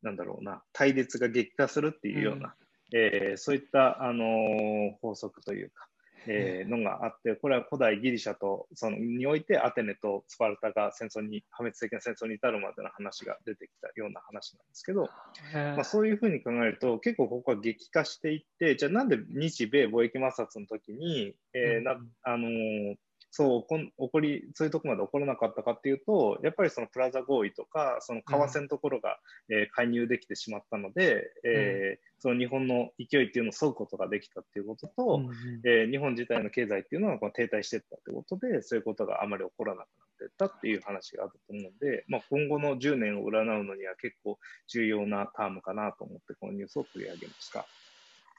[0.02, 2.54] ー、なんだろうな、対立が激化するっていうような、
[2.92, 5.88] うん、えー、そういった、あのー、法則というか、
[6.26, 15.08] えーのがあって、これは古代ギリシャとそのにおいてアテネとスパルタが戦争に破滅的な戦争に至るまでの話が出てきたような話なんですけど、
[15.52, 22.94] まあ、そういうふうに考えると結構ここは激化していってじゃあなんで日米貿易摩擦の時に、えーなあのー
[23.30, 29.18] そう起こりそういうところまで起こらなかったかっていうとやっぱりそのプラザ合意とかその為替のところが、
[29.50, 35.22] えー介入できてしまったので、えーその日本の勢いっていうのを削ぐことができたっていうことと、
[35.64, 39.86] えー日本自体の経済っていうのはこう停滞していったということで、そういうことがあまり起こらなくなっ
[40.18, 47.66] ていったっていう話があると思うので、まあ、今後の10年を占うのには結構重要なタームかなと思って、このニュースを取り上げました。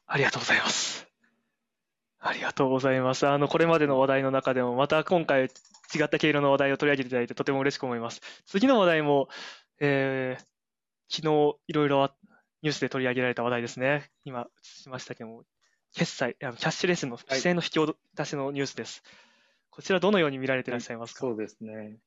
[0.07, 1.08] ありがとうございます。
[2.19, 3.27] ありがとうございます。
[3.27, 5.47] あの、これまでの話題の中でも、また今回違
[6.03, 8.21] った毛色の話題を取り上げていただいてとても嬉しく思います。
[8.45, 9.29] 次の話題も、
[9.79, 10.49] えー
[11.11, 12.11] 昨日いろいろ
[12.61, 14.11] ニュースで取り上げられた話題ですね。
[14.25, 15.43] 今映しましたけども、
[15.95, 19.03] 決済、キャッシュレスの不正の引き出しのニュースです。
[19.71, 21.97] こちらどのように見られていらっしゃいますか、そうですね。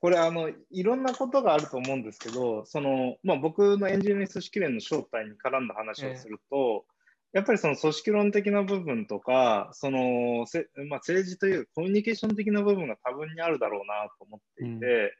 [0.00, 6.86] これあの、いろんなことがあると思うんですけど、そのまあ、僕のエンジニア組織連の正体に絡んだ話をすると、
[7.32, 15.14] やっぱりその組織論的な部分とか、そのせまあ、政治というコミュニケーション的な部分が多分にあるだろうなと思っていて、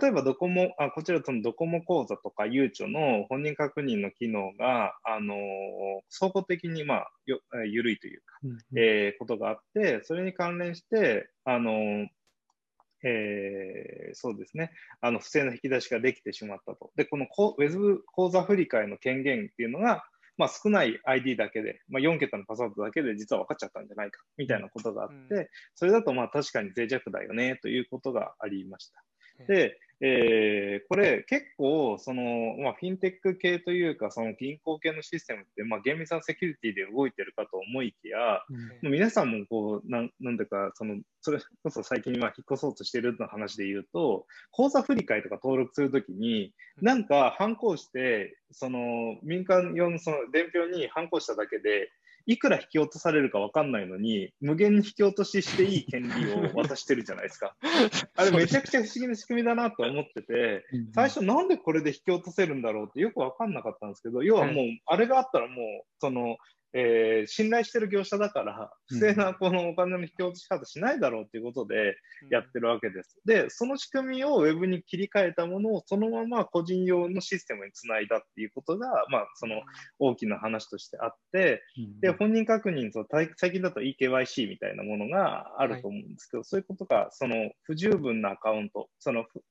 [0.00, 5.36] 例えばドコモ、あこちらそのドコモ口座とかゆうちょの本人確認の機能が、あの
[6.08, 8.38] 総合的に、まあ、よ緩いというか、
[8.74, 12.08] えーことがあって、それに関連して、あの
[13.04, 16.90] えーそうですね、あの不正の引き出しができてしまったと。
[16.96, 20.04] で、このこウェブ口座振替の権限っていうのが、
[20.42, 29.04] まあ、少ない ID だけで、まあ、4桁のパスワードだけで実は分かっちゃったんじゃないかみたいなことがあって、それだとまあ確かに脆弱だよねということがありました。
[29.46, 38.42] で、えーこれ結構その、まあ、フィンテック系というか、その銀行系のシステムって、まあ、厳密なセキュリティで動いてるかと思いきや、
[38.82, 51.90] もう皆さんもこう、なんなんだか、その、それこそ最近は引っ越そうとしてるの話で言うと、口座振替とか登録するときに、なんか反抗して、その民間用のその伝票に反抗しただけで、
[52.26, 57.54] いくら引き落とされるか分かんないのに、無限に引き落とししていい権利を渡してるじゃないですか。
[58.16, 65.56] あれめちゃくちゃ不思議な仕組みだなと思ってて、最初なんでこれで引き落とせるんだろうってよく分かんなかったんですけど、要はもう、あれがあったらもう、
[66.00, 66.36] その、
[66.72, 71.96] えー信頼してる業者だから、不正なこのお金の引き落とし方しないだろうということで
[72.30, 73.20] やってるわけです。
[73.24, 79.62] で、その仕組みをウェブに切り替えたものをそのまま個人用のシステムにつないだっていうことが、まあ、その
[79.98, 81.62] 大きな話としてあって、
[82.00, 89.42] で、本人確認と、最最近だと eKYC みたいなものがあると思うんですけど、そういうことが、その不十分なアカウント、そのふ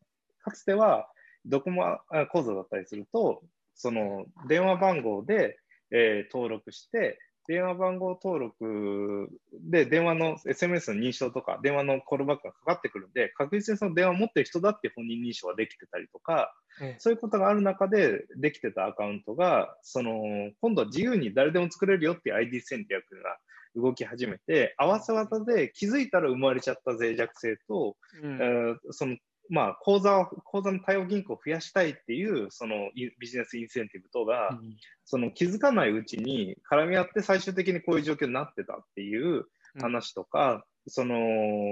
[0.43, 1.07] かつては
[1.45, 3.41] ドコモあ口座だったりすると、
[3.75, 5.57] その電話番号で、
[5.91, 16.95] えー登録して、電話番号登録で電話の SMS の認証とか、電話のコールバックがかかってくるんで、確実にその電話を持ってる人だって本人認証ができてたりとか、ええ。
[16.99, 23.37] そういうことがある中でできてたアカウントが、その今度は自由に誰でも作れるよっていう ID 戦略が
[23.75, 28.35] 動き始めて、合わせ技で気づいたら生まれちゃった脆弱性と、うん。
[28.35, 29.17] えーその
[29.51, 34.57] まあ、口座を口座の対応銀行を増やしたいっていうそのいビジネスインセンティブとが、
[35.03, 39.43] その気づかないうちに絡み合って最終的にこういう状況になってたっていう
[39.81, 41.17] 話とか、その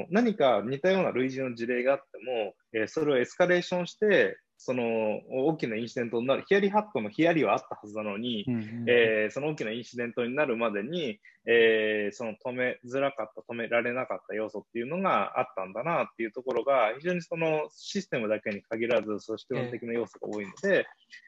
[0.09, 4.83] 何か似たような類似の事例があっても、えーそれをエスカレーションして、その
[5.29, 8.45] 大きなインシデントになる、ヒヤリハットのヒヤリはあったはずなのに、
[8.87, 20.85] えーその大きなインシデントになるまでに、えーその止めづらかった、止められなかった要素っていうのがあったんだなっていうところが、非常にそのシステムだけに限らず、組織論的な要素が多いので、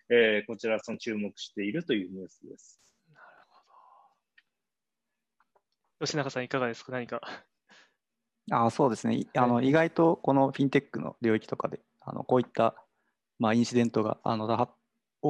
[0.10, 2.82] えーこちらその注目しているというニュースです。
[6.02, 6.91] 吉永さんいかがですか？
[6.91, 7.22] 何か。
[8.52, 9.16] あそうですね。
[9.16, 12.76] いあの意外とこのフィンテックの領域とかで、あのこういった、
[13.41, 14.69] まあ、インシデントがあのは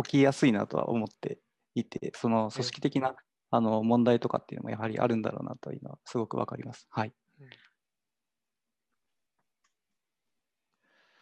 [0.03, 1.39] 起きやすいなとは思って
[1.75, 3.15] いて、その組織的な
[3.49, 6.87] あの問題とかっていうのもやはりあるんだろうなというのはすごくわかります。
[6.89, 7.13] はい。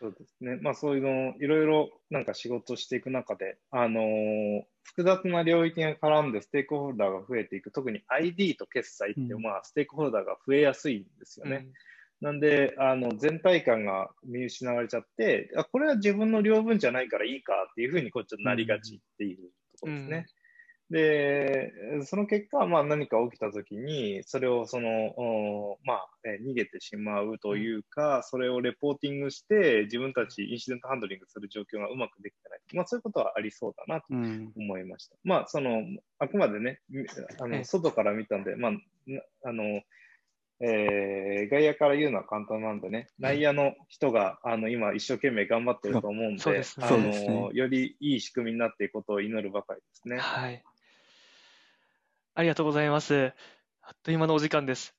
[0.01, 0.57] そうですね。
[0.61, 11.67] まあそういうのをいろいろなんか仕事していく中で、あのー複雑な領域が絡んでステークホルダーが増えていく、特に ID と決済って、うんまあステークホルダーが増えやすいんですよね。
[12.21, 20.25] なんで、あの全体感が見失われちゃって、あこれは自分の領分じゃないからいいかっていうふうにこっちはなりがちっていうところですね。
[20.89, 21.71] で、
[22.05, 24.89] その結果、まあ、何か起きたときに、それをその、
[25.19, 32.59] おまあ、え逃げてしまうというか、それをレポーティングして、自分たちインシデントハンドリングする状況がうまくできてない。
[32.73, 34.51] まあ、そういうことはありそうだなとうん。
[34.57, 35.15] 思いました。
[35.23, 35.83] まあ、その、
[36.17, 38.71] あくまでね、みあええの外から見たんで、まあ、
[39.05, 39.81] なあの、
[40.61, 46.63] えー外野から言うのは簡単なんでね、内野の人があの今一生懸命頑張ってると思うんで、で
[47.31, 50.17] のよりいい仕組みになっていくことを祈るばかりですね。
[50.17, 50.63] はい。
[52.35, 53.33] ありがとうございます。
[53.81, 54.95] あっという間のお時間です。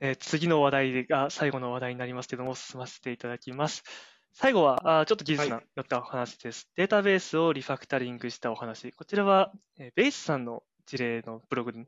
[0.00, 3.84] えー次の話題が最後の話題になりますけども、進ませていただきます。
[4.32, 6.70] 最後は、あーちょっと技術のはいよったお話です。
[6.74, 8.92] データベースをリファクタリングしたお話。
[8.92, 11.86] こちらは、えーベースさんの事例のブログで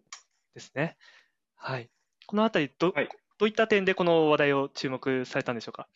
[0.61, 0.97] すね。
[1.57, 1.91] はい。
[2.27, 3.09] このあたり、ど、はい。
[3.39, 5.89] どういった点でこの話題を注目されたんでしょうか？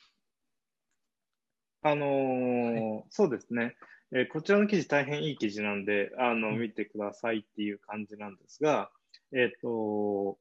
[1.82, 3.76] あのーそうですね、
[4.12, 6.60] えーこちらの記事大変いい記事なんで、あの、うん。
[6.60, 8.90] 見てくださいっていう感じなんですが、
[9.32, 10.38] えっ、と、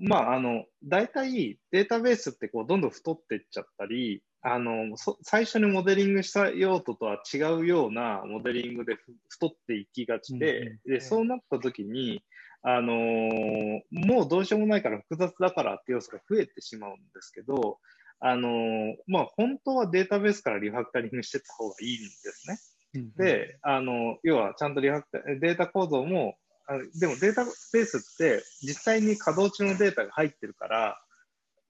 [0.00, 10.92] まあ、あの、大体データベースってこう、どんどん太っていっちゃったり、あの、そ最初にモデリングした用途とは違うようなモデリングでふ太っていきがちで、うん。
[10.94, 12.22] で、そうなった時に、
[12.68, 17.78] あのーもうどうしようもないから複雑だからって要素が増えてしまうんですけど、
[18.18, 22.58] あのーまあ、本当はデータベースからリファクタリングしていった方がいいんですね。
[22.94, 26.34] うん、で、あの、要はちゃんとリファクタ、データ構造も、
[26.66, 31.00] あでもデータベースって実際に稼働中のデータが入ってるから、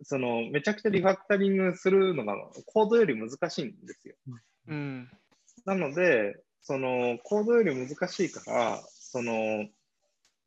[0.02, 4.14] その、めちゃくちゃリファクタリングするのがコードより難しいんですよ。
[4.68, 5.10] うん。
[5.66, 9.66] なので、その、コードより難しいから、その、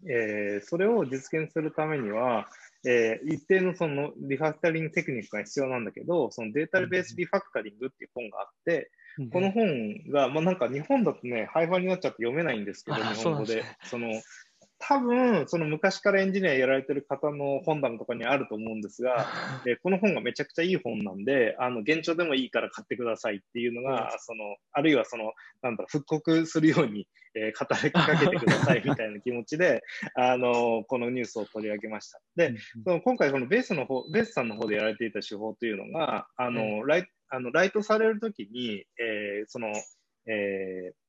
[0.07, 2.47] えーそれを実現するためには、
[2.85, 8.91] えー一定のそのリファクタリングテクニックが必要なんだけど、そのデータベースリファクタリングっていう本があって、
[9.31, 13.63] この本が、まあ、なんか日本だとね、廃盤になっちゃって読めないんですけど、日本語で。
[13.83, 14.09] その
[14.79, 19.25] 多分、その昔からエンジニアやられてる方の本棚とかにあると思うんですが、
[19.65, 29.83] でこの本がめちゃくちゃいい本なんで、あの現状でもいいから買ってくださいっていうのが、そのあるいはそのなんだろう復刻するように、えー語りかけてくださいみたいな気持ちで、
[30.15, 32.21] あのこのニュースを取り上げました。
[32.35, 39.73] で、その今回、このベースの方、ベースさんの方でやられていた手法というのが、あの、ライあのライトされるときに、えーその、
[40.25, 41.08] えー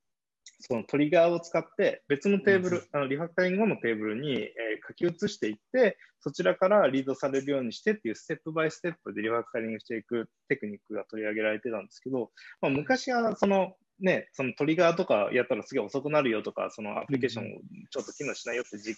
[0.61, 12.31] そのトリガーを使って別のテーブル、あのリファクタリング後のテーブルに、えー書き写していって、そちらからリードされるようにしてっていうステップバイステップでリファクタリングしていくテクニックが取り上げられてたんですけど、
[12.61, 17.45] まあ、昔はその、ね、そのトリガーとかやったらすげえ遅くなるよとか、そのアプリケーション
[17.91, 18.95] ちょっと機能しないよって時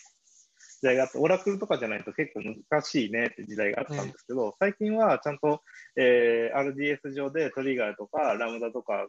[0.82, 5.62] 時代があって、オラクルとかじゃないと結構難しいねって時代があったんですけど、最近はちゃんと、
[5.96, 9.06] えー RDS 上でトリガーとかラムダとかが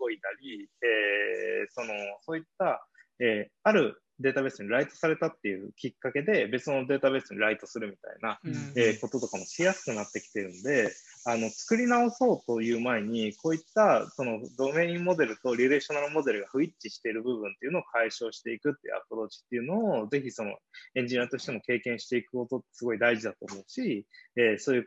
[0.00, 2.84] 動いたり、えーそのそういった、
[3.20, 8.72] えーあるデータベースにライトされたっていうきっかけで別のデータベースにライトするみたいな、うん。
[8.76, 10.92] えーこととかもしやすくなってきてるんで、
[11.24, 20.54] あの作り直そうという前に、こういったそのドメインモデルとリレーショナルモデルが不一致している部分っていうのを解消していくっていうアプローチっていうのを、ぜひその
[20.94, 24.86] エンジニアとしても経験していくことってすごい大事だと思うし、えーそういう、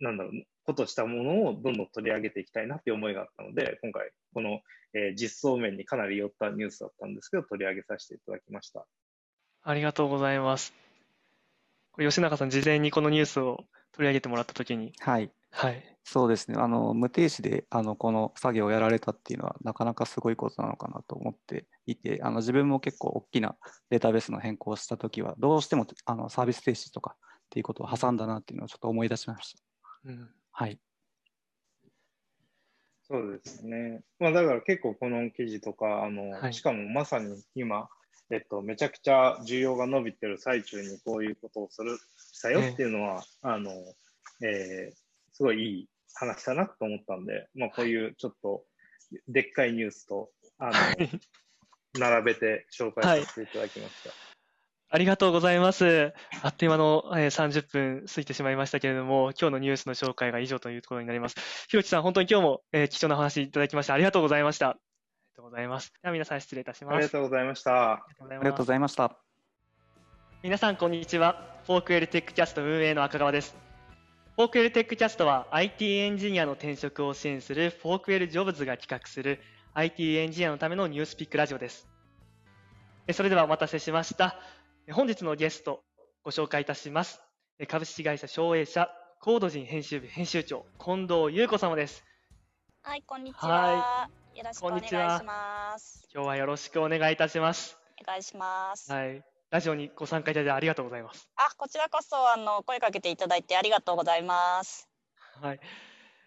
[0.00, 0.32] なんだろう、
[0.64, 4.60] ことをしたものをどんどん取り上げていきたいなっていう思いがあったので、今回、この、
[4.94, 8.86] えー実装面にかなり寄ったニュースだったんですけど、取り上げさせていただきました。
[9.62, 10.72] ありがとうございます。
[11.92, 15.30] これ吉永さん、事前にこのニュースを取り上げてもらったときに、はい。
[15.50, 15.94] はい。
[16.02, 16.56] そうですね。
[16.58, 23.56] あの、無停止で、あの、この作業をやられたっていうのは、なかなかすごいことなのかなと思っていて、あの、自分も結構大きな
[23.90, 29.62] データベースの変更をしたときは、どうしても、あの、サービス停止とかっていうことを挟んだなっていうのをちょっと思い出しました。
[30.04, 30.78] うん、はい。
[33.02, 34.02] そうですね。
[34.20, 37.88] まあだから結構この記事とか、あの、はいしかもまさに今、
[38.30, 43.72] えっと、めちゃくちゃ需要が伸びてる最中にこういうことをする、したよっていうのは、あの、
[44.42, 44.96] えー
[45.36, 48.62] すごいいい話だなと思ったんで、まあこういうちょっと
[49.26, 50.72] でっかいニュースと、あの、
[51.98, 54.23] 並べて紹介させていただきました。
[54.90, 56.12] ありがとうございます。
[56.42, 61.34] あっという間の、えー30分過ぎてしまいましたけれども、今日のニュースの紹介が以上というところになります。
[61.68, 64.68] ひろきさん、本当に今日も、えー貴重なお話いただきましてありがとうございました。
[64.68, 64.78] あり
[65.36, 65.92] がとうございます。
[66.00, 66.95] では皆さん失礼いたします。
[66.95, 67.92] ありがとうございました。
[67.94, 69.18] ありがとうございました。
[70.42, 71.58] 皆さん、こんにちは。
[71.66, 73.56] Forkwell Techcast 運営の赤川です。
[74.36, 79.40] Forkwell Techcast は IT エンジニアの転職を支援する Forkwell Jobs が企画する
[79.74, 81.88] IT エンジニアのためのニュースピックラジオです。
[83.06, 84.38] えそれではお待たせしました。
[84.86, 85.82] え本日のゲスト
[86.22, 87.22] ご紹介いたします。
[87.58, 88.90] え株式会社翔泳社
[89.20, 92.04] CodeZine 編集部編集長近藤佑子様です。
[92.82, 94.10] はい、こんにちは。
[94.34, 96.06] よろしくお願いします。
[96.12, 97.78] 今日はよろしくお願いいたします。
[98.06, 98.92] 願いします。
[98.92, 99.24] はい。
[99.50, 101.30] ラジオにご参加いただいてありがとうございます。
[101.36, 104.88] あ、こちらこそあの声かけていただいてありがとうございます。
[105.40, 105.60] はい。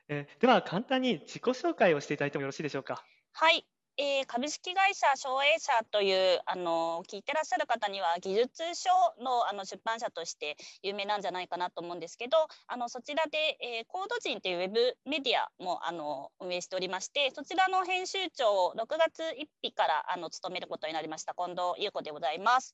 [0.09, 3.03] えーでは、簡単に自己紹介をしていただいてもよろしいでしょうか？
[3.33, 3.67] はい、
[3.99, 8.89] えー株式会社省営社というあの聞いてらっしゃる方には技術書
[9.23, 12.37] のあの出版社として有名なんじゃないかなと思うんですけど
[12.67, 22.73] あのそちらで、えーコード人というウェブメディアもあの運営しておりましてそちらの編集長を6月1日からあの務めることになりました近藤優子でございます。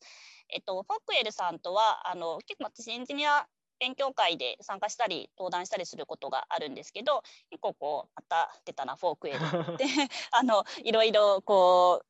[0.50, 3.48] えっと、フォックエルさんとはあの結構私エンジニア
[3.84, 9.40] 勉強会で参加したり登壇したりすることがあるんですけど結構こうまた出たなフォークエル
[9.78, 9.86] で
[10.32, 12.06] あのいろいろこう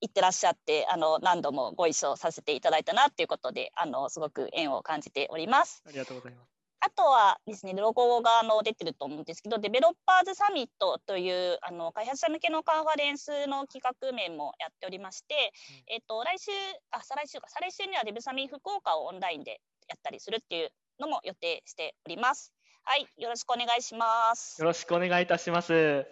[0.00, 5.82] 言ってらっしゃってあの何度もご一緒させていただいたなっていうことであのすごく縁を感じております。
[5.84, 6.56] ありがとうございます。
[6.80, 15.52] あとはですね、ロゴがあの出てると思うんですけど、デベロッパーズサミットというあの開発者向けのカンファレンスの企画面もやっておりまして、
[15.88, 16.52] えっと来週、
[16.92, 20.70] あ、再来週か、再来週にはデブサミ福岡をオンラインでやったりするっていう
[21.00, 22.52] のも予定しております。
[22.84, 24.60] はい、よろしくお願いします。
[24.60, 26.06] よろしくお願いいたします。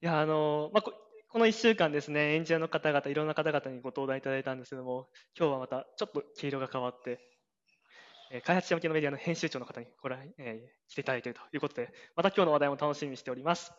[0.00, 0.92] いや、あの、まあ、こ
[1.30, 5.08] この1週間ですね、エンジニアの方々、いろんな方々にご登壇いただいたんですけども、
[5.38, 7.20] 今日はまたちょっと毛色が変わって、
[8.30, 13.72] えー開発者向けのメディアの編集長の方にこれ、えー来ていただいているということで、また今日の話題も楽しみにしております。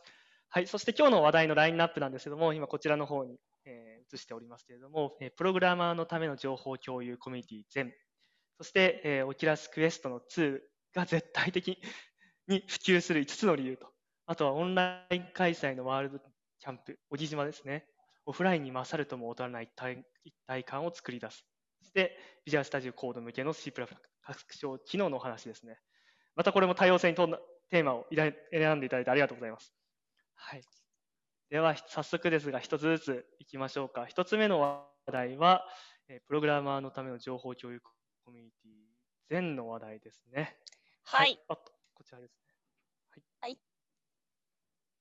[0.49, 7.93] はい、そして今日の話題のラインナップなんですけども、今こちらの方に、えー移しておりますけれども、えープログラマーのための情報共有コミュニティ全、
[8.60, 10.60] そして、えー、オキラスクエストの2
[10.94, 11.77] が絶対的
[12.49, 13.88] に普及する5つの理由と、
[14.26, 17.86] あとはオンライン開催のワールドキャンプ、小木島ですね。
[18.26, 21.45] オフラインに勝るとも劣らない一体一体感を作り出す。
[21.81, 25.80] そして、ビジュアルスタジオコード向けの C++ 拡張機能のお話ですね。
[26.36, 29.73] またこれも多様性に富んだテーマを選んでいただいてありがとうございます。
[30.36, 30.61] はい。
[31.49, 34.06] では、早速ですが、一つずついきましょうか。
[34.06, 35.65] 一つ目の話題は、
[36.27, 37.80] プログラマーのための情報共有
[38.25, 38.71] コミュニティ
[39.29, 40.57] 全の話題ですね。
[41.03, 42.53] はい、あと、こちらですね。
[43.11, 43.23] はい。
[43.41, 43.59] はい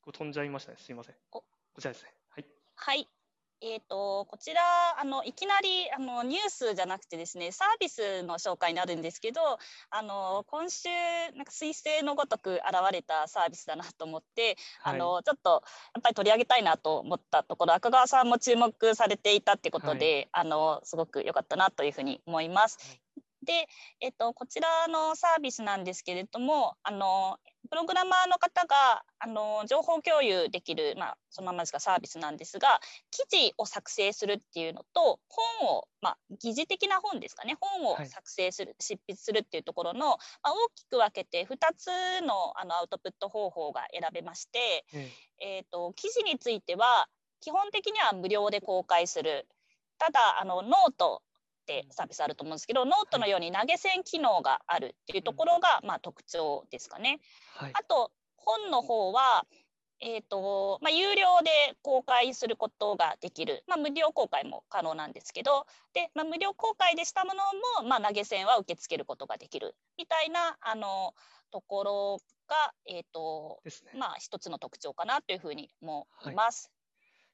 [0.09, 0.78] こう飛んじゃいましたね。
[0.81, 1.15] すいません。
[1.32, 1.45] おこ
[1.81, 2.15] ちらですね。
[2.31, 2.47] はい。
[2.77, 3.09] はい。
[3.61, 4.61] えー、とこちら
[5.01, 9.41] あのいきなりあのニュースじゃなくてですねサービスの紹介になるんですけど
[9.91, 10.89] あの今週
[11.35, 15.63] なんか彗星のごとく現れたサービスだなと思って、あのちょっと
[15.95, 23.01] やっぱり取り上げたいなと思ったところ赤川さんも注目されていたってことで、あのすごく良かったなというふうに思います。
[23.49, 23.66] で、
[24.03, 27.39] えっと、こちらのサービスなんですけれどもあの
[27.70, 32.79] プログラマーの方があの情報共有できる、まあ、そのままですがサービスなんですが
[33.11, 38.07] 記事を作成するっていうのと本を、まあ、疑似的な本ですかね本をはい。
[38.07, 40.16] 作成する、執筆するっていうところの、まあ、
[40.53, 41.87] 大きく分けて2つ
[42.27, 45.11] のあのアウトプット方法が選べまして、え
[45.41, 47.09] えー、と記事については
[47.41, 49.47] 基本的には無料で公開する。
[49.99, 51.23] ただあのノート
[51.69, 57.20] ってサービスあると思うんですけどノートのように投げ銭機能があるっていうところが、まあ、特徴ですかね。
[57.55, 57.73] はい。
[57.74, 59.45] あと本の方は、
[60.01, 61.51] えーとまあ、有料で
[61.82, 67.43] 公開することができる、まあ、無料公開も可能なんですけどで、まあ、無料公開でしたもの
[67.82, 71.12] も、まあ、投げ銭は受け付けることができるみたいなあの
[71.51, 72.19] ところ
[72.49, 73.73] が、えーとね。
[73.95, 76.70] まあ、一つの特徴かなというふうに思います。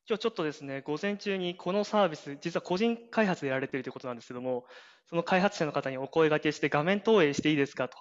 [0.06, 4.66] 今日ちょっとですね、午前中にこのサービス、実は個人開発でやられているということなんですけども、
[5.09, 7.97] その開発者の方にお声掛けして、画面投影していいですかと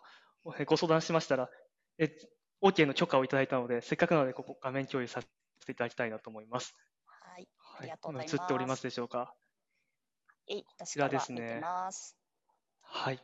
[0.59, 1.49] えご相談しましたら、
[1.97, 2.13] え
[2.61, 5.27] OK の許可をいただいたので、せっかくなので、ここ画面共有させ
[5.65, 6.75] ていただきたいなと思います。
[7.05, 9.33] はい、はありがとうござい今ます映っておりますでしょうか？
[10.47, 12.17] えい私ちらですねてます。
[12.81, 13.19] はい。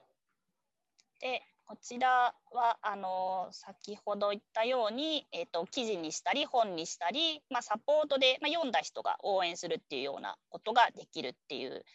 [1.20, 11.86] でこちらはあの先ほど言ったように、えー、と記事にしたり本にしたり、まあ、サポートで、まあ、読んだ人が応援するっていうようなことができるっていう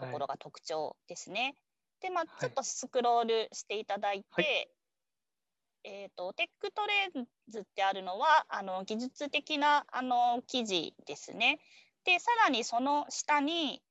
[0.00, 1.54] ところが特徴ですね。
[2.00, 4.68] で、まあ、はいちょっとスクロールしていただいて、はい
[5.84, 11.60] えー、と Tech Trends ってあるのはあの技術的なあの記事ですね。
[12.06, 13.82] でさらにその下に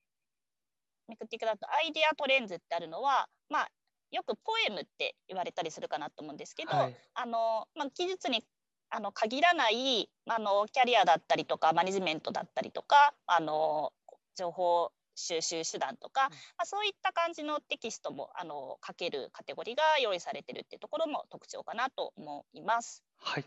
[1.08, 3.70] めくっていただくと Idea Trends ってあるのは、まあ、
[4.12, 6.96] よくポエムって言われたりするかなと思うんですけど、はい。
[7.14, 8.46] あのまあ、技術に
[8.90, 13.94] あの限らないあのキャリアだったりとかマネジメントだったりとかあの
[14.36, 23.04] 情報収集手段とか、まあ、そういった感じのテキストもあの書けるカテゴリーが用意されてるっていうところも特徴かなと思います。
[23.20, 23.46] はい。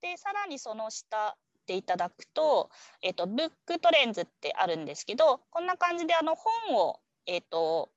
[0.00, 2.70] でさらにその下でいただくと,、
[3.02, 7.90] えっとブックトレンズってあるんですけどこんな感じであの本を、えっと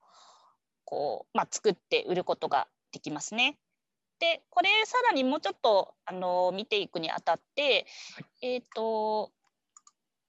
[0.85, 3.57] こうまあ、作って売ることができますね。
[4.19, 8.25] でこれさらにもうちょっとあの見ていくにあたって、はい。
[8.41, 9.31] えっ、と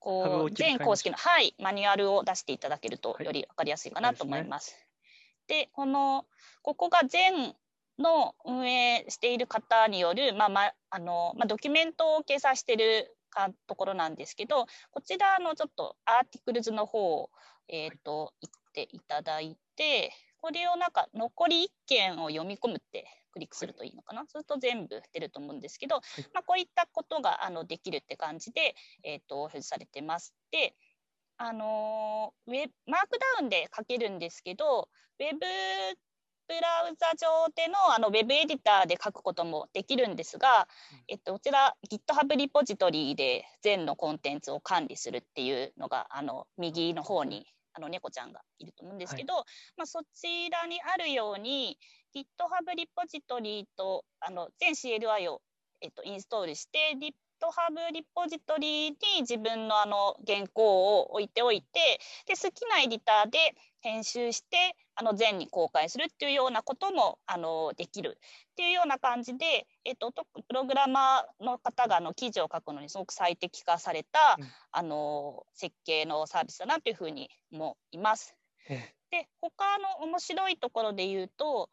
[0.01, 4.77] こう全公式の、はい、マニュアルを出していただけるとより分かりやすいかなと思います。
[5.47, 6.27] で、ね、この
[6.63, 7.55] ここが全
[7.99, 17.31] の運営している方による、まあまあのまあ、ドキュメントを掲載しているかところなんですけどこちらのちょっとアーティクルズの方を、
[17.69, 25.97] えーと、言っていただいてこれをなんか残り1件を読み込むってクリックするといいのかな、そうすると全部出ると思うんですけど、
[26.33, 30.35] まあ、こういったことがあのできるって感じで、えーと、表示されてます。
[30.51, 30.75] で
[31.39, 34.89] あのウェマークダウンで書けるんですけど
[35.19, 35.41] ウェブ
[36.49, 40.69] ブラウザ上でのあのウェブエディターで書くこともできるんですが、
[41.09, 47.47] えっと、こちら GitHub リポジトリで全のコンテンツを管理するっていうのがあの右の方に
[47.77, 49.45] あの猫ちゃんがいると思うんですけど、はい、
[49.77, 51.79] まあ、そちらにあるように
[52.15, 55.43] GitHub リポジトリとあの全 CLI を、
[55.83, 63.39] えっと、インストールして GitHub リポジトリに自分のあの原稿を置いておいてで好きなエディターで
[63.87, 78.35] 編集してあの全に公開するっていうようなこともあのできるっていうような感じで、えっと、プログラマーの方があの記事を書くのにすごく最適化された、うん、あの設計のサービスだなというふうに思います。
[78.69, 81.71] で他の面白いところで言うと、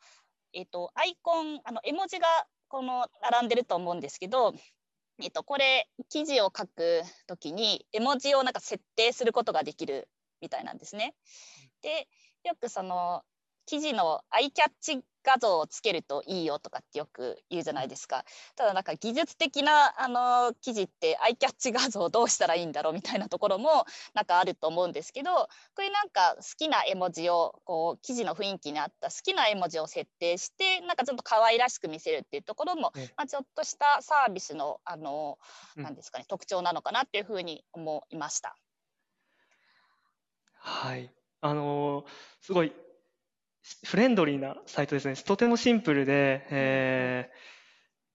[0.54, 2.28] えっと、アイコンあの絵文字が
[2.68, 4.54] この並んでると思うんですけど
[5.22, 10.10] えっと、これ記事を書くときに絵文字をなんか設定することができる
[10.42, 11.16] みたいなんですね。
[11.84, 12.08] で
[12.44, 13.22] よくその
[13.66, 18.26] 記事のアイキャッチ画像をつけるといいよとかってよく言うじゃないですか。
[18.56, 25.34] ただなんか技術的なあの記事ってアイキャッチ画像をどうしたらいいんだろうみたいなところもなんかあると思うんですけど
[25.76, 35.38] これなんか好きな絵文字をこう記事の雰囲気に合った好きな絵文字を設定してなんかちょっと可愛らしく見せるっていうところも、まあ、ちょっとしたサービスのあの、
[35.78, 38.58] なんですかね特徴なのかなっていうふうに思いました。
[40.60, 42.06] はいあの
[42.40, 42.72] すごい
[43.86, 45.16] フレンドリーなサイトですね。
[45.16, 47.30] とてもシンプルで、え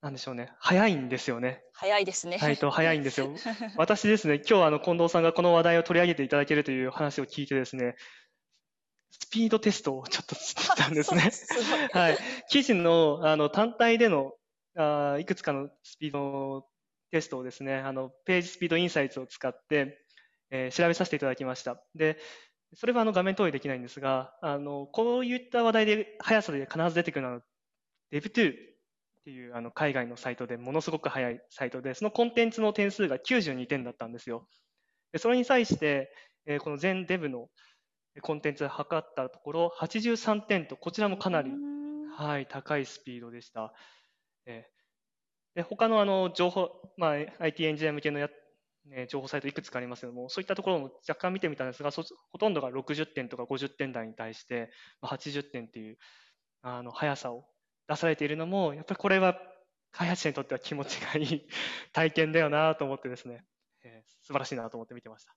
[0.03, 0.51] ー、なんでしょうね。
[0.59, 1.63] 早いんですよね。
[1.75, 2.39] 早いですね。
[2.39, 3.31] サイト早いんですよ。
[3.77, 7.97] 私ですね、今日あの近藤さんがこの話題を取り上げていただけるという話を聞いてですね、
[9.11, 11.31] スピードテストをちょっとしてきたんですね。
[11.93, 12.19] はい。
[12.49, 14.33] 記事のあの単体での
[14.75, 16.67] あいくつかのスピード
[17.11, 20.05] テストをですね、あのページスピードインサイツを使って、
[20.51, 21.83] えー、調べさせていただきました。
[21.95, 22.19] で、
[22.75, 27.41] それはあの画面投影できないんですが、あのこういった話題で速さで必ず出てくるのは
[28.13, 28.55] Dev2 っ
[29.25, 34.47] ていうあの海外のサイトでものすごく速いサイトで、そのコンテンツの点数が92点だったんですよ。
[35.13, 36.11] でそれに際して、
[36.47, 37.49] えー、この全 Dev の
[38.23, 41.51] コンテンツで測ったところ83点と、こちらもかなり、
[42.17, 43.73] はい、高いスピードでした。
[44.47, 44.65] え
[45.65, 48.29] 他のあの情報、まあ、IT エンジニア向けのや
[48.89, 54.71] ね、情報サイトいくつかありますけども、そういったところも若干見てみたんですが、ほとんどが60点とか50点台に対して、
[55.03, 55.99] 80点っていう
[56.63, 57.47] あの速さを
[57.89, 59.39] 出されているのも、やっぱりこれは
[59.93, 61.47] 開発者にとっては気持ちがいい
[61.93, 63.45] 体験だよなと思ってですね、
[63.83, 65.35] えー、素晴らしいなと思って見てました。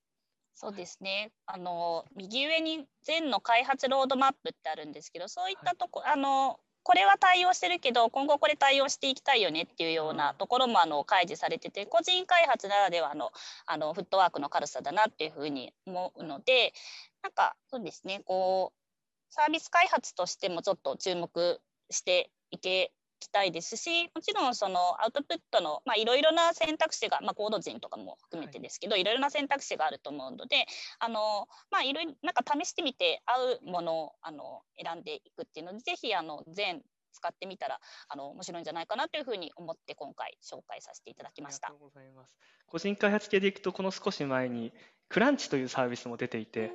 [0.53, 1.31] そうですね。
[1.45, 13.31] あの右上に全の開発ロードマップってあるんですけど、そういったとこ、はい、あのこれは対応してるけど今後これ対応していきたいよねっていうようなところもあの開示されてて個人開発ならではの
[13.65, 16.73] あのフットワークの軽さだなっていうふうに思うので
[17.21, 22.91] なんかそうですねこうサービス開発としてもちょっと注目していけ
[23.21, 30.65] きたいですしもちろんそのアウトプットのいろいろな選択肢が、まあ、コード人とかも含めてですけどいろいろな選択肢があると思うので
[30.99, 36.81] あの、まあ、いろいろなんか試してみて合うものをあの選んでいくっていうのでぜひあの全
[37.13, 37.79] 使ってみたら
[38.09, 41.67] あの面白いんじゃないかなというふうに思って今回紹介させていただきました。
[41.67, 42.31] ありがとうございます。
[42.67, 44.73] 個人開発系でいくとこの少し前に
[45.09, 46.71] クランチというサービスも出ていて、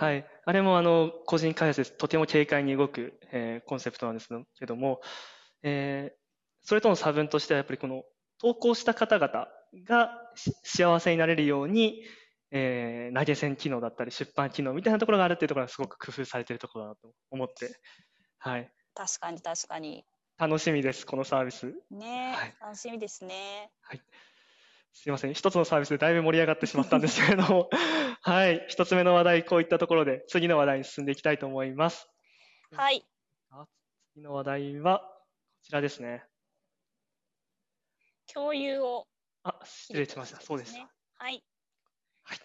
[0.00, 5.02] はい、あれもあの個人開発ですとても軽快に動く、えー、コンセプトなんですけども、
[5.64, 6.16] えー、
[6.62, 8.04] それとの差分としてはやっぱりこの
[8.38, 9.48] 投稿した方々
[9.86, 10.10] が
[10.62, 12.02] 幸せになれるように、
[12.50, 17.74] えー、投げ銭機能だったり出版機能みたいなところがあるっていうところがすごく工夫されているところだなと思って、
[18.38, 20.04] はい、確かに確かに。
[20.36, 21.72] 楽しみですこのサービス。
[21.90, 23.70] ね、はい、楽しみですね。
[23.82, 24.02] はい。
[24.92, 25.34] すいません。
[25.34, 27.70] 一つのサービスでだいぶ盛り上がってしまったんですけれども。
[28.20, 28.64] はい。
[28.68, 32.08] 一つ目の話題こういったところで次の話題に進んでいきたいと思います。
[32.72, 33.04] はい。
[34.14, 35.13] 次の話題は
[35.64, 36.22] ちらですね。
[38.32, 39.06] 共有を、
[39.44, 40.40] あ、失礼しました。
[40.40, 40.78] そうでした。
[40.78, 41.42] はい。
[42.22, 42.38] はい。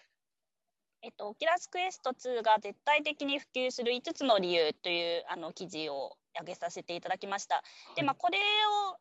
[1.02, 7.62] えっと、オキラスクエスト2が絶対的に普及する5つの理由というあの記事を上げさせていただきました。
[7.94, 8.40] で、まあ、これを、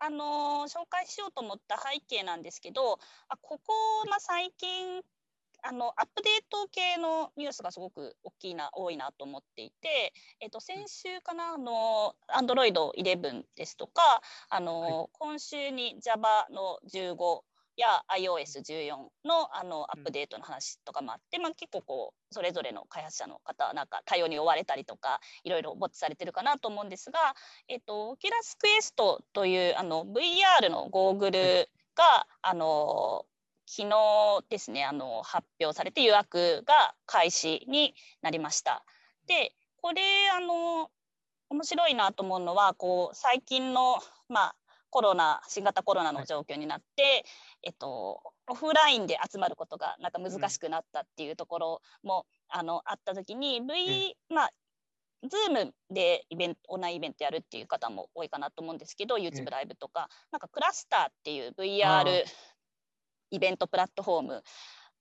[0.02, 3.74] あの紹介しようと思った背景なんですけど、あここ、
[4.10, 5.02] まあ、最近
[5.64, 17.42] あのアップデート系のニュースがすごく大きいな多いなと思っていて、えっと、先週かなあの Android 11ですとかあの、はい、今週に Java の15
[17.80, 18.90] や iOS14
[19.26, 27.20] のあのアップデートの話とかもあって、うん、まあ、結構こうそれぞれの開発者の方はなんか対応に追われたりとかいろいろウォッチされてるかなと思うんですが、
[27.70, 33.26] えっと、オキラスクエストというあの VR のゴーグルが、はい、あの
[33.72, 37.94] 昨日ですねあの発表されて予約が開始に
[38.24, 38.84] なりました。
[39.28, 40.02] でこれ
[40.36, 40.90] あの
[41.52, 44.56] 面白いなと思うのはこう最近の、まあ、
[44.90, 47.24] コロナ新型コロナの状況になって、はい、
[47.64, 54.50] えっと、オフラインで集まることがなんか難しくなったっていうところも、うん、あのあった時に V、うん、まあ
[55.24, 62.24] Zoom でイベントオンラインイベントやるっていう方も多いかなと思うんですけど YouTube ライブとか、うん、なんかクラスターっていう VR
[63.32, 64.44] イベントプラットフォーム。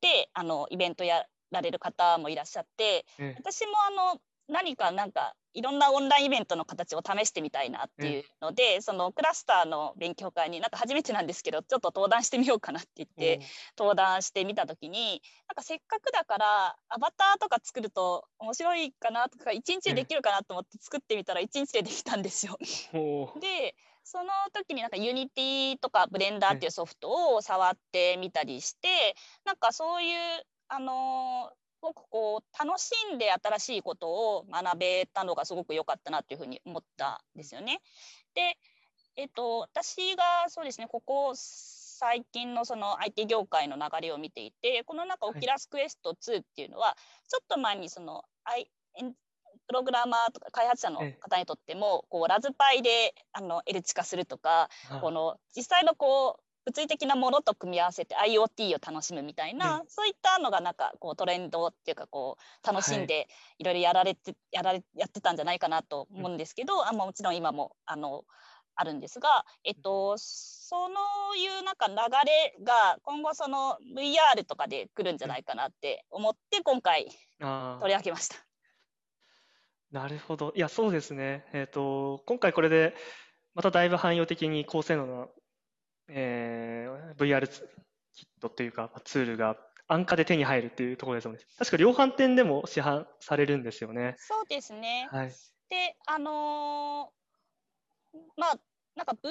[0.00, 13.40] であのイベントやられる方もいらっしゃって、うん、私もあの何かなんかいろんなオンラインイベントの形を試してみたいなっていうので、うん、そのクラスターの勉強会になんか初めてなんですけどちょっと登壇してみようかなって言って、
[13.76, 22.56] 登壇してみた時になんかせっかくだからアバターとか作ると面白いかなとか一日でできるかなと思って作ってみたら一日でできたんですよ。
[23.40, 23.74] で
[24.10, 29.14] その時になんか Unity とかブレンダーっていうソフトを触ってみたりして、
[29.44, 30.18] なんかそういう
[30.68, 37.82] あのすごくこう楽しんで新しいことを学べたのがすごく良かったなというふうに思ったんですよね。
[38.34, 38.56] で、
[39.16, 46.96] えっと、私がそうですねここ最近のその IT 業界の流れを見ていてこの中オキラスクエスト2っていうのは、
[47.28, 48.24] ちょっと前にその
[49.68, 54.68] プログラマーとか開発者の方にとってもこうラズパイであの L 値化するとか
[55.00, 63.26] この実際のこう物理的なものと組み合わせて IoT を楽しむみたいな、そういったのがなんかこうトレンドっていうかこう楽しんで
[63.58, 63.64] い。
[63.64, 68.24] ろいろやられて、やられやってたんじゃないかなと思うんですけど、あもちろん今もあの
[68.74, 71.94] あるんですが、えっと、そのいうなんか流
[72.26, 77.06] れが今後その VR とかで来るんじゃないかなって思って今回
[77.80, 78.47] 取り上げました。
[79.90, 80.52] なるほど。
[80.54, 81.44] いや、そうですね。
[81.52, 82.94] えっ、ー、と、今回これで、
[83.54, 85.28] まただいぶ汎用的に高性能な、
[86.08, 87.48] えー、VR
[88.12, 89.56] キットというか、ツールが
[89.86, 91.38] 安価で手に入るっていうところですよね。
[91.58, 94.14] 確か量販店でも市販されるんですよね。
[94.18, 95.08] そうですね。
[95.10, 95.28] はい、
[95.70, 98.58] で、あのー、まあ、
[98.94, 99.30] なんか V、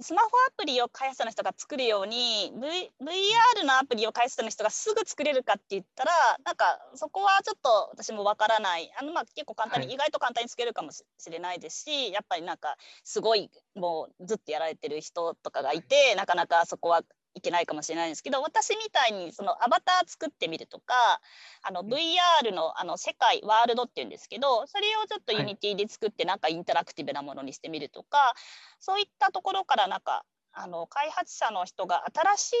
[0.00, 6.12] スマホアプリを開発者の人が作るように、v、VR のアプリを開発者の人がすぐ作れるかって言ったら
[6.44, 8.92] なんかそこはちょっと私もわからない。
[8.96, 17.02] あのまあ結構簡単に、はい、意外と簡単に作れるかもしれないですしやっぱりなんかすごいもうずっとやられてる人とかがいてなかなかそこは
[17.38, 20.94] いけないかもしれないんですけど私みたいにそのアバター作ってみるとか
[21.62, 28.40] あの VR のあの世界ワールドっていうんですけどそれをちょっと Unity で作ってなんかインタラクティブなものにしてみるとか、はい、
[28.80, 32.52] そういったところからなんかあの開発者の人が新し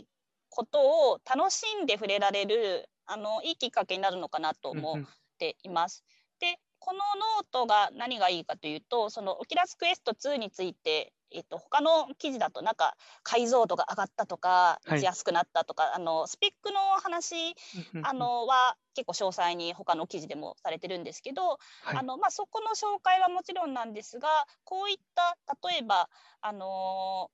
[0.00, 0.06] い
[0.48, 5.02] ことを楽しんで触れられるあのいいきっかけになるのかなと思っ
[5.38, 6.04] ています。
[6.40, 17.54] でこのノートが何がいいかというとその Oculus Quest 2についてえっと、他の記事だとなんか解像度が上がったとか打ちやすくなったとか、はい、あのスペックの話
[18.02, 21.42] あのは結構詳細に他の記事でもされてるんですけど、
[21.82, 24.28] はい、あのまあ、そこの紹介はもちろんなんですが
[24.62, 25.36] こういった
[25.68, 26.08] 例えば
[26.40, 27.30] あの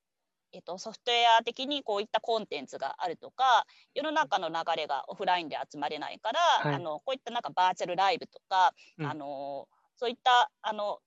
[0.53, 10.99] えっと、ソフトウェア的にこういったコンテンツがあるとか世の中の流れがオフラインで集まれないから、はい、あのこういったなんかバーチャルライブとか、うん、あのそういったあの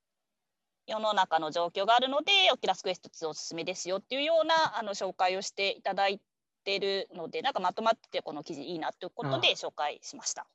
[0.87, 6.19] 世の中の状況があるのでオキラスクエスト2おすすめですよっていうようなあの紹介をしていただい
[6.65, 10.45] てるのでなんかまとまってこの記事いいなということで紹介しました。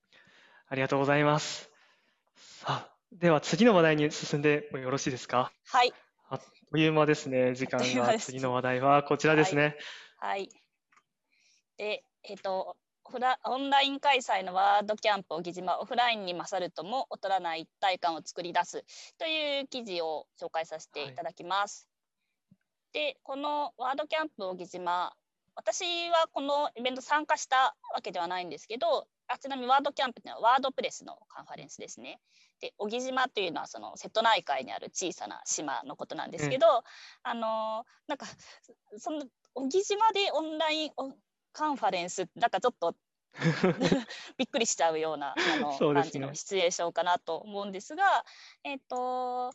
[0.68, 1.70] ありがとうございます。
[2.36, 5.50] さあでは次の話題に進んでもよろしいですか？
[5.66, 5.92] はい。
[6.28, 6.40] あっ
[6.70, 7.55] という間ですね。
[7.55, 8.18] 時間が。
[8.18, 9.76] 次の話題はこちらですね。
[10.18, 10.50] はい、はい、
[11.78, 12.76] でえっ、ー、と
[13.10, 18.85] オンライン開催のワードキャンプ小木島オフラインに勝るとも劣らない一体感を作り出す
[19.18, 21.89] という記事を紹介させていただきます。
[22.93, 25.14] はい、でこのワードキャンプ小木島
[25.55, 32.20] 私はこのイベント参加したわけではないんですけどあちなみにワードキャンプっていうのはワードプレスのカンファレンスですね。
[32.60, 36.82] で小木島というのはその瀬戸内海にある小さな島のことなんですけど、うん、
[37.22, 38.26] あのなんか
[38.98, 39.24] その
[39.55, 40.93] 小木島でオンライン
[41.59, 42.94] カンファレンスなんかちょっと
[44.39, 48.24] びっくりしちゃうようなあの、 ね、感じのシチュエーションかなと思うんですが、
[48.62, 49.52] えーと、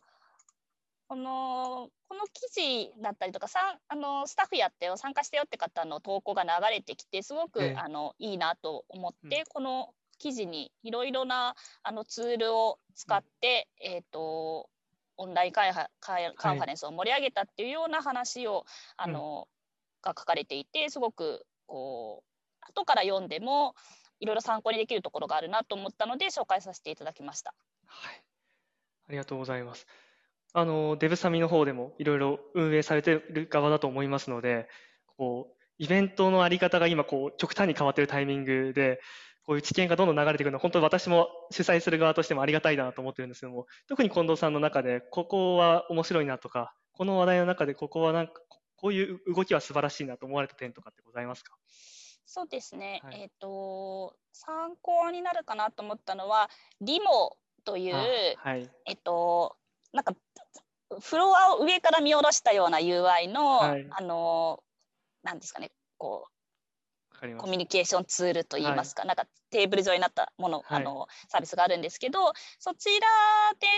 [1.08, 7.76] このこの記事だったりとかさんあのスタッフやってよ参加してよって方の投稿が流れてきてすごく、ええ。
[7.78, 9.46] あのいいなと思って、うん。
[9.46, 14.70] この記事にいろいろなあのツールを使って、えっ、と
[15.16, 18.66] オンライン開発カンファレンスを盛り上げたっていうような話を、
[18.98, 19.48] あの
[20.02, 23.74] が書かれていてすごくこう後から読んでも
[24.20, 27.56] いろいろ参考にできるところがあるなと思ったので紹介させていただきました。
[27.88, 28.24] はい。
[29.10, 29.88] ありがとうございます。
[30.54, 34.70] あの、デブサミの方でもいろいろ運営されている側だと思いますので、
[35.18, 39.02] こう、イベントのあり方が今、こう、極端に変わっているタイミングで、
[39.42, 48.34] こういう知見がどんどん流れてくるのは、本当に私も主催する側としてもありがたいなと思ってるんですけども、特に近藤さんの中で、ここは面白いなとか、この話題の中で、ここはなんか、
[48.84, 51.56] こういう動きは素晴らしいなと思われた点とかってございますか？
[52.26, 53.22] そうですね、はい。
[53.22, 56.50] えっ、と参考になるかなと思ったのは
[56.82, 58.70] リモという、あはい。
[58.86, 59.56] えっと
[59.94, 60.14] なんか
[61.00, 63.88] フロアを上から見下ろしたような UI の、はい。
[63.90, 64.62] あの
[65.24, 67.56] なんですかねこうコミュ。
[67.56, 70.82] ニケーションツールといいますか、なんかテーブル上になったもの、はい。
[70.82, 73.08] あのサービスがあるんですけどそちら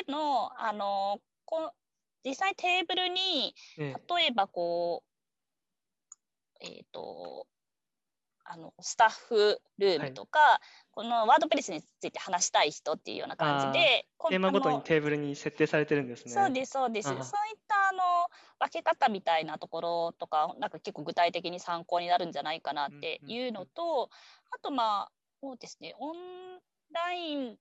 [0.07, 1.72] でのあのこ
[2.26, 4.15] 実際テーブルにええ。
[4.15, 7.47] 例えばこう、えっ、と、
[8.45, 10.61] あの、スタッフルームとか、
[10.91, 16.31] このワードプレスについて話したい人っていうような感じで、こテーマごとにテーブルに設定されてるんですね。
[16.31, 17.10] そうです、そうです。
[17.10, 17.26] そういあっ
[17.68, 17.99] たあの
[18.60, 24.10] 分け方みたいなところとか、なんか結構具体的に参考になるんじゃないかなっていうのと、
[24.52, 25.11] あとまあ、
[25.41, 26.15] そうですね、オン
[26.91, 27.57] ライン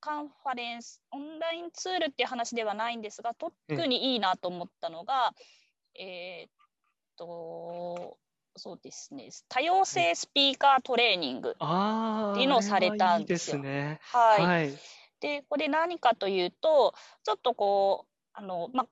[0.00, 3.52] カンファレンス、オンラインツールっていう話ではないんですが、特
[3.86, 5.34] にいいなと思ったのが、
[5.98, 6.50] えーっ
[7.16, 8.18] と、
[8.56, 11.50] そうですね、多様性スピーカートレーニング。
[11.50, 11.52] っ
[12.36, 14.00] ていうのをされたんでですよすね。
[14.02, 14.46] はい。
[14.46, 14.78] はい。
[15.20, 16.94] で、これ何かというと、
[17.24, 18.86] ちょっとこう、あの、まあ、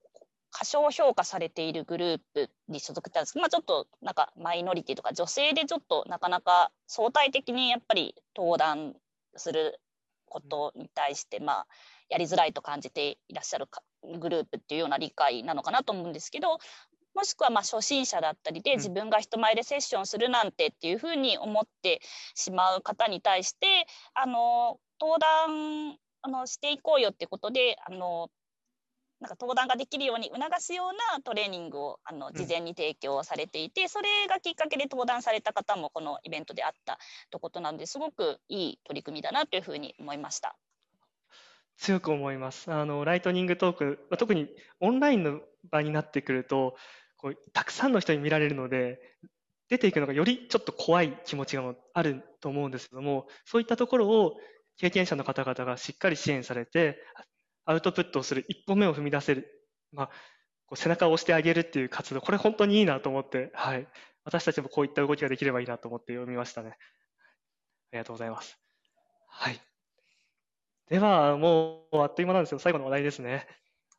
[0.51, 8.95] 過小評価されているグループに所属ってあるんですけど、まあ、ちょっとなんかマイノリティとか女性でちょっとなかなか相対的にやっぱり登壇
[9.35, 9.81] する
[10.35, 11.67] ことに対して、まあ、
[12.11, 13.83] やりづらいと感じていらっしゃるか
[14.19, 16.59] グループっていうような理解なのかなと思うんですけど、
[17.15, 18.77] もしくはまあ初心者だったりでうん。
[18.79, 22.01] 自分が人前でセッションするなんてっていうふうに思って
[22.35, 28.29] しまう方に対してあの登壇あのしていこうよってことであの
[29.21, 36.99] なんか登壇ができるように促すようなトレーニングをあのん事前に提供されていて、それがきっかけで登壇された方もこのイベントであった
[37.31, 40.57] ということなんですごくいい取り組みだなというふうに思いました。
[41.77, 42.73] 強く思います。
[42.73, 44.49] あの、ライトニングトーク、まあ特に
[44.81, 46.77] オンラインの場になってくると、
[47.17, 49.01] こうたくさんの人に見られるので、
[49.69, 54.35] 出ていくのがよりちょっと怖い気持ちがあると思うんですけども、そういったところを
[54.77, 56.99] 経験者の方々がしっかり支援されて、
[57.65, 60.07] アウトプットをする一歩目を踏み出せる、まあ、
[60.67, 63.87] こう背中を押してあげるっていう活動、これ本当にいいなと思って、はい。
[64.25, 66.71] 私たちもこういった動きができればいいなと思って読みましたね。
[66.71, 66.75] あ
[67.93, 68.59] りがとうございます。
[69.29, 69.61] はい。
[70.89, 73.47] では、もうあっという間なんですよ、最後の話題ですね。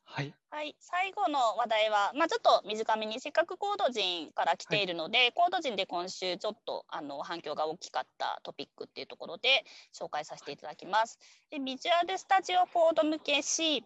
[0.06, 0.32] はい。
[0.50, 11.18] はい、最後の話題は、まあ、ちょっと短めにせっかくコード人から来ているので、コード人で今週ちょっとあの反響が大きかったトピックっていうところで紹介させていただきます。
[11.50, 13.84] でビジュアルスタジオコード向け C++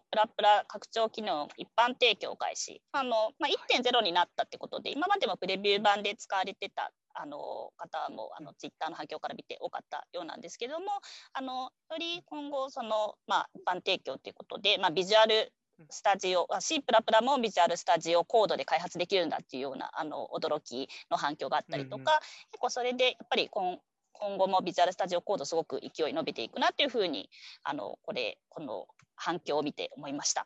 [0.67, 2.81] 拡張機能一般提供開始。
[2.93, 10.85] あのまあ、1.0になったってことで、今までもプレビュー版で使われてたあの方もあのツイッターの反響から見て多かったようなんですけども、
[11.33, 15.51] あのより今後その、まあ、一般提供ということで、まあ、ビジュアル
[15.89, 16.83] スタジオ、あ C++
[17.23, 22.07] もビジュアルスタジオコードで開発できるんだっていうようなあの驚きの反響があったりとか、うんうん
[22.51, 23.77] 結構それでやっぱり今
[24.13, 27.29] 今後もビジュアルスタジオコードすごく勢い伸びていくなっていうふうに
[27.63, 28.85] あのこれこの
[29.15, 30.45] 反響を見て思いました。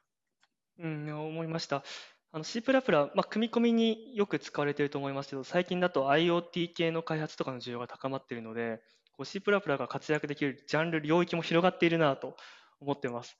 [0.79, 1.83] うん、思いました。
[2.31, 2.81] あの C++、ま
[3.17, 8.81] あ、組み込みによく使われていると思いますけど、最近だと IoT 系の開発とかの需要が高まっているので、
[9.13, 12.35] こう C++ が活躍できるジャンル、領域も広がっているなと
[12.81, 13.37] 思ってます。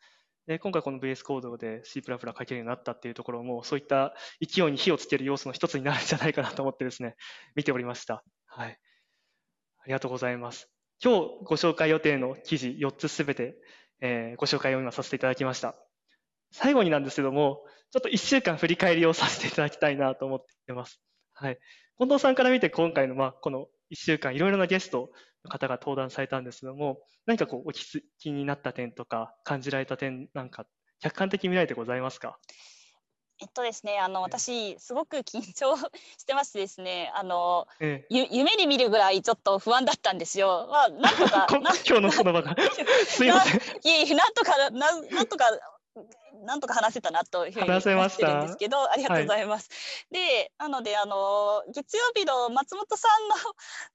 [0.48, 7.16] で今回この VS コードで C++ 書けるようになったっていうところも、そういった勢いに火をつける要素の一つになるんじゃないかなと思ってですね、
[7.56, 8.24] 見ておりました。
[8.46, 8.80] はい。
[9.80, 10.70] ありがとうございます。
[11.04, 13.56] 今日ご紹介予定の記事4つすべて、
[14.02, 15.76] えーご紹介を今させていただきました。
[16.52, 21.02] 最後になんですけども、ちょっと1週間振り返りをさせていただきたいなと思っています。
[21.34, 21.58] はい。
[21.98, 25.12] 近藤さんから見て今回の、まあ、この1週間いろいろなゲスト
[25.44, 30.66] の方が登壇されたんですけども、何かこうお気づきになった点とか感じられた点なんか
[31.02, 32.38] 客観的に見られてございますか？
[33.42, 35.76] えっとですね、あの私すごく緊張
[36.18, 40.70] してましてですね、あのえゆ夢に見るぐらいちょっと不安だったんですよ。
[40.72, 41.48] まあなんとか
[41.86, 42.56] 今日のその場が
[43.06, 43.60] すいません。
[43.60, 45.46] いえいえなんとかななんとか
[46.46, 48.28] なんとか話せたなというふうに話せました？
[48.28, 49.70] 思ってるんですけど、ありがとうございます。
[50.12, 53.08] で、なので、あの、月曜日の松本さ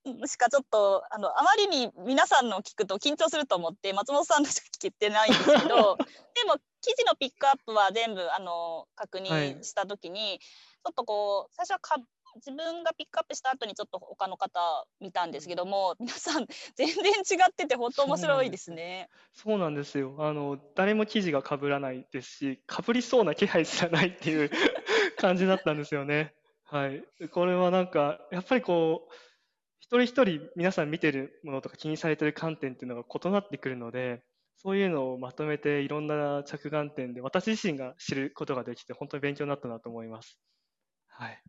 [0.07, 5.59] んのしかちょっと、あの、あまりに皆さんの聞くと緊張すると思って、松本さんのしか聞けてないんですけど、
[6.35, 11.97] でも、記事のピックアップは全部、あの、確認したときに、ちょっとこう、最初はか
[12.37, 14.61] 自分がピックアップした後にちょっと他の方
[15.01, 16.47] 見たんですけども、皆さん
[16.77, 19.09] 全然違ってて本当面白いですね。
[19.33, 20.17] そうなんですよ。
[20.19, 24.51] あの、誰も記事が被らないですし、被りそうな気配すらないっていう
[25.19, 26.35] 感じだったんですよね。
[26.65, 27.05] はい。
[27.31, 29.15] これはなんか、やっぱりこう、
[29.81, 34.23] 一人一人皆さん見てるものとか気にされてる観点っていうのが異なってくるので、
[34.63, 40.39] そういうのをまとめていろんな着眼点で私自身が知ることができて本当に勉強になったなと思います。
[41.09, 41.43] はい。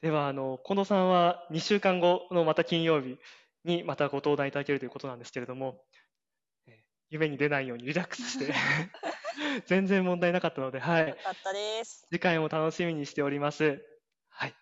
[0.00, 3.18] では、あの、近藤さんは2週間後のまた金曜日
[3.64, 5.82] にまたご登壇いただけるということなんですけれども、
[6.66, 6.74] えー
[7.12, 8.54] 夢に出ないようにリラックスして
[9.66, 11.16] 全然問題なかったので、はいよ。
[11.16, 12.06] かったです。
[12.08, 13.84] 次回も楽しみにしております。
[14.28, 14.54] はい。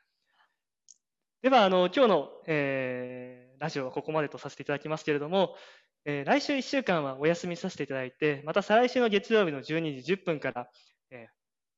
[1.42, 5.56] では、あの、今日の、えーラジオはここまでとさせていただきますけれども、
[6.04, 10.70] えー来週1週間はお休みさせていただいて、また再来週の月曜日の12時10分から、
[11.10, 11.28] えー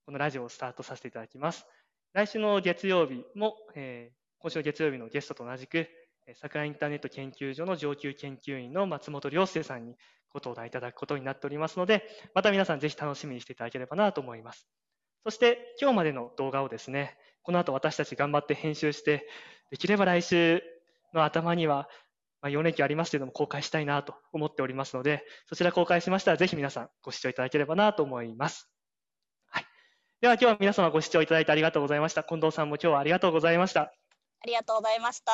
[0.07, 1.67] このラジオをスタートさせていただきます。
[2.13, 5.87] 来週の月曜日も、えー今週の月曜日のゲストと同じく、
[6.35, 9.97] 桜インターネット研究所の上級研究員の松本良介さんに
[10.33, 12.05] ご登壇いただくことになっておりますので、
[12.35, 14.67] また皆さんぜひ楽しみにしていただければなと思います。
[15.25, 19.29] そして今日までの動画をですね、この後私たち頑張って編集して、
[19.71, 20.63] できれば来週
[21.13, 21.87] の頭には、
[22.41, 28.70] まあ、4連休ありますけれども公開したいなと思っておりますので、そちら公開しましたらぜひ皆さんご視聴いただければなと思います。
[30.23, 30.29] はい。
[30.29, 32.23] では今日は皆様ご視聴いただいてありがとうございました。
[32.23, 33.83] 近藤さんも今日はありがとうございました。
[33.83, 33.93] あ
[34.47, 35.33] りがとうございました。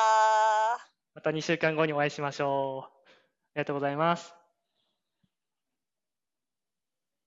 [1.13, 2.89] また2週間後にお会いしましょう。
[2.89, 3.09] あ
[3.55, 4.36] りがとうございます。